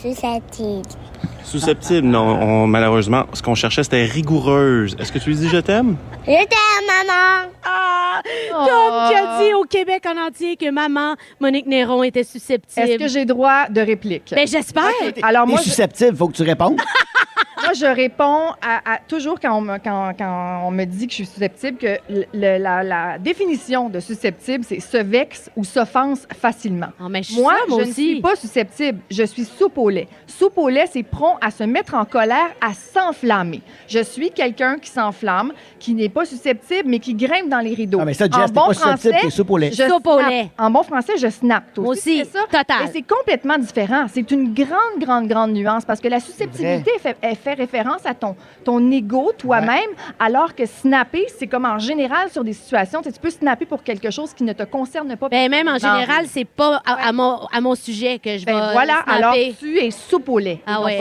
Susceptible. 0.00 0.82
Susceptible, 1.44 2.06
non. 2.06 2.20
on- 2.40 2.66
malheureusement, 2.66 3.24
ce 3.32 3.42
qu'on 3.42 3.54
cherchait, 3.54 3.82
c'était 3.82 4.04
rigoureuse. 4.04 4.94
Est-ce 4.98 5.10
que 5.12 5.18
tu 5.18 5.30
lui 5.30 5.36
dis 5.36 5.48
je 5.48 5.56
t'aime? 5.58 5.96
Je 6.26 6.32
t'aime, 6.32 6.86
maman. 6.86 7.50
Ah! 7.64 8.20
Tom 8.50 9.08
qui 9.10 9.14
a 9.16 9.38
dit 9.42 9.54
au 9.54 9.64
Québec 9.64 10.04
en 10.06 10.28
entier 10.28 10.56
que 10.56 10.70
maman, 10.70 11.16
Monique 11.40 11.66
Néron, 11.66 12.02
était 12.02 12.24
susceptible. 12.24 12.86
Est-ce 12.88 12.98
que 12.98 13.08
j'ai 13.08 13.24
droit 13.24 13.68
de 13.68 13.80
réplique? 13.80 14.32
Ben, 14.34 14.46
j'espère. 14.46 14.84
Alors, 15.22 15.46
moi, 15.46 15.58
susceptible, 15.60 16.16
faut 16.16 16.28
que 16.28 16.34
tu 16.36 16.42
répondes. 16.42 16.80
Moi, 17.70 17.78
je 17.78 17.86
réponds 17.94 18.48
à, 18.60 18.94
à- 18.94 18.98
toujours 19.06 19.38
quand 19.38 19.56
on, 19.56 19.60
me, 19.60 19.78
quand, 19.78 20.12
quand 20.18 20.62
on 20.66 20.72
me 20.72 20.84
dit 20.86 21.06
que 21.06 21.12
je 21.12 21.16
suis 21.18 21.26
susceptible 21.26 21.78
que 21.78 21.98
le- 22.08 22.58
la, 22.58 22.82
la 22.82 23.16
définition 23.18 23.88
de 23.88 24.00
susceptible, 24.00 24.64
c'est 24.64 24.80
se 24.80 24.96
vexe 24.96 25.48
ou 25.54 25.62
s'offense 25.62 26.26
facilement. 26.36 26.88
Ah, 26.98 27.04
mais 27.08 27.22
je 27.22 27.30
suis 27.32 27.40
Moi, 27.40 27.52
ça, 27.52 27.58
moi 27.68 27.78
je 27.78 27.84
ne 27.84 27.90
aussi. 27.92 28.10
suis 28.10 28.20
pas 28.20 28.34
susceptible. 28.34 28.98
Je 29.08 29.22
suis 29.22 29.44
soupe 29.44 29.78
au 29.78 29.88
lait. 29.88 30.08
Soupe 30.26 30.58
au 30.58 30.68
lait, 30.68 30.86
c'est 30.90 31.04
prompt 31.04 31.36
à 31.40 31.52
se 31.52 31.62
mettre 31.62 31.94
en 31.94 32.04
colère, 32.04 32.48
à 32.60 32.72
s'enflammer. 32.74 33.62
Je 33.86 34.02
suis 34.02 34.32
quelqu'un 34.32 34.76
qui 34.78 34.90
s'enflamme, 34.90 35.52
qui 35.78 35.94
n'est 35.94 36.08
pas 36.08 36.24
susceptible, 36.24 36.88
mais 36.88 36.98
qui 36.98 37.14
grimpe 37.14 37.48
dans 37.48 37.60
les 37.60 37.74
rideaux. 37.74 37.98
Ah, 38.02 38.04
mais 38.04 38.14
ça, 38.14 38.24
Jess, 38.24 38.34
En 38.50 38.52
bon 38.52 38.66
pas 38.66 38.74
susceptible, 38.74 39.12
français, 39.12 39.26
t'es 39.26 39.30
soupe 39.30 39.50
au 39.50 39.58
lait. 39.58 39.70
je 39.70 39.84
Soupe 39.88 40.06
au 40.08 40.18
lait. 40.20 40.50
En 40.58 40.72
bon 40.72 40.82
français, 40.82 41.12
je 41.18 41.28
snap. 41.28 41.62
Moi 41.76 41.90
aussi, 41.90 42.18
c'est 42.24 42.32
ça? 42.32 42.40
total. 42.50 42.88
Et 42.88 42.92
c'est 42.92 43.02
complètement 43.02 43.58
différent. 43.58 44.06
C'est 44.12 44.28
une 44.32 44.52
grande, 44.54 44.98
grande, 44.98 45.28
grande 45.28 45.52
nuance 45.52 45.84
parce 45.84 46.00
que 46.00 46.08
la 46.08 46.18
susceptibilité 46.18 46.90
fait, 47.00 47.16
elle 47.22 47.36
fait 47.36 47.59
référence 47.60 48.04
à 48.04 48.14
ton, 48.14 48.34
ton 48.64 48.90
ego 48.90 49.32
toi-même, 49.38 49.90
alors 50.18 50.54
que 50.54 50.66
snapper, 50.66 51.26
c'est 51.38 51.46
comme 51.46 51.64
en 51.64 51.78
général 51.78 52.30
sur 52.30 52.42
des 52.44 52.52
situations, 52.52 53.02
tu 53.02 53.10
peux 53.20 53.30
snapper 53.30 53.66
pour 53.66 53.82
quelque 53.82 54.10
chose 54.10 54.32
qui 54.34 54.44
ne 54.44 54.52
te 54.52 54.62
concerne 54.64 55.16
pas. 55.16 55.28
Ben, 55.28 55.50
même 55.50 55.68
en 55.68 55.72
Non. 55.72 55.78
général, 55.78 56.24
c'est 56.28 56.44
pas 56.44 56.80
à, 56.86 57.08
à 57.08 57.12
mon, 57.12 57.46
à 57.52 57.60
mon 57.60 57.74
sujet 57.74 58.18
que 58.18 58.38
je 58.38 58.44
vais 58.46 58.52
Ben 58.52 58.72
voilà, 58.72 59.02
snapper. 59.04 59.10
alors 59.12 59.34
tu 59.58 59.78
es 59.78 59.90
soupe 59.90 60.28
au 60.28 60.38
lait. 60.38 60.60
Ah 60.66 60.82
ouais. 60.82 61.00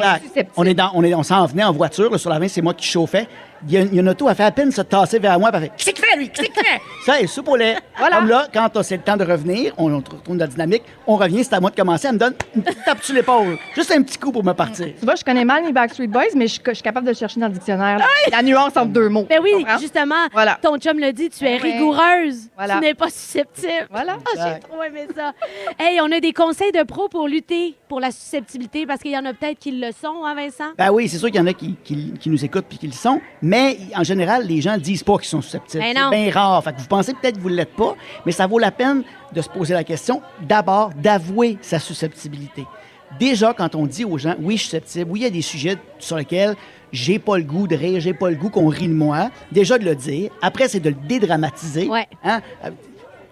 On 0.58 0.66
est 0.66 0.74
dans, 0.74 0.92
on 0.94 1.04
est, 1.04 1.14
on 1.14 1.24
s'en 1.24 1.46
venait 1.46 1.64
en 1.64 1.72
voiture 1.74 2.12
là, 2.12 2.18
sur 2.18 2.30
la 2.30 2.40
20, 2.40 2.48
c'est 2.48 2.62
moi 2.62 2.74
qui 2.74 2.86
chauffais. 2.86 3.28
Il 3.68 3.74
y, 3.74 3.78
a 3.78 3.82
une- 3.82 3.88
il 3.90 3.96
y 3.96 3.98
a 3.98 4.02
une 4.02 4.10
auto, 4.10 4.30
elle 4.30 4.36
fait 4.36 4.44
à 4.44 4.52
peine 4.52 4.72
se 4.72 4.82
tasser 4.82 5.20
vers 5.20 5.40
moi, 5.40 5.50
elle 5.54 5.62
fait 5.62 5.72
Qu'est-ce 5.78 5.90
qu'il 5.92 6.06
fait, 6.06 6.18
lui? 6.18 6.30
Qu'est-ce 6.30 6.48
qu'il 6.50 6.56
fait? 6.66 6.82
Ça, 7.06 7.20
est 7.20 7.28
soupe 7.28 7.48
au 7.50 7.56
lait. 7.56 7.78
Voilà. 7.98 8.18
Comme 8.18 8.28
là, 8.30 8.48
quand 8.54 8.84
c'est 8.84 8.98
le 8.98 9.04
temps 9.04 9.18
de 9.18 9.24
revenir, 9.26 9.74
on, 9.78 9.92
on 9.94 9.98
retourne 9.98 10.38
dans 10.38 10.46
la 10.46 10.48
dynamique, 10.48 10.84
on 11.08 11.16
revient, 11.16 11.44
c'est 11.44 11.54
à 11.54 11.60
moi 11.60 11.70
de 11.70 11.76
commencer, 11.76 12.08
elle 12.08 12.14
me 12.16 12.20
donne 12.20 12.34
une 12.56 12.62
petite 12.64 12.84
tape 12.86 13.04
sur 13.04 13.16
l'épaule. 13.16 13.58
Juste 13.76 13.92
un 13.92 14.02
petit 14.02 14.18
coup 14.18 14.32
pour 14.32 14.44
me 14.44 14.54
partir. 14.54 14.88
Tu 15.00 15.06
vois, 15.06 15.16
je 15.16 15.24
connais 15.24 15.46
mal 15.46 15.64
les 15.66 15.72
Backstreet 15.72 16.08
Boys, 16.08 16.24
mais 16.36 16.48
je, 16.48 16.60
je 16.66 16.74
suis 16.74 16.84
capable 16.84 17.06
de 17.06 17.12
le 17.12 17.18
chercher 17.18 17.40
dans 17.40 17.48
le 17.48 17.54
dictionnaire. 17.54 18.00
La 18.32 18.42
nuance 18.44 18.76
entre 18.78 18.88
deux 18.88 19.10
mots. 19.10 19.26
Ben 19.30 19.40
oui, 19.42 19.66
justement, 19.80 20.28
Voilà. 20.32 20.58
ton 20.62 20.78
chum 20.78 21.00
le 21.00 21.12
dit, 21.12 21.30
tu 21.30 21.46
es 21.46 21.54
ouais. 21.54 21.58
rigoureuse. 21.58 22.50
Voilà. 22.56 22.76
Tu 22.76 22.82
n'es 22.82 22.94
pas 22.94 23.10
susceptible. 23.10 23.88
Voilà. 23.90 24.18
Ah, 24.38 24.54
j'ai 24.54 24.60
trop 24.60 24.84
aimé 24.84 25.08
ça. 25.16 25.34
hey, 25.80 26.00
on 26.02 26.12
a 26.12 26.20
des 26.20 26.34
conseils 26.34 26.72
de 26.72 26.84
pro 26.84 27.08
pour 27.10 27.28
lutter 27.28 27.76
pour 27.88 28.00
la 28.00 28.12
susceptibilité, 28.12 28.86
parce 28.86 29.02
qu'il 29.02 29.12
y 29.12 29.18
en 29.18 29.26
a 29.26 29.34
peut-être 29.34 29.58
qui 29.58 29.72
le 29.72 29.92
sont, 29.92 30.24
hein, 30.24 30.36
Vincent? 30.36 30.72
Ben 30.78 30.92
oui, 30.92 31.10
c'est 31.10 31.18
sûr 31.18 31.28
qu'il 31.30 31.38
y 31.40 31.44
en 31.44 31.48
a 31.48 31.54
qui, 31.54 31.76
qui- 31.84 32.14
qui 32.20 32.30
nous 32.30 32.46
écoutent 32.46 32.66
puis 32.70 32.78
qui 32.78 32.86
le 32.88 32.94
sont, 32.94 33.20
mais 33.42 33.49
en 33.96 34.04
général, 34.04 34.46
les 34.46 34.62
gens 34.62 34.78
disent 34.78 35.04
pas 35.04 35.18
qu'ils 35.18 35.28
sont 35.28 35.42
susceptibles. 35.42 35.84
Ben 35.84 35.96
c'est 35.96 36.18
bien 36.18 36.32
rare. 36.32 36.64
Fait 36.64 36.74
que 36.74 36.80
vous 36.80 36.88
pensez 36.88 37.14
peut-être 37.14 37.38
que 37.38 37.42
vous 37.42 37.50
ne 37.50 37.56
l'êtes 37.56 37.76
pas, 37.76 37.96
mais 38.26 38.32
ça 38.32 38.48
vaut 38.48 38.60
la 38.60 38.72
peine 38.72 39.04
de 39.34 39.42
se 39.42 39.50
poser 39.50 39.74
la 39.74 39.84
question, 39.84 40.22
d'abord, 40.42 40.92
d'avouer 40.96 41.58
sa 41.62 41.80
susceptibilité. 41.80 42.66
Déjà, 43.20 43.54
quand 43.54 43.74
on 43.76 43.88
dit 43.88 44.06
aux 44.06 44.18
gens, 44.18 44.36
oui, 44.40 44.56
je 44.56 44.62
suis 44.62 44.70
susceptible, 44.70 45.12
oui, 45.12 45.20
il 45.22 45.24
y 45.24 45.26
a 45.26 45.32
des 45.32 45.42
sujets 45.42 45.78
sur 45.98 46.18
lesquels 46.18 46.56
j'ai 46.92 47.20
pas 47.20 47.38
le 47.38 47.44
goût 47.44 47.68
de 47.68 47.76
rire, 47.76 48.00
j'ai 48.00 48.14
pas 48.14 48.30
le 48.30 48.36
goût 48.36 48.50
qu'on 48.50 48.68
rit 48.68 48.88
de 48.88 48.94
moi, 48.94 49.30
déjà 49.52 49.78
de 49.78 49.86
le 49.86 49.96
dire. 49.96 50.32
Après, 50.42 50.68
c'est 50.68 50.80
de 50.80 50.90
le 50.90 50.96
dédramatiser. 51.08 51.88
Ouais. 51.88 52.08
Hein? 52.24 52.42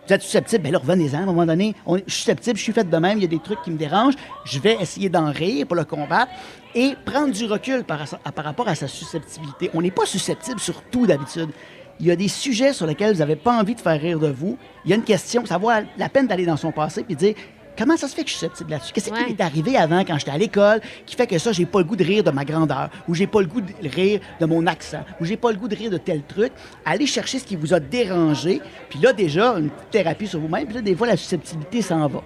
Vous 0.08 0.14
êtes 0.14 0.22
susceptible, 0.22 0.64
bien 0.64 0.72
là, 0.72 0.78
revenez-en 0.80 1.18
à 1.18 1.22
un 1.24 1.26
moment 1.26 1.46
donné. 1.46 1.76
On- 1.86 1.98
je 1.98 2.04
suis 2.04 2.12
susceptible, 2.22 2.58
je 2.58 2.64
suis 2.64 2.72
fait 2.72 2.90
de 2.90 2.98
même, 2.98 3.18
il 3.18 3.24
y 3.24 3.26
a 3.26 3.28
des 3.28 3.40
trucs 3.40 3.62
qui 3.62 3.72
me 3.72 3.78
dérangent. 3.78 4.16
Je 4.46 4.58
vais 4.60 4.78
essayer 4.80 5.10
d'en 5.10 5.32
rire 5.32 5.68
pour 5.68 5.76
le 5.76 5.84
combattre 5.84 6.32
et 6.74 6.94
prendre 7.06 7.34
du 7.34 7.44
recul 7.46 7.84
par, 7.84 8.06
par 8.34 8.46
rapport 8.46 8.70
à 8.70 8.76
sa 8.76 8.88
susceptibilité. 8.88 9.70
On 9.74 9.82
n'est 9.82 9.92
pas 9.92 10.06
susceptible 10.06 10.62
sur 10.62 10.82
tout 10.84 11.06
d'habitude. 11.06 11.50
Il 12.00 12.06
y 12.06 12.12
a 12.12 12.16
des 12.16 12.28
sujets 12.30 12.72
sur 12.72 12.86
lesquels 12.86 13.12
vous 13.14 13.20
n'avez 13.20 13.36
pas 13.36 13.52
envie 13.60 13.76
de 13.76 13.82
faire 13.82 14.00
rire 14.00 14.20
de 14.20 14.28
vous. 14.30 14.58
Il 14.86 14.92
y 14.92 14.94
a 14.94 14.96
une 14.96 15.04
question, 15.04 15.46
ça 15.46 15.58
vaut 15.58 15.72
la 15.98 16.10
peine 16.10 16.28
d'aller 16.28 16.46
dans 16.46 16.56
son 16.58 16.72
passé 16.72 17.04
de 17.10 17.14
dire 17.14 17.34
comment 17.78 17.98
ça 17.98 18.08
se 18.08 18.16
fait 18.16 18.24
que 18.24 18.30
je 18.30 18.34
suis 18.34 18.40
susceptible 18.40 18.72
là-dessus? 18.72 18.94
Qu'est-ce 18.94 19.12
qui 19.12 19.34
m'est 19.34 19.42
arrivé 19.42 19.78
avant 19.78 20.02
quand 20.02 20.18
j'étais 20.18 20.32
à 20.32 20.38
l'école 20.38 20.82
qui 21.06 21.16
fait 21.16 21.28
que 21.28 21.38
ça, 21.38 21.52
j'ai 21.52 21.66
pas 21.66 21.80
le 21.80 21.86
goût 21.86 21.96
de 21.96 22.04
rire 22.04 22.24
de 22.24 22.32
ma 22.32 22.44
grandeur 22.44 22.90
ou 23.08 23.16
j'ai 23.16 23.28
pas 23.28 23.42
le 23.42 23.48
goût 23.48 23.62
de 23.62 23.90
rire 23.90 24.20
de 24.40 24.46
mon 24.46 24.66
accent 24.68 25.04
ou 25.20 25.26
j'ai 25.26 25.38
pas 25.38 25.52
le 25.52 25.58
goût 25.58 25.68
de 25.68 25.76
rire 25.76 25.92
de 25.92 25.98
tel 25.98 26.24
truc? 26.24 26.52
Allez 26.86 27.06
chercher 27.06 27.40
ce 27.40 27.46
qui 27.46 27.56
vous 27.56 27.74
a 27.74 27.80
dérangé. 27.80 28.62
Puis 28.90 29.00
là, 29.00 29.14
déjà, 29.14 29.54
une 29.54 29.70
petite 29.70 29.92
thérapie 29.92 30.28
sur 30.28 30.40
vous-même. 30.40 30.66
Puis 30.66 30.76
là, 30.76 30.82
des 30.82 30.96
fois, 30.96 31.08
la 31.08 31.18
susceptibilité 31.18 31.82
s'en 31.82 32.08
va. 32.08 32.24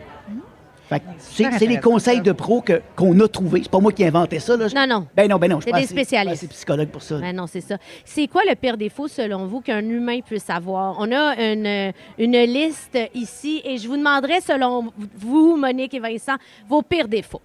Fait 0.92 1.00
que 1.00 1.56
c'est 1.58 1.66
les 1.68 1.80
conseils 1.80 2.20
de 2.22 2.34
pro 2.34 2.62
que- 2.62 2.82
qu'on 2.98 3.18
a 3.22 3.28
trouvés. 3.30 3.62
C'est 3.64 3.72
pas 3.72 3.80
moi 3.80 3.94
qui 3.94 4.04
ai 4.04 4.08
inventé 4.08 4.40
ça. 4.40 4.58
Là. 4.58 4.68
Non, 4.76 4.86
non. 4.96 5.08
Ben 5.16 5.30
non, 5.30 5.38
ben 5.38 5.50
non. 5.50 5.60
je 5.60 5.64
C'est 5.64 5.70
suis 5.70 5.72
pas 5.72 5.80
des 5.80 5.88
spécialistes. 5.88 6.50
psychologue 6.50 6.90
pour 6.90 7.02
ça. 7.02 7.18
Ben 7.20 7.34
non, 7.36 7.48
c'est 7.48 7.62
ça. 7.62 7.78
C'est 8.04 8.28
quoi 8.28 8.42
le 8.48 8.56
pire 8.56 8.76
défaut, 8.76 9.08
selon 9.08 9.46
vous, 9.46 9.62
qu'un 9.62 9.80
humain 9.80 10.20
puisse 10.20 10.50
avoir? 10.50 10.98
On 11.00 11.10
a 11.12 11.36
une, 11.42 11.94
une 12.18 12.38
liste 12.44 12.98
ici 13.16 13.62
et 13.64 13.78
je 13.78 13.88
vous 13.88 13.96
demanderai, 13.96 14.42
selon 14.42 14.92
vous, 15.18 15.56
Monique 15.56 15.94
et 15.94 16.00
Vincent, 16.00 16.36
vos 16.68 16.82
pires 16.82 17.08
défauts. 17.08 17.42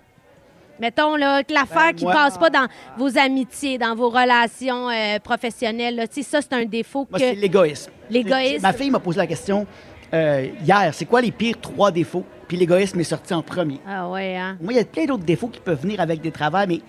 Mettons 0.81 1.17
là, 1.17 1.43
que 1.43 1.55
l'affaire 1.55 1.93
Ben, 1.93 1.95
qui 1.95 2.05
moi- 2.05 2.13
passe 2.13 2.37
pas 2.37 2.51
dans 2.51 2.67
vos 2.99 3.17
amitiés, 3.17 3.79
dans 3.79 3.95
vos 3.95 4.11
relations 4.11 4.91
euh, 4.91 5.19
professionnelles. 5.23 5.97
là. 5.97 6.07
Tu 6.07 6.17
sais, 6.17 6.23
ça, 6.23 6.41
c'est 6.43 6.53
un 6.53 6.65
défaut 6.67 7.07
Moi, 7.11 7.19
que... 7.19 7.25
c'est 7.25 7.35
l'égoïsme. 7.35 7.91
L'égoïsme. 8.11 8.61
Ma 8.63 8.73
fille 8.75 8.91
m'a 8.91 8.99
posé 8.99 9.19
la 9.19 9.27
question 9.27 9.67
euh, 10.13 10.49
hier 10.65 10.91
c'est 10.93 11.05
quoi 11.07 11.21
les 11.21 11.31
pires 11.33 11.61
trois 11.61 11.91
défauts? 11.91 12.25
Puis 12.49 12.57
l'égoïsme 12.57 13.01
est 13.01 13.05
sorti 13.05 13.35
en 13.35 13.43
premier. 13.43 13.81
Ah 13.87 14.09
ouais, 14.09 14.37
hein? 14.37 14.57
Moi, 14.61 14.73
il 14.73 14.77
y 14.77 14.81
a 14.81 14.85
plein 14.85 15.05
d'autres 15.07 15.25
défauts 15.25 15.49
qui 15.49 15.61
peuvent 15.61 15.81
venir 15.81 16.01
avec 16.01 16.21
des 16.21 16.31
travails, 16.31 16.67
mais 16.69 16.81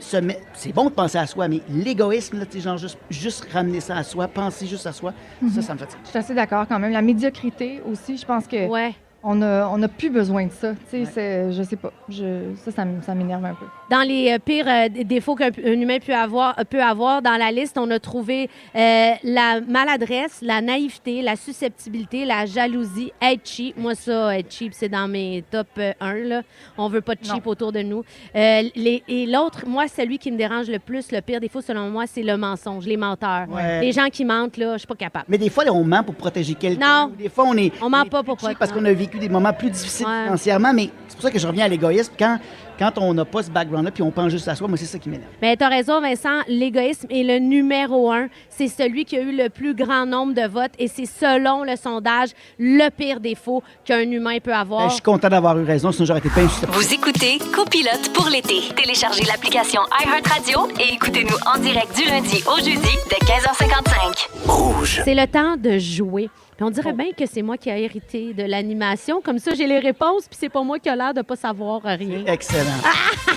c'est 0.00 0.72
bon 0.72 0.86
de 0.86 0.90
penser 0.90 1.18
à 1.18 1.26
soi, 1.26 1.46
mais 1.48 1.60
l'égoïsme, 1.68 2.38
là, 2.38 2.46
tu 2.46 2.58
sais, 2.58 2.64
genre 2.64 2.76
juste, 2.76 2.98
juste 3.10 3.46
ramener 3.52 3.80
ça 3.80 3.96
à 3.96 4.02
soi, 4.02 4.26
penser 4.26 4.66
juste 4.66 4.86
à 4.86 4.92
soi, 4.92 5.12
ça, 5.54 5.62
ça 5.62 5.74
me 5.74 5.78
fatigue. 5.78 5.98
Je 6.04 6.08
suis 6.10 6.18
assez 6.18 6.34
d'accord 6.34 6.66
quand 6.68 6.78
même. 6.78 6.92
La 6.92 7.02
médiocrité 7.02 7.80
aussi, 7.88 8.16
je 8.16 8.26
pense 8.26 8.46
que 8.46 8.66
Ouais. 8.68 8.94
On 9.28 9.42
a, 9.42 9.68
on 9.68 9.82
a 9.82 9.88
plus 9.88 10.08
besoin 10.10 10.46
de 10.46 10.52
ça. 10.52 10.72
Tu 10.90 11.04
sais, 11.04 11.04
c'est- 11.04 11.52
je 11.52 11.62
sais 11.64 11.76
pas. 11.76 11.92
Je, 12.08 12.54
ça, 12.64 12.70
ça, 13.02 13.14
m'énerve 13.14 13.44
un 13.44 13.54
peu. 13.54 13.66
Dans 13.90 14.02
les 14.02 14.32
euh, 14.32 14.38
pires 14.38 14.66
euh, 14.68 14.88
défauts 15.04 15.34
qu'un 15.34 15.50
un 15.64 15.72
humain 15.72 15.98
peut 16.04 16.14
avoir, 16.14 16.56
euh, 16.58 16.64
peut 16.64 16.82
avoir, 16.82 17.22
dans 17.22 17.36
la 17.36 17.50
liste, 17.50 17.76
on 17.78 17.90
a 17.90 17.98
trouvé 17.98 18.48
euh, 18.76 19.10
la 19.24 19.60
maladresse, 19.60 20.38
la 20.42 20.60
naïveté, 20.60 21.22
la 21.22 21.34
susceptibilité, 21.36 22.24
la 22.24 22.46
jalousie, 22.46 23.12
être 23.20 23.40
cheap. 23.48 23.76
Moi, 23.76 23.94
ça, 23.94 24.38
être 24.38 24.52
cheap, 24.52 24.72
c'est 24.74 24.88
dans 24.88 25.08
mes 25.08 25.44
top 25.50 25.66
euh, 25.78 25.92
1. 26.00 26.14
Là. 26.24 26.42
On 26.78 26.88
veut 26.88 27.00
pas 27.00 27.14
de 27.16 27.24
cheap 27.24 27.46
autour 27.46 27.72
de 27.72 27.80
nous. 27.82 28.04
Euh, 28.34 28.62
les- 28.74 29.02
et 29.08 29.26
l'autre, 29.26 29.64
moi, 29.66 29.88
celui 29.88 30.18
qui 30.18 30.30
me 30.30 30.36
dérange 30.38 30.68
le 30.68 30.78
plus, 30.78 31.10
le 31.10 31.20
pire 31.20 31.40
défaut, 31.40 31.60
selon 31.60 31.90
moi, 31.90 32.04
c'est 32.06 32.22
le 32.22 32.36
mensonge, 32.36 32.86
les 32.86 32.96
menteurs. 32.96 33.46
Ouais. 33.50 33.80
Les 33.80 33.92
gens 33.92 34.06
qui 34.08 34.24
mentent, 34.24 34.56
là, 34.56 34.74
je 34.74 34.78
suis 34.78 34.86
pas 34.86 34.94
capable. 34.94 35.24
Mais 35.28 35.38
des 35.38 35.50
fois, 35.50 35.64
là, 35.64 35.72
on 35.72 35.84
ment 35.84 36.02
pour 36.04 36.14
protéger 36.14 36.54
quelqu'un. 36.54 37.06
Non. 37.06 37.12
Des 37.18 37.28
fois, 37.28 37.44
on 37.48 37.56
est. 37.56 37.72
On 37.82 37.90
ment 37.90 38.04
pas 38.06 38.22
pour 38.22 38.38
cheap 38.38 38.58
parce 38.58 38.70
qu'on 38.72 38.84
a 38.84 38.92
vécu 38.92 39.15
des 39.18 39.28
moments 39.28 39.52
plus 39.52 39.70
difficiles 39.70 40.06
Ouais. 40.06 40.24
financièrement, 40.24 40.72
mais 40.72 40.90
c'est 41.08 41.16
pour 41.16 41.22
ça 41.22 41.30
que 41.30 41.38
je 41.38 41.46
reviens 41.46 41.64
à 41.64 41.68
l'égoïsme. 41.68 42.12
Quand, 42.18 42.38
quand 42.78 42.92
on 42.98 43.14
n'a 43.14 43.24
pas 43.24 43.42
ce 43.42 43.50
background-là, 43.50 43.90
puis 43.90 44.02
on 44.02 44.10
pense 44.10 44.30
juste 44.30 44.46
à 44.48 44.54
soi, 44.54 44.68
moi, 44.68 44.76
c'est 44.76 44.84
ça 44.84 44.98
qui 44.98 45.08
m'énerve. 45.08 45.30
Mais 45.40 45.56
tu 45.56 45.64
as 45.64 45.68
raison, 45.68 46.00
Vincent. 46.00 46.40
L'égoïsme 46.46 47.06
est 47.10 47.22
le 47.22 47.38
numéro 47.38 48.12
un. 48.12 48.28
C'est 48.50 48.68
celui 48.68 49.04
qui 49.06 49.16
a 49.16 49.20
eu 49.22 49.34
le 49.34 49.48
plus 49.48 49.74
grand 49.74 50.04
nombre 50.06 50.34
de 50.34 50.46
votes 50.46 50.72
et 50.78 50.88
c'est, 50.88 51.06
selon 51.06 51.64
le 51.64 51.76
sondage, 51.76 52.30
le 52.58 52.88
pire 52.90 53.20
défaut 53.20 53.62
qu'un 53.84 54.00
humain 54.10 54.38
peut 54.42 54.54
avoir. 54.54 54.82
Ben, 54.82 54.88
je 54.88 54.94
suis 54.94 55.02
content 55.02 55.28
d'avoir 55.28 55.58
eu 55.58 55.64
raison, 55.64 55.90
sinon 55.92 56.04
j'aurais 56.06 56.18
été 56.20 56.28
pas 56.28 56.42
insusceptible. 56.42 56.72
Vous 56.72 56.94
écoutez 56.94 57.38
Copilote 57.54 58.12
pour 58.12 58.28
l'été. 58.28 58.60
Téléchargez 58.76 59.24
l'application 59.24 59.80
iHeartRadio 60.04 60.68
et 60.80 60.94
écoutez-nous 60.94 61.36
en 61.54 61.58
direct 61.58 61.96
du 61.96 62.04
lundi 62.08 62.42
au 62.46 62.56
jeudi 62.58 62.96
dès 63.08 63.26
15h55. 63.26 64.28
Rouge. 64.46 65.00
C'est 65.04 65.14
le 65.14 65.26
temps 65.26 65.56
de 65.56 65.78
jouer. 65.78 66.28
Puis 66.56 66.64
on 66.64 66.70
dirait 66.70 66.94
bien 66.94 67.12
que 67.12 67.26
c'est 67.26 67.42
moi 67.42 67.58
qui 67.58 67.68
ai 67.68 67.82
hérité 67.84 68.32
de 68.32 68.42
l'animation. 68.42 69.20
Comme 69.20 69.38
ça, 69.38 69.52
j'ai 69.54 69.66
les 69.66 69.78
réponses, 69.78 70.22
puis 70.26 70.38
c'est 70.40 70.48
pas 70.48 70.62
moi 70.62 70.78
qui 70.78 70.88
a 70.88 70.96
l'air 70.96 71.12
de 71.12 71.20
pas 71.20 71.36
savoir 71.36 71.82
rien. 71.82 72.24
Excellent. 72.26 72.80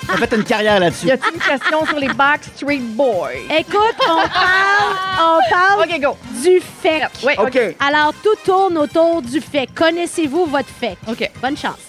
On 0.09 0.13
a 0.13 0.26
fait 0.26 0.36
une 0.38 0.43
carrière 0.45 0.80
là-dessus. 0.80 1.07
Y 1.07 1.11
a-t-il 1.11 1.34
une 1.36 1.41
question 1.41 1.86
sur 1.86 1.99
les 1.99 2.07
Backstreet 2.07 2.80
Boys? 2.80 3.32
Écoute, 3.57 3.95
on 4.09 4.15
parle, 4.30 4.95
on 5.20 5.39
parle 5.49 5.82
OK, 5.82 5.99
go. 6.01 6.15
du 6.41 6.61
fait. 6.61 7.01
Oui, 7.26 7.34
OK. 7.39 7.59
Alors, 7.86 8.13
tout 8.24 8.36
tourne 8.45 8.78
autour 8.78 9.22
du 9.22 9.41
fait. 9.41 9.67
Connaissez-vous 9.76 10.45
votre 10.45 10.70
fait? 10.70 10.95
OK. 11.09 11.30
Bonne 11.41 11.57
chance. 11.57 11.80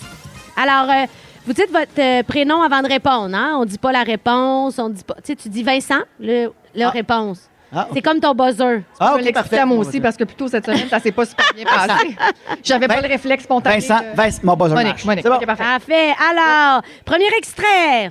Alors, 0.56 0.90
euh, 0.90 1.06
vous 1.46 1.52
dites 1.52 1.70
votre 1.70 1.98
euh, 2.00 2.22
prénom 2.24 2.60
avant 2.60 2.82
de 2.82 2.88
répondre, 2.88 3.36
hein? 3.36 3.56
On 3.60 3.64
dit 3.64 3.78
pas 3.78 3.92
la 3.92 4.02
réponse, 4.02 4.78
on 4.80 4.88
dit 4.88 5.04
pas... 5.04 5.14
Tu 5.14 5.20
sais, 5.26 5.36
tu 5.36 5.48
dis 5.48 5.62
Vincent, 5.62 6.00
le, 6.18 6.50
la 6.74 6.88
Ah. 6.88 6.90
réponse. 6.90 7.48
Ah, 7.72 7.86
C'est 7.94 8.02
comme 8.02 8.18
ton 8.20 8.34
buzzer. 8.34 8.82
Ah, 8.98 9.10
je 9.10 9.12
OK, 9.12 9.16
vais 9.18 9.22
l'expliquer 9.22 9.32
parfait. 9.32 9.58
à 9.58 9.66
moi 9.66 9.78
aussi 9.78 10.00
parce 10.00 10.16
que 10.16 10.24
plutôt 10.24 10.48
cette 10.48 10.66
semaine, 10.66 10.88
ça 10.88 10.98
s'est 10.98 11.12
pas 11.12 11.24
super 11.24 11.46
bien 11.54 11.64
passé. 11.86 12.16
J'avais 12.64 12.88
pas 12.88 12.96
Vin- 12.96 13.02
le 13.02 13.08
réflexe 13.08 13.44
spontané. 13.44 13.76
Vincent, 13.76 13.98
de- 14.00 14.16
Vincent, 14.16 14.40
mon 14.42 14.56
buzzer 14.56 14.74
Monique, 14.74 14.88
marche. 14.92 15.04
Monique. 15.04 15.22
C'est 15.24 15.30
bon. 15.30 15.36
OK, 15.36 15.46
parfait. 15.46 15.62
Parfait. 15.64 16.14
Alors, 16.30 16.82
premier 17.04 17.28
extrait. 17.38 18.10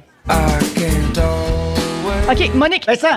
OK, 2.32 2.53
Monique. 2.55 2.86
Vincent. 2.88 3.07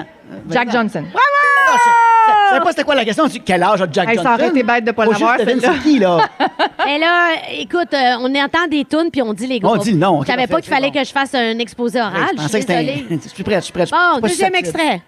Jack 0.50 0.66
Vincent. 0.66 0.78
Johnson. 0.78 1.04
Ah, 1.14 1.74
je, 1.74 2.32
je 2.32 2.48
savais 2.50 2.60
pas 2.64 2.70
c'était 2.70 2.84
quoi 2.84 2.94
la 2.94 3.04
question? 3.04 3.28
Tu- 3.28 3.40
Quel 3.40 3.62
âge 3.62 3.82
a 3.82 3.86
Jack 3.90 4.08
Hey, 4.08 4.14
Johnson? 4.16 4.30
ça 4.30 4.34
aurait 4.34 4.48
été 4.48 4.62
bête 4.62 4.84
de 4.84 4.90
pas 4.92 5.04
l'avoir, 5.04 5.36
c'est 5.38 5.82
qui, 5.82 5.98
là? 5.98 6.18
Et 6.88 6.98
là, 6.98 7.30
écoute, 7.58 7.92
euh, 7.94 8.16
on 8.20 8.34
entend 8.34 8.66
des 8.70 8.84
tunes 8.84 9.10
puis 9.12 9.22
on 9.22 9.32
dit 9.34 9.46
les 9.46 9.60
groupes. 9.60 9.76
On 9.78 9.82
dit 9.82 9.92
OK, 10.02 10.22
Je 10.26 10.30
savais 10.32 10.46
pas 10.46 10.60
qu'il 10.60 10.72
fallait 10.72 10.90
bon. 10.90 10.98
que 11.00 11.04
je 11.04 11.12
fasse 11.12 11.34
un 11.34 11.58
exposé 11.58 12.00
oral. 12.00 12.14
je 12.36 12.42
je 12.42 12.42
pensais 12.42 12.48
suis 12.48 12.66
que 12.66 12.72
c'était. 12.72 12.84
désolée. 12.84 13.06
un- 13.10 13.18
Je 13.22 13.28
suis 13.28 13.42
prêt, 13.44 13.54
je 13.56 13.60
suis 13.60 13.72
prêt. 13.72 13.82
je 13.82 13.86
suis 13.86 13.96
Bon, 14.14 14.20
pas 14.20 14.28
deuxième 14.28 14.54
extrait. 14.54 15.02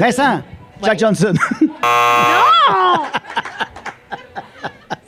Vincent, 0.00 0.42
Jack 0.82 0.98
Johnson. 0.98 1.32
Non! 1.60 3.02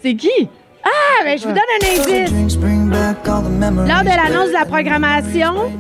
C'est 0.03 0.15
qui? 0.15 0.49
Ah, 0.83 1.23
mais 1.25 1.37
je 1.37 1.43
vous 1.47 1.53
donne 1.53 1.59
un 1.59 1.87
indice. 1.87 2.31
Lors 3.89 4.03
de 4.03 4.17
l'annonce 4.17 4.49
de 4.49 4.53
la 4.55 4.65
programmation. 4.65 5.71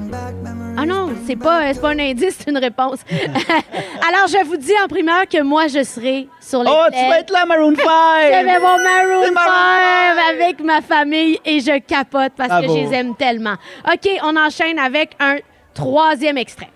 Ah 0.76 0.86
non, 0.86 1.10
c'est 1.26 1.36
pas, 1.36 1.72
c'est 1.74 1.80
pas 1.80 1.90
un 1.90 1.98
indice, 1.98 2.36
c'est 2.38 2.50
une 2.50 2.56
réponse. 2.58 3.00
Alors, 3.10 4.28
je 4.28 4.44
vous 4.46 4.56
dis 4.56 4.72
en 4.82 4.88
primeur 4.88 5.26
que 5.28 5.42
moi, 5.42 5.66
je 5.66 5.82
serai 5.82 6.28
sur 6.40 6.62
les 6.62 6.70
oh, 6.70 6.84
tu 6.90 7.06
vas 7.08 7.18
être 7.18 7.32
là, 7.32 7.44
Maroon 7.44 7.74
5! 7.76 7.84
Je 7.84 8.44
vais 8.46 8.58
voir 8.58 8.76
Maroon 8.78 9.22
C'est 9.24 9.34
5 9.34 9.34
Maroon 9.34 10.22
avec 10.30 10.60
ma 10.64 10.80
famille 10.80 11.38
et 11.44 11.60
je 11.60 11.78
capote 11.80 12.32
parce 12.36 12.48
Bravo. 12.48 12.66
que 12.66 12.72
je 12.80 12.86
les 12.86 12.94
aime 12.94 13.14
tellement. 13.16 13.56
OK, 13.92 14.08
on 14.22 14.36
enchaîne 14.36 14.78
avec 14.78 15.16
un 15.20 15.36
troisième 15.80 16.38
extrait. 16.38 16.68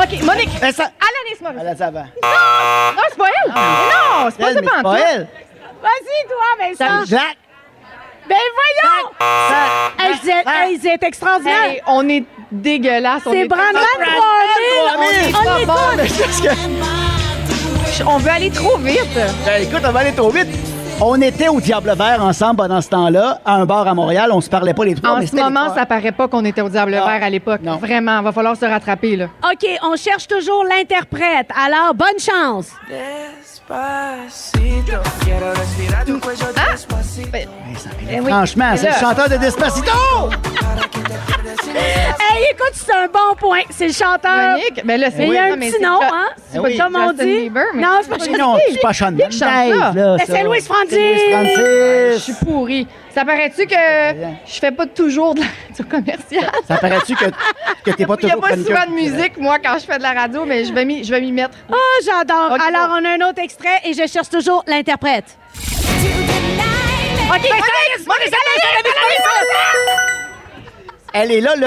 OK, 0.00 0.22
Monique. 0.22 0.50
Vincent. 0.60 0.84
Alanis 0.84 1.40
Morissette. 1.42 1.66
Allez, 1.66 1.76
ça 1.76 1.90
va. 1.90 2.00
Non, 2.02 3.02
c'est 3.08 3.18
pas 3.18 3.26
elle. 3.26 3.52
Mais 3.52 3.60
non, 3.60 4.30
c'est 4.30 4.38
pas 4.38 4.48
Elle, 4.48 4.54
ça 4.54 4.60
mais 4.60 4.66
c'est 4.66 4.82
pantoute. 4.82 4.82
pas 4.82 4.98
elle. 5.12 5.28
Vas-y, 5.82 6.18
toi, 6.28 6.48
Vincent. 6.60 7.04
Jack. 7.06 7.36
Ben 8.28 8.36
voyons! 8.54 9.08
Hey, 9.98 10.76
vous 10.76 10.86
êtes, 10.86 11.02
extraordinaire. 11.02 11.64
Hey, 11.64 11.80
on 11.86 12.06
est 12.10 12.24
dégueulasse. 12.52 13.22
C'est 13.24 13.38
est- 13.38 13.48
Brandon 13.48 13.64
On 13.74 13.78
3000. 14.98 15.08
est 15.08 15.34
On 15.34 15.44
pas 15.44 15.64
bon, 15.64 15.96
mais 15.96 16.08
On 18.06 18.18
veut 18.18 18.30
aller 18.30 18.50
trop 18.50 18.76
vite. 18.78 19.00
Ben, 19.46 19.62
écoute, 19.62 19.80
on 19.84 19.90
va 19.92 20.00
aller 20.00 20.12
trop 20.12 20.28
vite. 20.30 20.46
On 21.00 21.20
était 21.22 21.46
au 21.48 21.60
Diable 21.60 21.94
Vert 21.96 22.24
ensemble 22.24 22.56
pendant 22.56 22.80
ce 22.80 22.88
temps-là, 22.88 23.40
à 23.44 23.54
un 23.54 23.64
bar 23.66 23.86
à 23.86 23.94
Montréal. 23.94 24.30
On 24.32 24.40
se 24.40 24.50
parlait 24.50 24.74
pas 24.74 24.84
les 24.84 24.96
trois, 24.96 25.10
En 25.10 25.18
mais 25.20 25.26
ce 25.26 25.36
moment, 25.36 25.72
ça 25.72 25.86
paraît 25.86 26.10
pas 26.10 26.26
qu'on 26.26 26.44
était 26.44 26.60
au 26.60 26.68
Diable 26.68 26.92
Ah, 27.00 27.06
Vert 27.06 27.22
à 27.24 27.30
l'époque. 27.30 27.60
Vraiment, 27.80 28.20
va 28.20 28.32
falloir 28.32 28.56
se 28.56 28.64
rattraper, 28.64 29.14
là. 29.14 29.26
OK, 29.44 29.64
on 29.84 29.94
cherche 29.96 30.26
toujours 30.26 30.64
l'interprète. 30.64 31.48
Alors, 31.56 31.94
bonne 31.94 32.18
chance. 32.18 32.70
Despacito, 32.88 34.58
cuello 35.24 35.52
despacito. 36.72 37.48
Eh 38.10 38.18
Franchement, 38.20 38.72
c'est 38.76 38.88
le 38.88 38.94
chanteur 38.94 39.28
de 39.28 39.36
Despacito! 39.36 39.92
Hey, 41.70 42.44
écoute, 42.52 42.72
c'est 42.74 42.92
un 42.94 43.06
bon 43.06 43.34
point. 43.38 43.60
C'est 43.70 43.86
le 43.88 43.92
chanteur. 43.92 44.52
Monique, 44.52 44.82
ben 44.84 45.00
là, 45.00 45.10
c'est- 45.10 45.18
Mais 45.18 45.26
il 45.28 45.32
y 45.32 45.38
a 45.38 45.44
oui, 45.44 45.50
un 45.52 45.56
mais 45.56 45.66
petit 45.66 45.76
c'est 45.78 45.84
nom, 45.86 45.98
Jo- 46.00 46.06
hein? 46.12 46.28
c'est 46.50 46.62
pas 46.62 46.84
Comme 46.84 46.96
on 46.96 47.12
dit? 47.12 47.50
Mais- 47.50 47.80
non, 47.80 47.88
c'est 48.02 48.08
pas 48.10 48.16
c'est 48.18 48.24
Sean? 49.32 49.46
Mendes, 49.72 50.16
Mais 50.18 50.24
c'est 50.26 50.42
Louis 50.44 50.60
Francis. 50.88 52.14
Je 52.14 52.18
suis 52.20 52.32
pourrie. 52.44 52.86
Ça 53.14 53.24
paraît-tu 53.24 53.66
que 53.66 53.74
je 54.46 54.52
fais 54.58 54.70
pas 54.70 54.86
toujours 54.86 55.34
de 55.34 55.40
la 55.40 55.46
radio 55.68 55.84
commerciale? 55.84 56.50
Ça 56.66 56.76
paraît-tu 56.76 57.14
que, 57.16 57.24
que 57.84 57.90
t'es 57.96 58.06
pas 58.06 58.16
Il 58.20 58.26
n'y 58.26 58.30
a 58.30 58.34
toujours 58.34 58.40
pas 58.40 58.48
chroniqueur? 58.48 58.76
souvent 58.82 58.86
de 58.90 58.94
musique, 58.94 59.36
moi, 59.38 59.58
quand 59.58 59.78
je 59.78 59.84
fais 59.86 59.98
de 59.98 60.02
la 60.02 60.12
radio, 60.12 60.44
mais 60.44 60.64
je 60.64 60.72
vais 60.72 60.84
m'y, 60.84 61.02
je 61.04 61.10
vais 61.10 61.20
m'y 61.20 61.32
mettre. 61.32 61.56
Ah, 61.70 61.74
j'adore. 62.04 62.52
Alors, 62.52 62.96
on 63.00 63.04
a 63.04 63.10
un 63.10 63.28
autre 63.28 63.42
extrait 63.42 63.80
et 63.84 63.92
je 63.92 64.06
cherche 64.06 64.28
toujours 64.30 64.62
l'interprète. 64.66 65.36
OK, 67.30 67.50
Elle 71.20 71.32
est 71.32 71.40
là 71.40 71.54
le, 71.56 71.66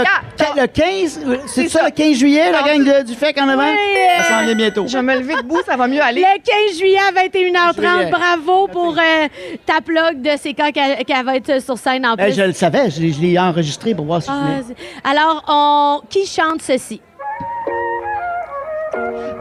le 0.61 0.67
15, 0.67 1.19
c'est 1.47 1.67
ça, 1.69 1.85
le 1.85 1.91
15 1.91 2.13
juillet, 2.17 2.51
la 2.51 2.61
gang 2.63 2.79
de- 2.83 3.03
du 3.03 3.13
FEC 3.13 3.37
en 3.41 3.49
avant? 3.49 3.63
Oui, 3.63 3.69
euh, 3.97 4.23
Ça 4.23 4.29
s'en 4.39 4.45
vient 4.45 4.55
bientôt. 4.55 4.85
Je 4.87 4.97
vais 4.97 5.03
me 5.03 5.15
lever 5.19 5.35
debout, 5.35 5.59
ça 5.65 5.75
va 5.75 5.87
mieux 5.87 6.01
aller. 6.01 6.21
Le 6.21 6.69
15 6.69 6.77
juillet 6.79 6.97
à 6.99 7.11
21h30. 7.11 7.75
Juillet. 7.97 8.11
Bravo 8.11 8.67
pour 8.67 8.95
euh, 8.97 9.27
ta 9.65 9.81
plug 9.81 10.21
de 10.21 10.31
c'est 10.41 10.53
quand 10.53 10.71
qu'elle 10.71 11.25
va 11.25 11.35
être 11.35 11.61
sur 11.61 11.77
scène 11.77 12.05
en 12.05 12.15
Eh, 12.17 12.23
plus. 12.25 12.33
je 12.35 12.41
le 12.43 12.53
savais, 12.53 12.89
je, 12.89 13.01
l'ai- 13.01 13.13
je 13.13 13.21
l'ai 13.21 13.37
enregistré 13.39 13.93
pour 13.93 14.05
voir 14.05 14.21
si 14.21 14.29
Ah, 14.31 14.61
je 14.67 15.09
Alors, 15.09 15.43
on... 15.47 16.01
qui 16.09 16.25
chante 16.25 16.61
ceci? 16.61 17.01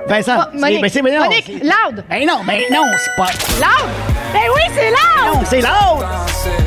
Vincent, 0.06 0.32
Oh, 0.38 0.56
Monique, 0.58 0.76
c'est- 0.76 0.80
ben, 0.80 0.88
c'est- 0.90 1.02
ben 1.02 1.18
non, 1.18 1.24
Monique, 1.24 1.48
loud! 1.62 2.04
Ben 2.08 2.26
non, 2.26 2.40
ben 2.46 2.60
non, 2.72 2.82
c'est 2.98 3.16
pas... 3.16 3.30
Loud! 3.60 3.90
Ben 4.32 4.40
oui, 4.54 4.62
c'est 4.74 4.90
loud! 4.90 5.34
Non, 5.34 5.40
c'est 5.44 5.60
l'autre! 5.60 6.59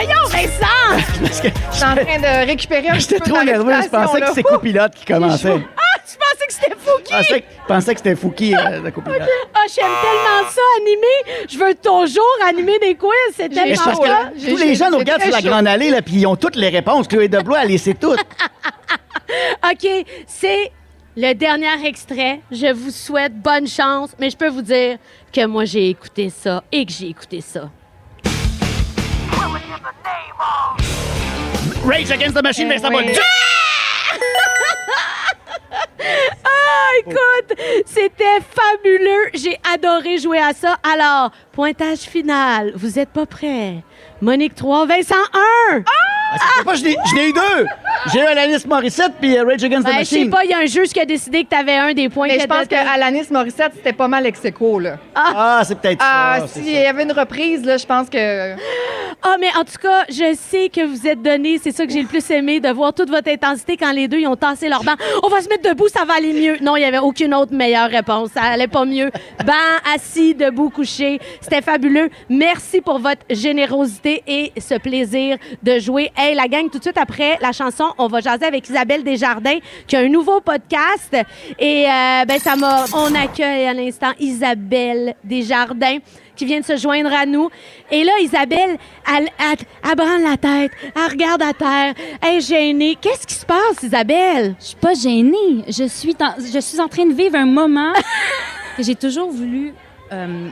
Voyons, 0.00 0.28
Vincent! 0.28 1.20
Parce 1.20 1.40
que 1.40 1.48
Je 1.48 1.76
suis 1.76 1.84
en 1.84 1.96
train 1.96 2.18
de 2.18 2.46
récupérer 2.46 2.88
un 2.88 2.92
petit 2.92 3.00
j'étais 3.00 3.18
peu 3.18 3.30
trop 3.30 3.40
de 3.40 3.46
nerveux, 3.46 3.72
je 3.82 3.88
pensais 3.88 4.20
que 4.20 4.28
c'était 4.28 4.42
copilote 4.44 4.94
qui 4.94 5.04
commençait. 5.04 5.48
Ah, 5.50 6.00
tu 6.08 6.16
pensais 6.16 6.46
que 6.46 6.52
c'était 6.52 6.76
Fouki? 6.78 7.12
Je 7.12 7.66
pensais, 7.66 7.94
que 7.94 7.98
c'était 7.98 8.14
Fouki, 8.14 8.54
euh, 8.54 8.80
le 8.80 8.90
copilote. 8.92 9.22
Ah, 9.54 9.58
j'aime 9.74 9.86
tellement 9.86 10.48
ça, 10.48 10.60
animer. 10.76 11.46
Je 11.48 11.58
veux 11.58 11.74
toujours 11.74 12.38
animer 12.48 12.78
des 12.78 12.94
quiz. 12.94 13.10
C'est 13.34 13.42
c'est 13.42 13.48
tellement 13.48 13.84
parce 13.84 13.98
que 13.98 14.06
ça. 14.06 14.50
tous 14.50 14.56
les 14.56 14.74
gens 14.76 14.88
nous 14.88 14.98
regardent 14.98 15.22
sur 15.22 15.32
la 15.32 15.42
Grande 15.42 15.66
Allée, 15.66 15.90
là, 15.90 16.00
puis 16.00 16.14
ils 16.14 16.26
ont 16.28 16.36
toutes 16.36 16.56
les 16.56 16.68
réponses. 16.68 17.08
Chloé 17.08 17.26
Deblois, 17.26 17.62
elle 17.64 17.70
les 17.70 17.78
sait 17.78 17.94
toutes. 17.94 18.20
OK, 19.68 20.06
c'est 20.28 20.70
le 21.16 21.32
dernier 21.32 21.84
extrait. 21.84 22.40
Je 22.52 22.72
vous 22.72 22.92
souhaite 22.92 23.34
bonne 23.34 23.66
chance, 23.66 24.10
mais 24.20 24.30
je 24.30 24.36
peux 24.36 24.48
vous 24.48 24.62
dire 24.62 24.98
que 25.32 25.44
moi, 25.46 25.64
j'ai 25.64 25.88
écouté 25.88 26.30
ça 26.30 26.62
et 26.70 26.86
que 26.86 26.92
j'ai 26.92 27.08
écouté 27.08 27.40
ça. 27.40 27.68
Rage 31.84 32.10
Against 32.10 32.34
the 32.34 32.42
Machine, 32.42 32.68
Vincent 32.68 32.88
oui. 32.90 33.06
Boudreau. 33.06 33.22
Ah, 36.44 36.90
écoute, 37.00 37.58
c'était 37.86 38.40
fabuleux. 38.40 39.30
J'ai 39.34 39.58
adoré 39.72 40.18
jouer 40.18 40.38
à 40.38 40.52
ça. 40.52 40.76
Alors, 40.82 41.30
pointage 41.52 42.00
final. 42.00 42.72
Vous 42.74 42.98
êtes 42.98 43.10
pas 43.10 43.26
prêts? 43.26 43.82
Monique 44.20 44.54
3, 44.54 44.86
Vincent 44.86 45.14
1. 45.72 45.82
Ah, 46.30 46.36
c'est 46.58 46.64
pas, 46.64 46.74
je 46.74 46.84
n'ai 46.84 47.28
eu 47.28 47.32
deux. 47.32 47.66
J'ai 48.12 48.18
eu 48.20 48.24
Alanis 48.24 48.66
Morissette 48.66 49.12
puis 49.18 49.38
euh, 49.38 49.44
Rage 49.44 49.64
Against 49.64 49.86
the 49.86 49.90
Ben, 49.90 49.98
je 50.00 50.04
sais 50.04 50.16
Machine. 50.16 50.30
pas, 50.30 50.44
il 50.44 50.50
y 50.50 50.52
a 50.54 50.58
un 50.58 50.66
juge 50.66 50.88
qui 50.88 51.00
a 51.00 51.06
décidé 51.06 51.44
que 51.44 51.48
tu 51.48 51.56
avais 51.56 51.76
un 51.76 51.94
des 51.94 52.08
points 52.10 52.26
Mais 52.28 52.36
que 52.36 52.42
je 52.42 52.46
pense 52.46 52.68
t'as- 52.68 52.84
qu'Alanis 52.84 53.24
Morissette, 53.30 53.72
c'était 53.76 53.94
pas 53.94 54.08
mal 54.08 54.26
ex 54.26 54.44
aequo, 54.44 54.78
là. 54.78 54.98
Ah, 55.14 55.62
c'est 55.66 55.78
peut-être 55.80 56.00
Ah, 56.04 56.40
ça. 56.40 56.46
s'il 56.48 56.68
y 56.70 56.76
avait 56.84 57.04
une 57.04 57.12
reprise, 57.12 57.64
là, 57.64 57.76
je 57.78 57.86
pense 57.86 58.10
que... 58.10 58.52
Ah, 59.22 59.36
mais 59.40 59.48
en 59.58 59.64
tout 59.64 59.78
cas, 59.82 60.04
je 60.10 60.36
sais 60.38 60.68
que 60.68 60.84
vous 60.86 61.06
êtes 61.08 61.22
donnés. 61.22 61.58
C'est 61.60 61.72
ça 61.72 61.86
que 61.86 61.92
j'ai 61.92 62.02
le 62.02 62.06
plus 62.06 62.30
aimé, 62.30 62.60
de 62.60 62.68
voir 62.68 62.92
toute 62.92 63.08
votre 63.10 63.28
intensité 63.30 63.76
quand 63.76 63.90
les 63.90 64.06
deux 64.06 64.18
ils 64.18 64.28
ont 64.28 64.36
tassé 64.36 64.68
leur 64.68 64.84
banc. 64.84 64.94
On 65.24 65.28
va 65.28 65.40
se 65.40 65.48
mettre 65.48 65.68
debout, 65.68 65.88
ça 65.88 66.04
va 66.04 66.14
aller 66.14 66.32
mieux. 66.34 66.56
Non, 66.60 66.76
il 66.76 66.80
n'y 66.80 66.86
avait 66.86 66.98
aucune 66.98 67.34
autre 67.34 67.52
meilleure 67.52 67.88
réponse. 67.90 68.30
Ça 68.34 68.42
allait 68.42 68.68
pas 68.68 68.84
mieux. 68.84 69.10
Banc, 69.44 69.52
assis, 69.94 70.34
debout, 70.34 70.70
couché. 70.70 71.18
C'était 71.40 71.62
fabuleux. 71.62 72.10
Merci 72.28 72.80
pour 72.80 73.00
votre 73.00 73.22
générosité 73.30 74.07
et 74.26 74.52
ce 74.58 74.78
plaisir 74.78 75.36
de 75.62 75.78
jouer. 75.78 76.10
Hey, 76.16 76.34
la 76.34 76.48
gang, 76.48 76.68
tout 76.70 76.78
de 76.78 76.82
suite 76.82 76.98
après 76.98 77.38
la 77.40 77.52
chanson, 77.52 77.84
on 77.98 78.08
va 78.08 78.20
jaser 78.20 78.46
avec 78.46 78.68
Isabelle 78.68 79.02
Desjardins 79.02 79.58
qui 79.86 79.96
a 79.96 80.00
un 80.00 80.08
nouveau 80.08 80.40
podcast. 80.40 81.16
Et 81.58 81.86
euh, 81.86 82.24
ben, 82.26 82.38
ça 82.38 82.56
m'a. 82.56 82.84
On 82.94 83.14
accueille 83.14 83.66
à 83.66 83.74
l'instant 83.74 84.12
Isabelle 84.18 85.14
Desjardins 85.24 85.98
qui 86.36 86.44
vient 86.44 86.60
de 86.60 86.64
se 86.64 86.76
joindre 86.76 87.12
à 87.12 87.26
nous. 87.26 87.50
Et 87.90 88.04
là, 88.04 88.12
Isabelle, 88.20 88.78
elle, 89.06 89.28
elle, 89.38 89.58
elle 89.84 89.96
branle 89.96 90.22
la 90.22 90.36
tête, 90.36 90.70
elle 90.94 91.10
regarde 91.10 91.42
à 91.42 91.52
terre, 91.52 91.94
elle 92.22 92.36
est 92.36 92.40
gênée. 92.40 92.96
Qu'est-ce 93.00 93.26
qui 93.26 93.34
se 93.34 93.44
passe, 93.44 93.82
Isabelle? 93.82 94.54
Je 94.60 94.66
suis 94.66 94.76
pas 94.76 94.94
gênée. 94.94 95.64
Je 95.66 95.88
suis, 95.88 96.14
je 96.52 96.60
suis 96.60 96.80
en 96.80 96.88
train 96.88 97.06
de 97.06 97.12
vivre 97.12 97.36
un 97.36 97.46
moment 97.46 97.92
que 98.76 98.82
j'ai 98.82 98.94
toujours 98.94 99.30
voulu 99.30 99.74
euh, 100.12 100.48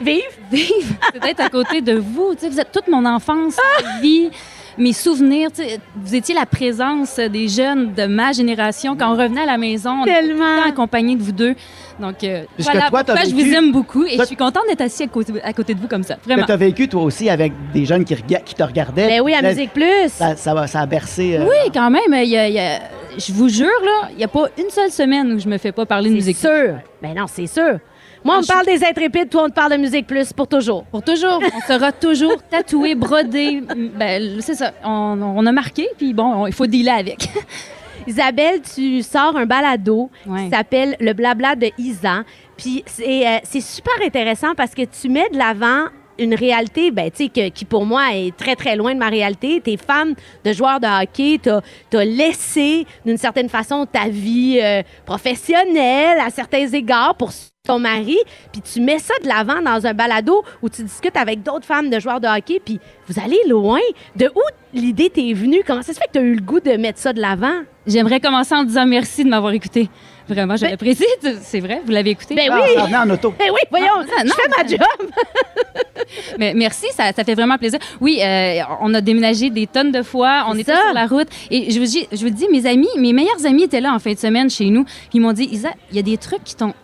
Vive? 0.00 0.22
vivre. 0.50 0.94
Peut-être 1.12 1.40
à 1.44 1.48
côté 1.48 1.80
de 1.80 1.94
vous. 1.94 2.34
Tu 2.34 2.40
sais, 2.42 2.48
vous 2.48 2.60
êtes 2.60 2.72
toute 2.72 2.88
mon 2.88 3.04
enfance, 3.04 3.56
ma 3.84 4.00
vie, 4.00 4.30
mes 4.76 4.92
souvenirs. 4.92 5.50
Tu 5.54 5.62
sais, 5.62 5.78
vous 5.96 6.14
étiez 6.14 6.34
la 6.34 6.46
présence 6.46 7.16
des 7.16 7.48
jeunes 7.48 7.94
de 7.94 8.06
ma 8.06 8.32
génération. 8.32 8.96
Quand 8.96 9.12
on 9.14 9.16
revenait 9.16 9.42
à 9.42 9.46
la 9.46 9.58
maison, 9.58 10.04
Tellement. 10.04 10.62
temps 10.62 10.68
accompagnés 10.68 11.16
de 11.16 11.22
vous 11.22 11.32
deux. 11.32 11.54
Donc, 12.00 12.24
euh, 12.24 12.42
voilà 12.58 12.90
toi, 12.90 13.14
je 13.24 13.32
vous 13.32 13.52
aime 13.54 13.70
beaucoup 13.70 14.04
et 14.04 14.16
Toi- 14.16 14.24
je 14.24 14.26
suis 14.26 14.36
contente 14.36 14.64
d'être 14.68 14.80
assis 14.80 15.04
à 15.04 15.06
côté, 15.06 15.32
à 15.44 15.52
côté 15.52 15.74
de 15.74 15.80
vous 15.80 15.86
comme 15.86 16.02
ça. 16.02 16.16
Vraiment. 16.24 16.44
Tu 16.44 16.50
as 16.50 16.56
vécu, 16.56 16.88
toi 16.88 17.02
aussi, 17.04 17.30
avec 17.30 17.52
des 17.72 17.84
jeunes 17.86 18.04
qui, 18.04 18.16
rega- 18.16 18.40
qui 18.40 18.56
te 18.56 18.64
regardaient. 18.64 19.06
Ben 19.06 19.20
oui, 19.20 19.32
à 19.32 19.42
Musique 19.42 19.72
Plus. 19.72 20.08
Ça, 20.08 20.34
ça, 20.34 20.54
va- 20.54 20.66
ça 20.66 20.80
a 20.80 20.86
bercé. 20.86 21.36
euh, 21.36 21.44
Oui, 21.44 21.70
quand 21.72 21.90
même. 21.90 22.02
il 22.12 22.28
y 22.30 22.36
a- 22.36 22.48
il 22.48 22.54
y 22.54 22.58
a- 22.58 22.80
je 23.16 23.32
vous 23.32 23.48
jure, 23.48 23.68
là, 23.84 24.08
il 24.10 24.16
n'y 24.16 24.24
a 24.24 24.28
pas 24.28 24.46
une 24.58 24.70
seule 24.70 24.90
semaine 24.90 25.32
où 25.34 25.38
je 25.38 25.48
me 25.48 25.56
fais 25.56 25.70
pas 25.70 25.86
parler 25.86 26.08
de 26.10 26.14
C'est 26.14 26.32
musique. 26.32 26.36
sûr. 26.38 26.74
Ben 27.00 27.14
non, 27.16 27.26
c'est 27.28 27.46
sûr. 27.46 27.78
Moi, 28.24 28.36
on 28.38 28.40
me 28.40 28.46
parle 28.46 28.64
des 28.66 28.82
intrépides, 28.84 29.28
toi, 29.28 29.44
on 29.44 29.48
te 29.48 29.54
parle 29.54 29.72
de 29.72 29.76
Musique 29.76 30.06
Plus 30.06 30.32
pour 30.32 30.48
toujours. 30.48 30.84
Pour 30.84 31.02
toujours. 31.02 31.40
On 31.54 31.60
sera 31.72 31.92
toujours 31.92 32.42
tatoué, 32.50 32.94
brodé. 32.94 33.60
Ben, 33.96 34.40
c'est 34.40 34.54
ça. 34.54 34.72
On, 34.82 35.20
on 35.20 35.44
a 35.46 35.52
marqué, 35.52 35.88
puis 35.98 36.14
bon, 36.14 36.24
on- 36.24 36.46
il 36.46 36.52
faut 36.54 36.66
dealer 36.66 36.90
avec. 36.98 37.28
Isabelle, 38.06 38.60
tu 38.62 39.02
sors 39.02 39.36
un 39.36 39.46
balado 39.46 40.10
Ouais. 40.26 40.44
qui 40.44 40.50
s'appelle 40.50 40.96
Le 41.00 41.12
blabla 41.12 41.54
de 41.56 41.70
Isa. 41.78 42.22
Puis 42.56 42.82
c'est 42.86 43.26
euh, 43.26 43.38
super 43.60 43.94
intéressant 44.04 44.54
parce 44.54 44.74
que 44.74 44.82
tu 44.82 45.08
mets 45.08 45.28
de 45.30 45.38
l'avant 45.38 45.86
une 46.18 46.34
réalité 46.34 46.90
ben, 46.92 47.10
tu 47.10 47.24
sais, 47.24 47.28
que- 47.28 47.48
qui, 47.48 47.64
pour 47.64 47.84
moi, 47.86 48.14
est 48.14 48.36
très, 48.36 48.56
très 48.56 48.76
loin 48.76 48.94
de 48.94 48.98
ma 48.98 49.08
réalité. 49.08 49.60
T'es 49.62 49.76
femme 49.76 50.14
de 50.44 50.52
joueur 50.52 50.80
de 50.80 50.86
hockey. 50.86 51.40
T'as 51.42 51.60
as 51.98 52.04
laissé, 52.04 52.86
d'une 53.04 53.16
certaine 53.18 53.48
façon, 53.48 53.86
ta 53.86 54.08
vie 54.08 54.60
euh, 54.62 54.82
professionnelle 55.06 56.18
à 56.20 56.30
certains 56.30 56.66
égards 56.68 57.14
pour 57.16 57.30
ton 57.66 57.78
mari, 57.78 58.18
puis 58.52 58.60
tu 58.60 58.78
mets 58.82 58.98
ça 58.98 59.14
de 59.22 59.26
l'avant 59.26 59.62
dans 59.62 59.86
un 59.86 59.94
balado 59.94 60.44
où 60.60 60.68
tu 60.68 60.82
discutes 60.82 61.16
avec 61.16 61.42
d'autres 61.42 61.64
femmes 61.64 61.88
de 61.88 61.98
joueurs 61.98 62.20
de 62.20 62.28
hockey, 62.28 62.60
puis 62.62 62.78
vous 63.08 63.18
allez 63.18 63.38
loin. 63.48 63.80
De 64.16 64.26
où 64.26 64.42
l'idée 64.74 65.08
t'est 65.08 65.32
venue? 65.32 65.62
Comment 65.66 65.80
ça 65.80 65.94
se 65.94 65.98
fait 65.98 66.04
que 66.08 66.12
tu 66.12 66.18
as 66.18 66.22
eu 66.22 66.34
le 66.34 66.42
goût 66.42 66.60
de 66.60 66.72
mettre 66.72 66.98
ça 66.98 67.14
de 67.14 67.22
l'avant? 67.22 67.62
J'aimerais 67.86 68.20
commencer 68.20 68.54
en 68.54 68.64
disant 68.64 68.84
merci 68.84 69.24
de 69.24 69.30
m'avoir 69.30 69.54
écouté. 69.54 69.88
Vraiment, 70.28 70.56
je 70.56 70.64
l'apprécie. 70.66 71.04
C'est 71.42 71.60
vrai, 71.60 71.82
vous 71.84 71.92
l'avez 71.92 72.10
écouté? 72.10 72.34
Ben 72.34 72.48
Ah, 72.50 72.60
oui! 72.62 72.82
venait 72.86 72.96
en 72.96 73.10
auto. 73.10 73.34
Ben 73.38 73.50
oui, 73.52 73.60
voyons, 73.70 73.86
Non, 74.00 74.06
ça, 74.06 74.22
je 74.22 74.26
non, 74.28 74.34
fais 74.34 74.62
ma 74.62 74.68
job. 74.68 75.10
Mais 76.38 76.54
merci, 76.54 76.86
ça, 76.92 77.12
ça 77.12 77.24
fait 77.24 77.34
vraiment 77.34 77.58
plaisir. 77.58 77.78
Oui, 78.00 78.20
euh, 78.22 78.60
on 78.80 78.92
a 78.94 79.00
déménagé 79.00 79.50
des 79.50 79.66
tonnes 79.66 79.92
de 79.92 80.02
fois, 80.02 80.44
on 80.48 80.54
était 80.58 80.72
ça. 80.72 80.80
sur 80.84 80.94
la 80.94 81.06
route. 81.06 81.28
Et 81.50 81.70
je 81.70 81.78
vous, 81.78 81.86
dis, 81.86 82.06
je 82.12 82.22
vous 82.24 82.30
dis, 82.30 82.46
mes 82.50 82.66
amis, 82.66 82.88
mes 82.98 83.12
meilleurs 83.12 83.44
amis 83.46 83.64
étaient 83.64 83.80
là 83.80 83.92
en 83.94 83.98
fin 83.98 84.12
de 84.12 84.18
semaine 84.18 84.48
chez 84.50 84.66
nous. 84.70 84.84
Puis 84.84 85.10
ils 85.14 85.20
m'ont 85.20 85.32
dit, 85.32 85.44
Isa, 85.44 85.70
il 85.90 85.96
y 85.96 85.98
a 85.98 86.02
des 86.02 86.16
trucs 86.16 86.44
qui 86.44 86.56
t'ont. 86.56 86.74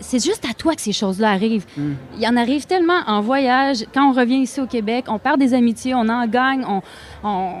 c'est- 0.00 0.24
juste 0.24 0.44
à 0.50 0.54
toi 0.54 0.74
que 0.74 0.80
ces 0.80 0.92
choses-là 0.92 1.30
arrivent. 1.30 1.66
Hmm. 1.76 1.94
Il 2.16 2.22
y 2.22 2.28
en 2.28 2.36
arrive 2.36 2.66
tellement 2.66 3.00
en 3.06 3.20
voyage. 3.20 3.84
Quand 3.94 4.08
on 4.10 4.12
revient 4.12 4.38
ici 4.38 4.60
au 4.60 4.66
Québec, 4.66 5.04
on 5.08 5.18
perd 5.18 5.38
des 5.38 5.52
amitiés, 5.54 5.94
on 5.94 6.08
en 6.08 6.26
gagne, 6.26 6.64
on, 6.66 6.80
on, 7.22 7.52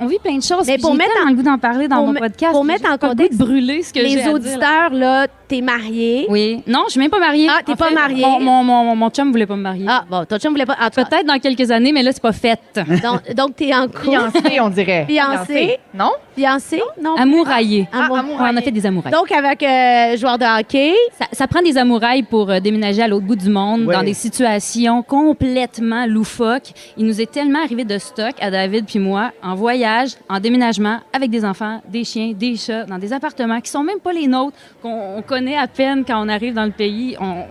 on 0.00 0.06
vit 0.06 0.18
plein 0.18 0.36
de 0.36 0.42
choses. 0.42 0.66
Mais 0.66 0.78
pour 0.78 0.94
mettre 0.94 1.12
en- 1.24 1.28
le 1.30 1.34
goût 1.34 1.42
d'en 1.42 1.58
parler 1.58 1.88
dans 1.88 2.04
mon 2.06 2.14
podcast. 2.14 2.52
pour 2.52 2.64
mettre 2.64 2.90
en 2.90 2.98
contexte, 2.98 3.38
brûler 3.38 3.82
ce 3.82 3.92
que 3.92 4.00
Les 4.00 4.26
auditeurs, 4.28 4.90
là, 4.92 5.26
T'es 5.48 5.60
mariée. 5.60 6.26
Oui. 6.28 6.62
Non, 6.66 6.84
je 6.86 6.92
suis 6.92 7.00
même 7.00 7.10
pas 7.10 7.20
mariée. 7.20 7.46
Ah, 7.48 7.60
t'es 7.64 7.72
En 7.72 7.76
pas 7.76 7.88
fait, 7.88 7.94
mariée. 7.94 8.20
Mon, 8.22 8.40
mon, 8.40 8.64
mon, 8.64 8.96
mon 8.96 9.10
chum 9.10 9.30
voulait 9.30 9.46
pas 9.46 9.54
me 9.56 9.62
marier. 9.62 9.86
Ah, 9.88 10.04
bon, 10.10 10.24
ton 10.24 10.38
chum 10.38 10.52
voulait 10.52 10.66
pas. 10.66 10.76
Peut-être 10.90 11.24
dans 11.26 11.38
quelques 11.38 11.70
années, 11.70 11.92
mais 11.92 12.02
là, 12.02 12.10
c'est 12.12 12.20
pas 12.22 12.32
fait. 12.32 12.58
donc, 13.02 13.32
donc 13.34 13.56
t'es 13.56 13.72
en 13.74 13.86
couple. 13.86 14.10
Fiancé, 14.10 14.60
on 14.60 14.68
dirait. 14.70 15.06
Fiancé? 15.08 15.78
Non? 15.94 16.10
Fiancé? 16.36 16.82
Non. 17.00 17.14
Amouraillé. 17.16 17.88
Amour- 17.92 18.16
Ouais, 18.40 18.48
on 18.52 18.56
a 18.56 18.60
fait 18.60 18.70
des 18.72 18.84
amourailles. 18.84 19.12
Donc, 19.12 19.30
avec 19.32 19.62
euh, 19.62 20.16
joueur 20.16 20.36
de 20.36 20.44
hockey? 20.60 20.94
Ça, 21.18 21.26
ça 21.32 21.46
prend 21.46 21.62
des 21.62 21.78
amourailles 21.78 22.22
pour 22.24 22.50
euh, 22.50 22.58
déménager 22.60 23.02
à 23.02 23.08
l'autre 23.08 23.24
bout 23.26 23.36
du 23.36 23.48
monde 23.48 23.84
Ouais. 23.86 23.94
dans 23.94 24.02
des 24.02 24.14
situations 24.14 25.02
complètement 25.02 26.06
loufoques. 26.06 26.72
Il 26.96 27.06
nous 27.06 27.20
est 27.20 27.30
tellement 27.30 27.62
arrivé 27.62 27.84
de 27.84 27.98
stock 27.98 28.34
à 28.40 28.50
David 28.50 28.84
puis 28.86 28.98
moi 28.98 29.30
en 29.42 29.54
voyage, 29.54 30.10
en 30.28 30.40
déménagement, 30.40 30.98
avec 31.12 31.30
des 31.30 31.44
enfants, 31.44 31.80
des 31.88 32.04
chiens, 32.04 32.32
des 32.34 32.56
chats, 32.56 32.84
dans 32.84 32.98
des 32.98 33.12
appartements 33.12 33.60
qui 33.60 33.70
sont 33.70 33.82
même 33.84 34.00
pas 34.00 34.12
les 34.12 34.26
nôtres, 34.26 34.56
qu'on 34.82 35.16
on 35.18 35.22
connaît 35.36 35.56
à 35.56 35.66
peine 35.68 36.02
quand 36.06 36.24
on 36.24 36.28
arrive 36.28 36.54
dans 36.54 36.64
le 36.64 36.70
pays. 36.70 37.14
On, 37.20 37.44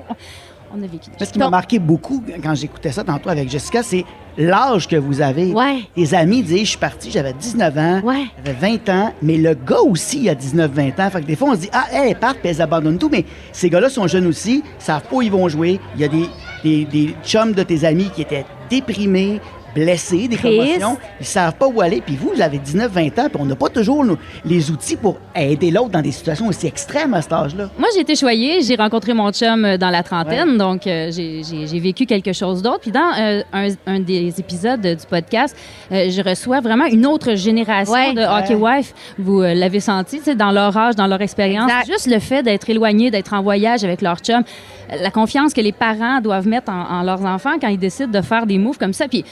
on 0.75 0.83
a 0.83 0.87
vécu. 0.87 1.09
Ce 1.19 1.31
qui 1.31 1.37
m'a 1.39 1.49
marqué 1.49 1.77
beaucoup 1.77 2.23
quand 2.43 2.55
j'écoutais 2.55 2.91
ça 2.91 3.03
tantôt 3.03 3.29
avec 3.29 3.47
Jessica, 3.49 3.83
c'est 3.83 4.03
l'âge 4.37 4.87
que 4.87 4.95
vous 4.95 5.21
avez. 5.21 5.53
Ouais. 5.53 5.81
Tes 5.95 6.13
amis 6.15 6.41
disent, 6.41 6.61
je 6.61 6.69
suis 6.71 6.77
parti, 6.79 7.11
j'avais 7.11 7.33
19 7.33 7.77
ans, 7.77 8.01
Ouais. 8.03 8.25
j'avais 8.43 8.57
20 8.79 8.89
ans, 8.89 9.13
mais 9.21 9.37
le 9.37 9.53
gars 9.53 9.81
aussi, 9.81 10.21
il 10.23 10.29
a 10.29 10.33
19-20 10.35 10.99
ans. 10.99 11.09
Fait 11.11 11.21
que 11.21 11.25
des 11.27 11.35
fois, 11.35 11.49
on 11.51 11.53
se 11.55 11.59
dit, 11.61 11.69
ah, 11.71 11.85
elle, 11.93 12.15
part, 12.15 12.33
puis 12.33 12.49
elles 12.49 12.61
abandonnent 12.61 12.97
tout, 12.97 13.09
mais 13.09 13.23
ces 13.51 13.69
gars-là 13.69 13.89
sont 13.89 14.07
jeunes 14.07 14.25
aussi, 14.27 14.63
savent 14.79 15.03
pas 15.03 15.15
où 15.15 15.21
ils 15.21 15.31
vont 15.31 15.47
jouer. 15.47 15.79
Il 15.95 16.01
y 16.01 16.03
a 16.05 16.07
des, 16.09 16.25
des, 16.63 16.85
des 16.85 17.15
chums 17.23 17.53
de 17.53 17.61
tes 17.63 17.85
amis 17.85 18.09
qui 18.13 18.23
étaient 18.23 18.45
déprimés, 18.69 19.39
blessés, 19.75 20.27
des 20.27 20.37
Triste. 20.37 20.57
commotions. 20.79 20.97
Ils 21.19 21.25
savent 21.25 21.53
pas 21.55 21.67
où 21.67 21.81
aller. 21.81 22.01
Puis 22.01 22.15
vous, 22.15 22.31
vous 22.33 22.41
avez 22.41 22.57
19-20 22.57 23.19
ans, 23.19 23.27
puis 23.29 23.37
on 23.39 23.45
n'a 23.45 23.55
pas 23.55 23.69
toujours 23.69 24.03
nos- 24.03 24.17
les 24.45 24.71
outils 24.71 24.95
pour 24.95 25.17
aider 25.35 25.69
l'autre 25.69 25.89
dans 25.89 26.01
des 26.01 26.11
situations 26.11 26.47
aussi 26.47 26.65
extrêmes 26.65 27.13
à 27.13 27.21
cet 27.21 27.33
âge-là. 27.33 27.69
Moi, 27.77 27.89
j'ai 27.93 28.01
été 28.01 28.15
choyée. 28.15 28.61
J'ai 28.61 28.75
rencontré 28.75 29.13
mon 29.13 29.31
chum 29.31 29.65
euh, 29.65 29.77
dans 29.77 29.89
la 29.89 30.01
trentaine, 30.01 30.57
donc 30.57 30.87
euh, 30.87 31.11
j'ai- 31.11 31.43
j'ai 31.43 31.67
j'ai 31.67 31.79
vécu 31.79 32.05
quelque 32.05 32.31
chose 32.33 32.61
d'autre. 32.61 32.79
Puis 32.79 32.91
dans 32.91 33.11
euh, 33.19 33.41
un, 33.53 33.67
un 33.85 33.99
des 33.99 34.33
épisodes 34.39 34.81
du 34.81 35.05
podcast, 35.09 35.55
euh, 35.91 36.09
je 36.09 36.21
reçois 36.21 36.61
vraiment 36.61 36.85
une 36.85 37.05
autre 37.05 37.35
génération 37.35 37.93
Ouais. 37.93 38.13
de 38.13 38.21
hockey 38.21 38.55
wife. 38.55 38.93
Vous 39.19 39.41
euh, 39.41 39.53
l'avez 39.53 39.79
senti, 39.81 40.19
tu 40.19 40.23
sais, 40.25 40.35
dans 40.35 40.51
leur 40.51 40.75
âge, 40.77 40.95
dans 40.95 41.07
leur 41.07 41.21
expérience. 41.21 41.69
Exact. 41.69 41.87
Juste 41.91 42.07
le 42.07 42.19
fait 42.19 42.43
d'être 42.43 42.69
éloigné, 42.69 43.11
d'être 43.11 43.33
en 43.33 43.41
voyage 43.41 43.83
avec 43.83 44.01
leur 44.01 44.19
chum, 44.19 44.43
euh, 44.91 44.95
la 45.01 45.11
confiance 45.11 45.53
que 45.53 45.61
les 45.61 45.71
parents 45.73 46.21
doivent 46.21 46.47
mettre 46.47 46.71
en, 46.71 46.99
en 46.99 47.03
leurs 47.03 47.23
enfants 47.25 47.55
quand 47.59 47.67
ils 47.67 47.77
décident 47.79 48.11
de 48.11 48.21
faire 48.21 48.45
des 48.45 48.57
moves 48.57 48.77
comme 48.77 48.93
ça. 48.93 49.07
Puis 49.07 49.25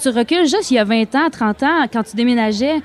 tu 0.00 0.08
recules 0.08 0.46
juste 0.46 0.70
il 0.70 0.74
y 0.74 0.78
a 0.78 0.84
20 0.84 1.14
ans, 1.14 1.28
30 1.30 1.62
ans, 1.62 1.86
quand 1.92 2.02
tu 2.02 2.16
déménageais, 2.16 2.80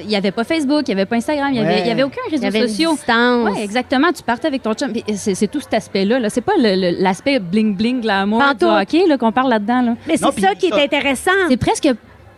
il 0.00 0.06
n'y 0.06 0.16
avait 0.16 0.30
pas 0.30 0.44
Facebook, 0.44 0.82
il 0.88 0.94
n'y 0.94 1.00
avait 1.00 1.06
pas 1.06 1.16
Instagram, 1.16 1.48
il 1.50 1.54
n'y 1.54 1.58
avait, 1.66 1.82
Ouais. 1.82 1.90
avait 1.90 2.02
aucun 2.02 2.20
Il 2.28 2.30
réseau 2.32 2.42
y 2.44 2.46
avait 2.46 2.60
une 2.60 2.68
social. 2.68 2.92
distance. 2.92 3.50
Oui, 3.52 3.60
exactement. 3.62 4.12
Tu 4.12 4.22
partais 4.22 4.48
avec 4.48 4.62
ton 4.62 4.74
chum. 4.74 4.92
Puis 4.92 5.04
C'est 5.16 5.50
tout 5.50 5.60
cet 5.60 5.74
aspect-là. 5.74 6.18
Là. 6.18 6.30
C'est 6.30 6.40
pas 6.40 6.52
l'aspect 6.58 7.38
bling-bling, 7.38 8.00
glamour 8.00 8.42
du 8.58 8.64
hockey 8.64 9.06
là, 9.06 9.18
qu'on 9.18 9.32
parle 9.32 9.50
là-dedans. 9.50 9.82
Là. 9.82 9.94
Mais 10.06 10.16
c'est 10.16 10.40
ça 10.40 10.54
qui 10.54 10.68
ça- 10.68 10.78
est 10.78 10.84
intéressant. 10.84 11.30
C'est 11.48 11.56
presque... 11.56 11.88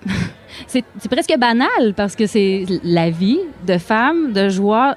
C'est 0.67 0.83
presque 1.11 1.35
banal 1.39 1.95
parce 1.97 2.17
que 2.17 2.27
c'est 2.27 2.65
la 2.83 3.11
vie 3.11 3.39
de 3.67 3.79
femmes, 3.79 4.33
de 4.33 4.49
joueurs 4.49 4.97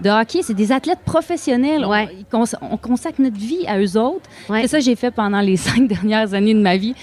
de 0.00 0.08
hockey. 0.10 0.40
C'est 0.42 0.54
des 0.54 0.70
athlètes 0.70 1.00
professionnels. 1.04 1.84
Ouais. 1.84 2.08
On, 2.32 2.76
consacre 2.76 3.20
notre 3.20 3.36
vie 3.36 3.66
à 3.66 3.78
eux 3.80 3.98
autres. 3.98 4.28
Ouais. 4.48 4.62
C'est 4.62 4.68
ça 4.68 4.78
que 4.78 4.84
j'ai 4.84 4.94
fait 4.96 5.10
pendant 5.10 5.40
les 5.40 5.56
cinq 5.68 5.88
dernières 5.88 6.34
années 6.34 6.54
de 6.54 6.60
ma 6.60 6.76
vie. 6.76 6.94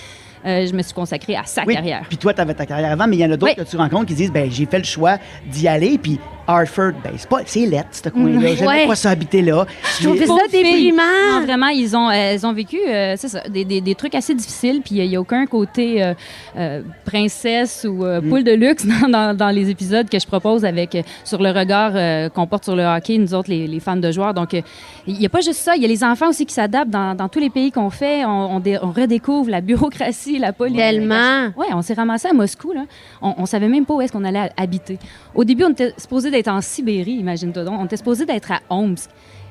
Euh, 0.46 0.66
je 0.66 0.74
me 0.74 0.82
suis 0.82 0.94
consacrée 0.94 1.36
à 1.36 1.44
sa 1.46 1.64
Oui, 1.66 1.74
carrière. 1.76 2.04
Puis 2.08 2.18
toi, 2.18 2.34
tu 2.34 2.42
avais 2.42 2.54
ta 2.54 2.66
carrière 2.66 2.92
avant, 2.92 3.08
mais 3.08 3.18
il 3.18 3.20
y 3.20 3.26
en 3.26 3.32
a 3.32 3.38
d'autres 3.38 3.54
Oui. 3.58 3.64
que 3.64 3.70
tu 3.70 3.76
rencontres 3.78 4.06
qui 4.06 4.14
disent 4.16 4.32
ben 4.32 4.50
j'ai 4.50 4.66
fait 4.66 4.78
le 4.80 4.84
choix 4.86 5.18
d'y 5.46 5.68
aller, 5.68 5.98
puis 5.98 6.20
Hartford, 6.50 6.92
ben 7.04 7.12
c'est 7.18 7.30
pas 7.30 7.40
c'est 7.46 7.66
lettre, 7.66 7.90
ce 7.92 8.10
coin-là. 8.10 8.56
J'aimais 8.56 8.68
Ouais. 8.68 8.88
pas 8.88 8.96
ça 8.96 9.12
habiter 9.12 9.42
là. 9.42 9.66
Je 10.00 10.04
trouvais 10.06 10.20
Mais- 10.22 10.26
ça 10.28 10.48
déprimant. 10.52 11.04
Non, 11.32 11.42
vraiment, 11.46 11.68
ils 11.68 11.96
ont, 11.96 12.10
euh, 12.10 12.14
elles 12.14 12.46
ont 12.46 12.54
vécu, 12.54 12.78
euh, 12.88 13.16
c'est 13.18 13.28
ça, 13.28 13.42
des, 13.50 13.66
des- 13.66 13.82
des 13.82 13.96
trucs 13.96 14.16
assez 14.16 14.34
difficiles. 14.34 14.82
Puis 14.84 14.96
il 14.96 15.08
n'y 15.10 15.16
a 15.16 15.22
aucun 15.22 15.46
côté 15.46 16.02
euh, 16.04 16.14
euh, 16.58 16.82
princesse 17.06 17.86
ou 17.90 18.06
euh, 18.06 18.22
Mm. 18.22 18.30
poule 18.30 18.44
de 18.44 18.52
luxe 18.52 18.86
dans, 19.04 19.10
dans- 19.10 19.36
dans 19.38 19.50
les 19.50 19.70
épisodes 19.70 20.10
que 20.10 20.20
je 20.20 20.26
propose 20.28 20.66
avec 20.66 20.96
euh, 20.96 21.02
sur 21.24 21.42
le 21.42 21.52
regard 21.52 21.92
euh, 21.96 22.30
qu'on 22.30 22.48
porte 22.48 22.64
sur 22.66 22.76
le 22.76 22.84
hockey, 22.84 23.18
nous 23.18 23.34
autres, 23.34 23.50
les, 23.50 23.68
les 23.68 23.80
fans 23.80 23.96
de 23.98 24.12
joueurs. 24.12 24.34
Donc, 24.34 24.54
euh, 24.54 24.62
il 25.08 25.16
n'y 25.18 25.26
a 25.26 25.30
pas 25.30 25.42
juste 25.42 25.60
ça. 25.62 25.76
Il 25.76 25.82
y 25.82 25.86
a 25.86 25.88
les 25.88 26.04
enfants 26.04 26.30
aussi 26.30 26.46
qui 26.46 26.54
s'adaptent 26.54 26.90
dans, 26.92 27.16
dans 27.16 27.30
tous 27.30 27.40
les 27.40 27.50
pays 27.50 27.72
qu'on 27.72 27.90
fait. 27.90 28.26
On, 28.26 28.56
on 28.56 28.60
dé- 28.60 28.78
on 28.82 28.92
redécouvre 28.92 29.50
la 29.50 29.62
bureaucratie, 29.62 30.40
la 30.40 30.54
politique. 30.54 30.80
Tellement. 30.82 31.48
Oui, 31.58 31.66
on 31.74 31.82
s'est 31.82 31.94
ramassé 31.94 32.28
à 32.28 32.34
Moscou. 32.34 32.72
Là. 32.74 32.86
On, 33.22 33.34
on 33.38 33.46
savait 33.46 33.68
même 33.68 33.86
pas 33.86 33.94
où 33.96 34.02
est-ce 34.02 34.12
qu'on 34.12 34.24
allait 34.26 34.50
habiter. 34.58 34.98
Au 35.36 35.44
début, 35.44 35.64
on 35.64 35.70
était 35.72 35.94
supposé 35.98 36.30
d'être 36.40 36.48
en 36.48 36.62
Sibérie, 36.62 37.14
imagine-toi 37.14 37.64
donc. 37.66 37.80
On 37.80 37.86
était 37.86 37.98
supposé 37.98 38.26
d'être 38.26 38.52
à 38.52 38.62
Omsk. 38.70 39.10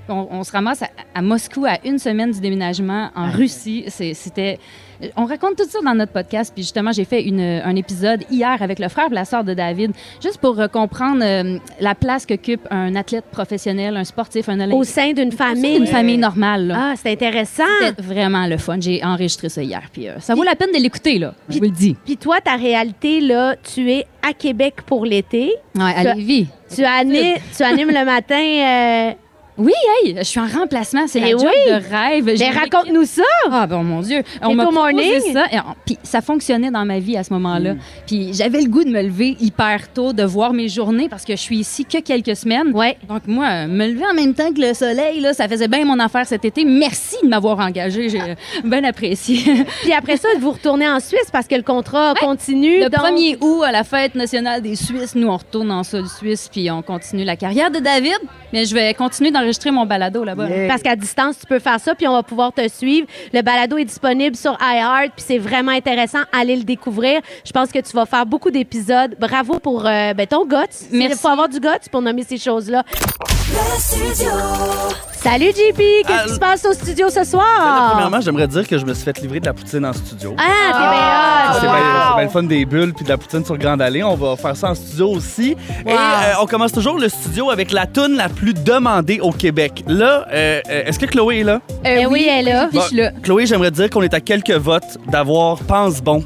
On, 0.08 0.26
on 0.30 0.42
se 0.42 0.52
ramasse 0.52 0.82
à, 0.82 0.88
à 1.14 1.20
Moscou 1.20 1.66
à 1.66 1.78
une 1.84 1.98
semaine 1.98 2.30
du 2.30 2.40
déménagement 2.40 3.10
en 3.14 3.30
Russie. 3.30 3.84
C'était. 3.88 4.58
On 5.16 5.24
raconte 5.26 5.56
tout 5.56 5.68
ça 5.68 5.78
dans 5.84 5.94
notre 5.94 6.12
podcast. 6.12 6.52
Puis 6.54 6.62
justement, 6.64 6.92
j'ai 6.92 7.04
fait 7.04 7.22
une- 7.22 7.40
un 7.40 7.76
épisode 7.76 8.24
hier 8.30 8.56
avec 8.60 8.78
le 8.78 8.88
frère 8.88 9.06
et 9.10 9.14
la 9.14 9.24
sœur 9.24 9.44
de 9.44 9.54
David, 9.54 9.92
juste 10.22 10.38
pour 10.38 10.58
euh, 10.60 10.66
comprendre 10.68 11.22
euh, 11.24 11.58
la 11.80 11.94
place 11.94 12.26
qu'occupe 12.26 12.66
un 12.70 12.94
athlète 12.96 13.24
professionnel, 13.30 13.96
un 13.96 14.04
sportif, 14.04 14.48
un 14.48 14.58
Au 14.58 14.62
olympique. 14.64 14.84
sein 14.90 15.12
d'une 15.12 15.32
famille. 15.32 15.76
Une 15.76 15.86
famille 15.86 16.18
normale. 16.18 16.66
là. 16.68 16.74
Ah, 16.78 16.94
c'est 16.96 17.12
intéressant. 17.12 17.62
C'était 17.80 18.02
vraiment 18.02 18.46
le 18.46 18.56
fun. 18.56 18.76
J'ai 18.80 19.04
enregistré 19.04 19.48
ça 19.48 19.62
hier. 19.62 19.82
Puis 19.92 20.08
euh, 20.08 20.18
ça 20.20 20.34
vaut 20.34 20.42
la 20.44 20.56
peine 20.56 20.72
de 20.72 20.78
l'écouter, 20.82 21.18
là. 21.18 21.34
Je 21.48 21.58
vous 21.58 21.64
le 21.64 21.70
dis. 21.70 21.96
Puis 22.04 22.16
toi, 22.16 22.40
ta 22.40 22.56
réalité, 22.56 23.20
là, 23.20 23.54
tu 23.74 23.90
es 23.92 24.06
à 24.28 24.32
Québec 24.32 24.76
pour 24.84 25.04
l'été. 25.06 25.52
Ouais, 25.76 25.92
à 25.94 26.14
Lévis. 26.14 26.46
Tu, 26.74 26.84
ani- 26.84 27.34
tu 27.56 27.62
animes 27.62 27.90
le 27.90 28.04
matin. 28.04 29.14
Oui, 29.58 29.72
hey, 30.04 30.14
je 30.16 30.22
suis 30.22 30.38
en 30.38 30.46
remplacement. 30.46 31.06
C'est 31.08 31.18
la 31.20 31.30
job 31.30 31.42
oui. 31.42 31.72
de 31.72 31.74
rêve. 31.74 32.36
J'ai 32.36 32.50
Ben, 32.50 32.58
raconte-nous 32.58 33.04
ça. 33.04 33.22
Ah, 33.50 33.66
bon, 33.66 33.82
mon 33.82 34.00
Dieu. 34.02 34.22
On 34.40 34.54
m'a 34.54 34.64
proposé 34.66 35.20
ça. 35.32 35.46
et 35.50 35.58
on- 35.58 35.74
Puis 35.84 35.98
ça 36.04 36.20
fonctionnait 36.20 36.70
dans 36.70 36.84
ma 36.84 37.00
vie 37.00 37.16
à 37.16 37.24
ce 37.24 37.32
moment-là. 37.32 37.74
Mm. 37.74 37.78
Puis 38.06 38.30
j'avais 38.34 38.60
le 38.60 38.68
goût 38.68 38.84
de 38.84 38.90
me 38.90 39.02
lever 39.02 39.36
hyper 39.40 39.92
tôt, 39.92 40.12
de 40.12 40.22
voir 40.22 40.52
mes 40.52 40.68
journées 40.68 41.08
parce 41.08 41.24
que 41.24 41.32
je 41.34 41.40
suis 41.40 41.58
ici 41.58 41.84
que 41.84 41.98
quelques 42.00 42.36
semaines. 42.36 42.70
Ouais. 42.72 42.96
Donc, 43.08 43.22
moi, 43.26 43.46
euh, 43.46 43.66
me 43.66 43.88
lever 43.88 44.04
en 44.08 44.14
même 44.14 44.32
temps 44.34 44.52
que 44.52 44.60
le 44.60 44.74
soleil, 44.74 45.20
là, 45.20 45.34
ça 45.34 45.48
faisait 45.48 45.66
bien 45.68 45.84
mon 45.84 45.98
affaire 45.98 46.24
cet 46.26 46.44
été. 46.44 46.64
Merci 46.64 47.16
de 47.24 47.28
m'avoir 47.28 47.58
engagé. 47.58 48.08
J'ai 48.08 48.20
euh, 48.20 48.34
bien 48.64 48.84
apprécié. 48.84 49.42
Puis 49.82 49.92
après 49.92 50.18
ça, 50.18 50.28
vous 50.38 50.52
retournez 50.52 50.88
en 50.88 51.00
Suisse 51.00 51.30
parce 51.32 51.48
que 51.48 51.56
le 51.56 51.62
contrat 51.62 52.14
continue. 52.20 52.80
Le 52.80 52.88
donc- 52.90 53.00
1er 53.00 53.38
août, 53.40 53.62
à 53.64 53.72
la 53.72 53.82
fête 53.82 54.14
nationale 54.14 54.62
des 54.62 54.76
Suisses, 54.76 55.16
nous, 55.16 55.26
on 55.28 55.36
retourne 55.36 55.70
en 55.72 55.82
sol 55.82 56.06
suisse, 56.06 56.48
puis 56.52 56.70
on 56.70 56.82
continue 56.82 57.24
la 57.24 57.34
carrière 57.36 57.70
de 57.72 57.80
David. 57.80 58.18
Mais 58.52 58.64
je 58.64 58.74
vais 58.74 58.94
continuer 58.94 59.30
d'enregistrer 59.48 59.70
mon 59.70 59.86
balado 59.86 60.24
là-bas. 60.24 60.48
Yeah. 60.48 60.68
Parce 60.68 60.82
qu'à 60.82 60.96
distance, 60.96 61.38
tu 61.40 61.46
peux 61.46 61.58
faire 61.58 61.80
ça, 61.80 61.94
puis 61.94 62.06
on 62.06 62.12
va 62.12 62.22
pouvoir 62.22 62.52
te 62.52 62.66
suivre. 62.68 63.06
Le 63.32 63.42
balado 63.42 63.78
est 63.78 63.84
disponible 63.84 64.36
sur 64.36 64.56
iHeart, 64.60 65.12
puis 65.16 65.24
c'est 65.26 65.38
vraiment 65.38 65.72
intéressant. 65.72 66.20
Allez 66.32 66.56
le 66.56 66.64
découvrir. 66.64 67.20
Je 67.44 67.52
pense 67.52 67.72
que 67.72 67.78
tu 67.78 67.92
vas 67.94 68.06
faire 68.06 68.26
beaucoup 68.26 68.50
d'épisodes. 68.50 69.16
Bravo 69.18 69.58
pour 69.58 69.86
euh, 69.86 70.14
ben, 70.14 70.26
ton 70.26 70.46
guts. 70.46 70.56
Il 70.92 70.98
Merci. 70.98 71.18
faut 71.18 71.28
avoir 71.28 71.48
du 71.48 71.60
guts 71.60 71.88
pour 71.90 72.02
nommer 72.02 72.24
ces 72.24 72.38
choses-là. 72.38 72.84
Salut 75.22 75.46
JP, 75.52 75.78
qu'est-ce 75.78 76.12
Ah, 76.12 76.24
qui 76.26 76.34
se 76.34 76.38
passe 76.38 76.64
au 76.66 76.72
studio 76.74 77.08
ce 77.08 77.14
Ben 77.14 77.20
là, 77.20 77.24
soir? 77.24 77.90
premièrement, 77.92 78.20
j'aimerais 78.20 78.46
dire 78.46 78.66
que 78.68 78.76
je 78.78 78.84
me 78.84 78.92
suis 78.94 79.04
fait 79.04 79.18
livrer 79.20 79.40
de 79.40 79.46
la 79.46 79.52
poutine 79.54 79.84
en 79.86 79.92
studio. 79.92 80.34
Ah, 80.38 80.42
t'es 80.72 80.78
bien 80.78 80.90
hot. 80.90 81.54
C'est 81.54 81.66
bien 81.66 81.86
c'est 82.10 82.14
bien 82.16 82.24
le 82.24 82.28
fun 82.30 82.42
des 82.42 82.64
bulles 82.66 82.92
puis 82.94 83.04
de 83.04 83.08
la 83.10 83.16
poutine 83.16 83.44
sur 83.44 83.56
Grande 83.56 83.80
Allée. 83.80 84.02
On 84.02 84.16
va 84.16 84.36
faire 84.36 84.54
ça 84.56 84.70
en 84.70 84.74
studio 84.74 85.08
aussi. 85.12 85.56
Et 85.86 85.90
euh, 85.92 85.94
on 86.42 86.46
commence 86.46 86.72
toujours 86.72 86.98
le 86.98 87.08
studio 87.08 87.50
avec 87.50 87.72
la 87.72 87.86
toune 87.86 88.16
la 88.16 88.28
plus 88.28 88.52
demandée 88.54 89.20
au 89.20 89.32
Québec. 89.32 89.82
Là, 89.86 90.26
euh, 90.32 90.60
euh, 90.70 90.82
est-ce 90.86 90.98
que 90.98 91.06
Chloé 91.06 91.40
est 91.40 91.44
là? 91.44 91.60
Eh 91.84 92.06
oui, 92.06 92.28
elle 92.30 92.48
est 92.48 92.52
là. 92.52 92.68
Bon, 92.72 92.80
Chloé, 93.22 93.46
j'aimerais 93.46 93.70
dire 93.70 93.88
qu'on 93.90 94.02
est 94.02 94.14
à 94.14 94.20
quelques 94.20 94.50
votes 94.52 94.98
d'avoir 95.08 95.58
Pense 95.58 96.00
Bon. 96.02 96.22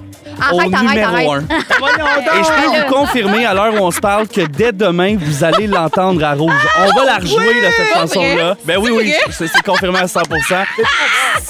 au 0.53 0.59
Arrête, 0.59 0.70
numéro 0.83 1.12
arrête. 1.14 1.29
un. 1.29 1.41
Et 2.41 2.43
je 2.43 2.49
peux 2.49 2.79
vous 2.87 2.93
confirmer 2.95 3.45
à 3.45 3.55
l'heure 3.55 3.75
où 3.75 3.85
on 3.85 3.91
se 3.91 4.01
parle 4.01 4.27
que 4.29 4.41
dès 4.43 4.73
demain, 4.73 5.16
vous 5.18 5.45
allez 5.45 5.66
l'entendre 5.66 6.25
à 6.25 6.33
rouge. 6.35 6.53
On 6.79 6.99
va 6.99 7.05
la 7.05 7.11
rejouer, 7.18 7.60
là, 7.60 7.68
cette 7.76 7.94
chanson-là. 7.94 8.56
Ben 8.64 8.78
oui, 8.78 8.90
C'est 9.36 9.44
oui, 9.44 9.48
c'est 9.54 9.62
confirmé 9.62 9.98
à 10.00 10.06
100% 10.06 10.64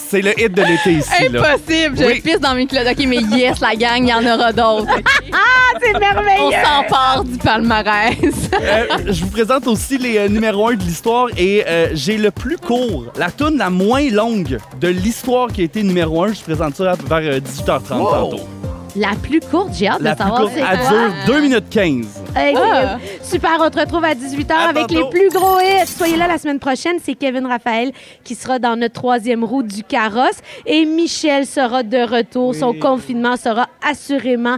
C'est 0.08 0.22
le 0.22 0.38
hit 0.40 0.52
de 0.52 0.62
l'été 0.62 0.92
ici. 0.92 1.28
là. 1.30 1.52
Impossible, 1.54 1.96
je 1.98 2.04
Oui. 2.04 2.20
pisse 2.20 2.40
dans 2.40 2.54
mes 2.54 2.66
culottes. 2.66 2.88
OK, 2.98 3.04
mais 3.06 3.16
yes, 3.36 3.60
la 3.60 3.74
gang, 3.74 4.02
il 4.02 4.08
y 4.08 4.14
en 4.14 4.24
aura 4.34 4.52
d'autres. 4.52 4.86
Ah, 5.34 5.78
c'est 5.82 5.98
merveilleux. 5.98 6.40
On 6.42 6.50
s'empare 6.50 7.24
du 7.24 7.38
palmarès. 7.38 8.14
Euh, 8.60 8.84
je 9.06 9.22
vous 9.24 9.30
présente 9.30 9.66
aussi 9.66 9.96
les 9.96 10.18
euh, 10.18 10.28
numéros 10.28 10.68
1 10.68 10.74
de 10.74 10.82
l'histoire 10.82 11.28
et 11.36 11.64
euh, 11.66 11.88
j'ai 11.94 12.18
le 12.18 12.30
plus 12.30 12.58
court, 12.58 13.06
la 13.16 13.30
tune 13.30 13.56
la 13.56 13.70
moins 13.70 14.08
longue 14.10 14.58
de 14.80 14.88
l'histoire 14.88 15.48
qui 15.48 15.62
a 15.62 15.64
été 15.64 15.82
numéro 15.82 16.24
1. 16.24 16.28
Je 16.28 16.32
vous 16.34 16.42
présente 16.44 16.76
ça 16.76 16.94
vers 17.06 17.18
euh, 17.18 17.40
18h30 17.40 17.88
tantôt. 17.88 18.40
La 18.94 19.10
plus 19.22 19.40
courte, 19.40 19.70
j'ai 19.72 19.88
hâte 19.88 20.00
La 20.02 20.10
de 20.10 20.16
plus 20.16 20.22
savoir 20.22 20.40
courte, 20.42 20.52
c'est 20.54 20.60
elle 20.60 20.78
quoi. 20.78 20.88
dure 20.90 21.34
2 21.34 21.40
minutes 21.40 21.68
15. 21.70 22.22
Hey, 22.36 22.54
Ah. 22.58 22.98
Super, 23.22 23.56
on 23.60 23.70
te 23.70 23.80
retrouve 23.80 24.04
à 24.04 24.14
18h 24.14 24.52
À 24.52 24.68
avec 24.68 24.90
les 24.90 24.96
tantôt. 24.98 25.08
plus 25.08 25.30
gros 25.30 25.60
hits. 25.60 25.86
Soyez 25.86 26.16
là 26.16 26.26
la 26.28 26.36
semaine 26.36 26.58
prochaine. 26.58 26.96
C'est 27.02 27.14
Kevin 27.14 27.46
Raphaël 27.46 27.92
qui 28.22 28.34
sera 28.34 28.58
dans 28.58 28.76
notre 28.76 28.94
troisième 28.94 29.44
roue 29.44 29.62
du 29.62 29.82
carrosse. 29.82 30.40
Et 30.66 30.84
Michel 30.84 31.46
sera 31.46 31.82
de 31.82 31.98
retour. 31.98 32.54
Son 32.54 32.74
confinement 32.74 33.36
sera 33.38 33.68
assurément 33.88 34.56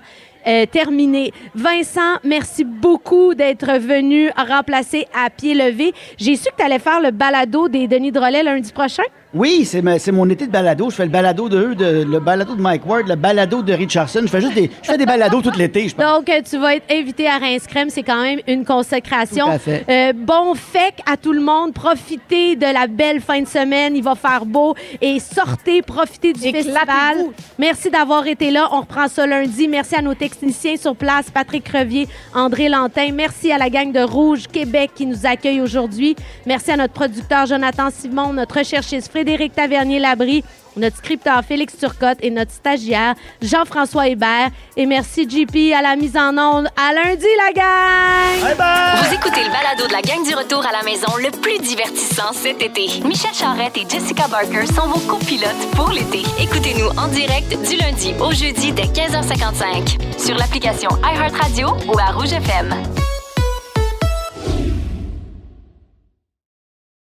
euh, 0.48 0.66
terminé. 0.66 1.32
Vincent, 1.54 2.18
merci 2.24 2.64
beaucoup 2.64 3.34
d'être 3.34 3.78
venu 3.78 4.30
remplacer 4.36 5.06
à 5.14 5.30
pied 5.30 5.54
levé. 5.54 5.94
J'ai 6.18 6.34
su 6.36 6.50
que 6.50 6.56
tu 6.58 6.64
allais 6.64 6.80
faire 6.80 7.00
le 7.00 7.12
balado 7.12 7.68
des 7.68 7.86
Denis 7.86 8.10
Drolet 8.12 8.42
lundi 8.42 8.72
prochain. 8.72 9.04
Oui, 9.34 9.64
c'est 9.64 9.82
ma- 9.82 9.98
c'est 9.98 10.12
mon 10.12 10.28
été 10.30 10.46
de 10.46 10.52
balado. 10.52 10.90
Je 10.90 10.94
fais 10.94 11.04
le 11.04 11.10
balado 11.10 11.48
de 11.48 11.58
eux, 11.58 11.74
de, 11.74 12.04
le 12.04 12.20
balado 12.20 12.54
de 12.54 12.60
Mike 12.60 12.86
Ward, 12.86 13.08
le 13.08 13.16
balado 13.16 13.62
de 13.62 13.72
Richardson. 13.72 14.20
Je 14.22 14.28
fais 14.28 14.40
juste 14.40 14.54
des, 14.54 14.70
je 14.82 14.90
fais 14.90 14.96
des 14.96 15.06
balados 15.06 15.42
tout 15.42 15.50
l'été, 15.58 15.88
je 15.88 15.94
pense. 15.94 16.04
Donc, 16.04 16.30
tu 16.48 16.56
vas 16.58 16.76
être 16.76 16.84
invité 16.90 17.26
à 17.26 17.40
Crème. 17.68 17.90
C'est 17.90 18.02
quand 18.02 18.22
même 18.22 18.40
une 18.46 18.64
consécration. 18.64 19.46
Tout 19.46 19.50
à 19.52 19.58
fait. 19.58 19.84
Euh, 19.88 20.12
bon 20.14 20.54
fête 20.54 21.00
à 21.10 21.16
tout 21.16 21.32
le 21.32 21.40
monde. 21.40 21.72
Profitez 21.74 22.54
de 22.56 22.66
la 22.72 22.86
belle 22.86 23.20
fin 23.20 23.40
de 23.40 23.48
semaine. 23.48 23.96
Il 23.96 24.02
va 24.04 24.14
faire 24.14 24.46
beau. 24.46 24.74
Et 25.00 25.18
sortez, 25.18 25.82
profitez 25.82 26.32
du 26.32 26.40
festival. 26.40 27.16
Merci 27.58 27.90
d'avoir 27.90 28.26
été 28.26 28.50
là. 28.50 28.68
On 28.72 28.80
reprend 28.82 29.08
ça 29.08 29.26
lundi. 29.26 29.66
Merci 29.68 29.96
à 29.96 30.02
nos 30.02 30.14
techniciens 30.14 30.76
sur 30.76 30.94
place, 30.94 31.30
Patrick 31.32 31.64
Crevier, 31.64 32.06
André 32.34 32.68
Lantin. 32.68 33.08
Merci 33.12 33.50
à 33.52 33.58
la 33.58 33.68
gang 33.68 33.90
de 33.92 34.00
Rouge 34.00 34.44
Québec 34.46 34.92
qui 34.94 35.06
nous 35.06 35.26
accueille 35.26 35.60
aujourd'hui. 35.60 36.14
Merci 36.46 36.70
à 36.70 36.76
notre 36.76 36.92
producteur 36.94 37.46
Jonathan 37.46 37.88
Simon, 37.90 38.32
notre 38.32 38.58
recherchiste 38.58 39.10
Frédéric 39.24 39.54
Tavernier-Labrie, 39.54 40.44
notre 40.76 40.98
scripteur 40.98 41.42
Félix 41.42 41.78
Turcotte 41.78 42.18
et 42.20 42.28
notre 42.28 42.52
stagiaire 42.52 43.14
Jean-François 43.40 44.08
Hébert. 44.08 44.50
Et 44.76 44.84
merci 44.84 45.26
JP 45.26 45.72
à 45.74 45.80
la 45.80 45.96
mise 45.96 46.14
en 46.14 46.36
onde. 46.36 46.68
À 46.76 46.92
lundi, 46.92 47.24
la 47.38 47.52
gang! 47.54 48.54
Vous 48.98 49.14
écoutez 49.14 49.42
le 49.42 49.50
balado 49.50 49.86
de 49.86 49.92
la 49.92 50.02
gang 50.02 50.22
du 50.26 50.34
retour 50.34 50.62
à 50.66 50.72
la 50.72 50.82
maison 50.82 51.06
le 51.16 51.30
plus 51.40 51.58
divertissant 51.58 52.34
cet 52.34 52.60
été. 52.60 53.00
Michel 53.02 53.32
Charrette 53.32 53.78
et 53.78 53.88
Jessica 53.88 54.28
Barker 54.28 54.66
sont 54.66 54.88
vos 54.88 55.00
copilotes 55.08 55.70
pour 55.74 55.88
l'été. 55.88 56.22
Écoutez-nous 56.38 56.90
en 56.98 57.08
direct 57.08 57.48
du 57.66 57.76
lundi 57.76 58.12
au 58.20 58.30
jeudi 58.30 58.72
dès 58.72 58.82
15h55 58.82 60.20
sur 60.22 60.36
l'application 60.36 60.90
iHeartRadio 61.02 61.68
ou 61.88 61.98
à 61.98 62.12
Rouge 62.12 62.34
FM. 62.34 62.74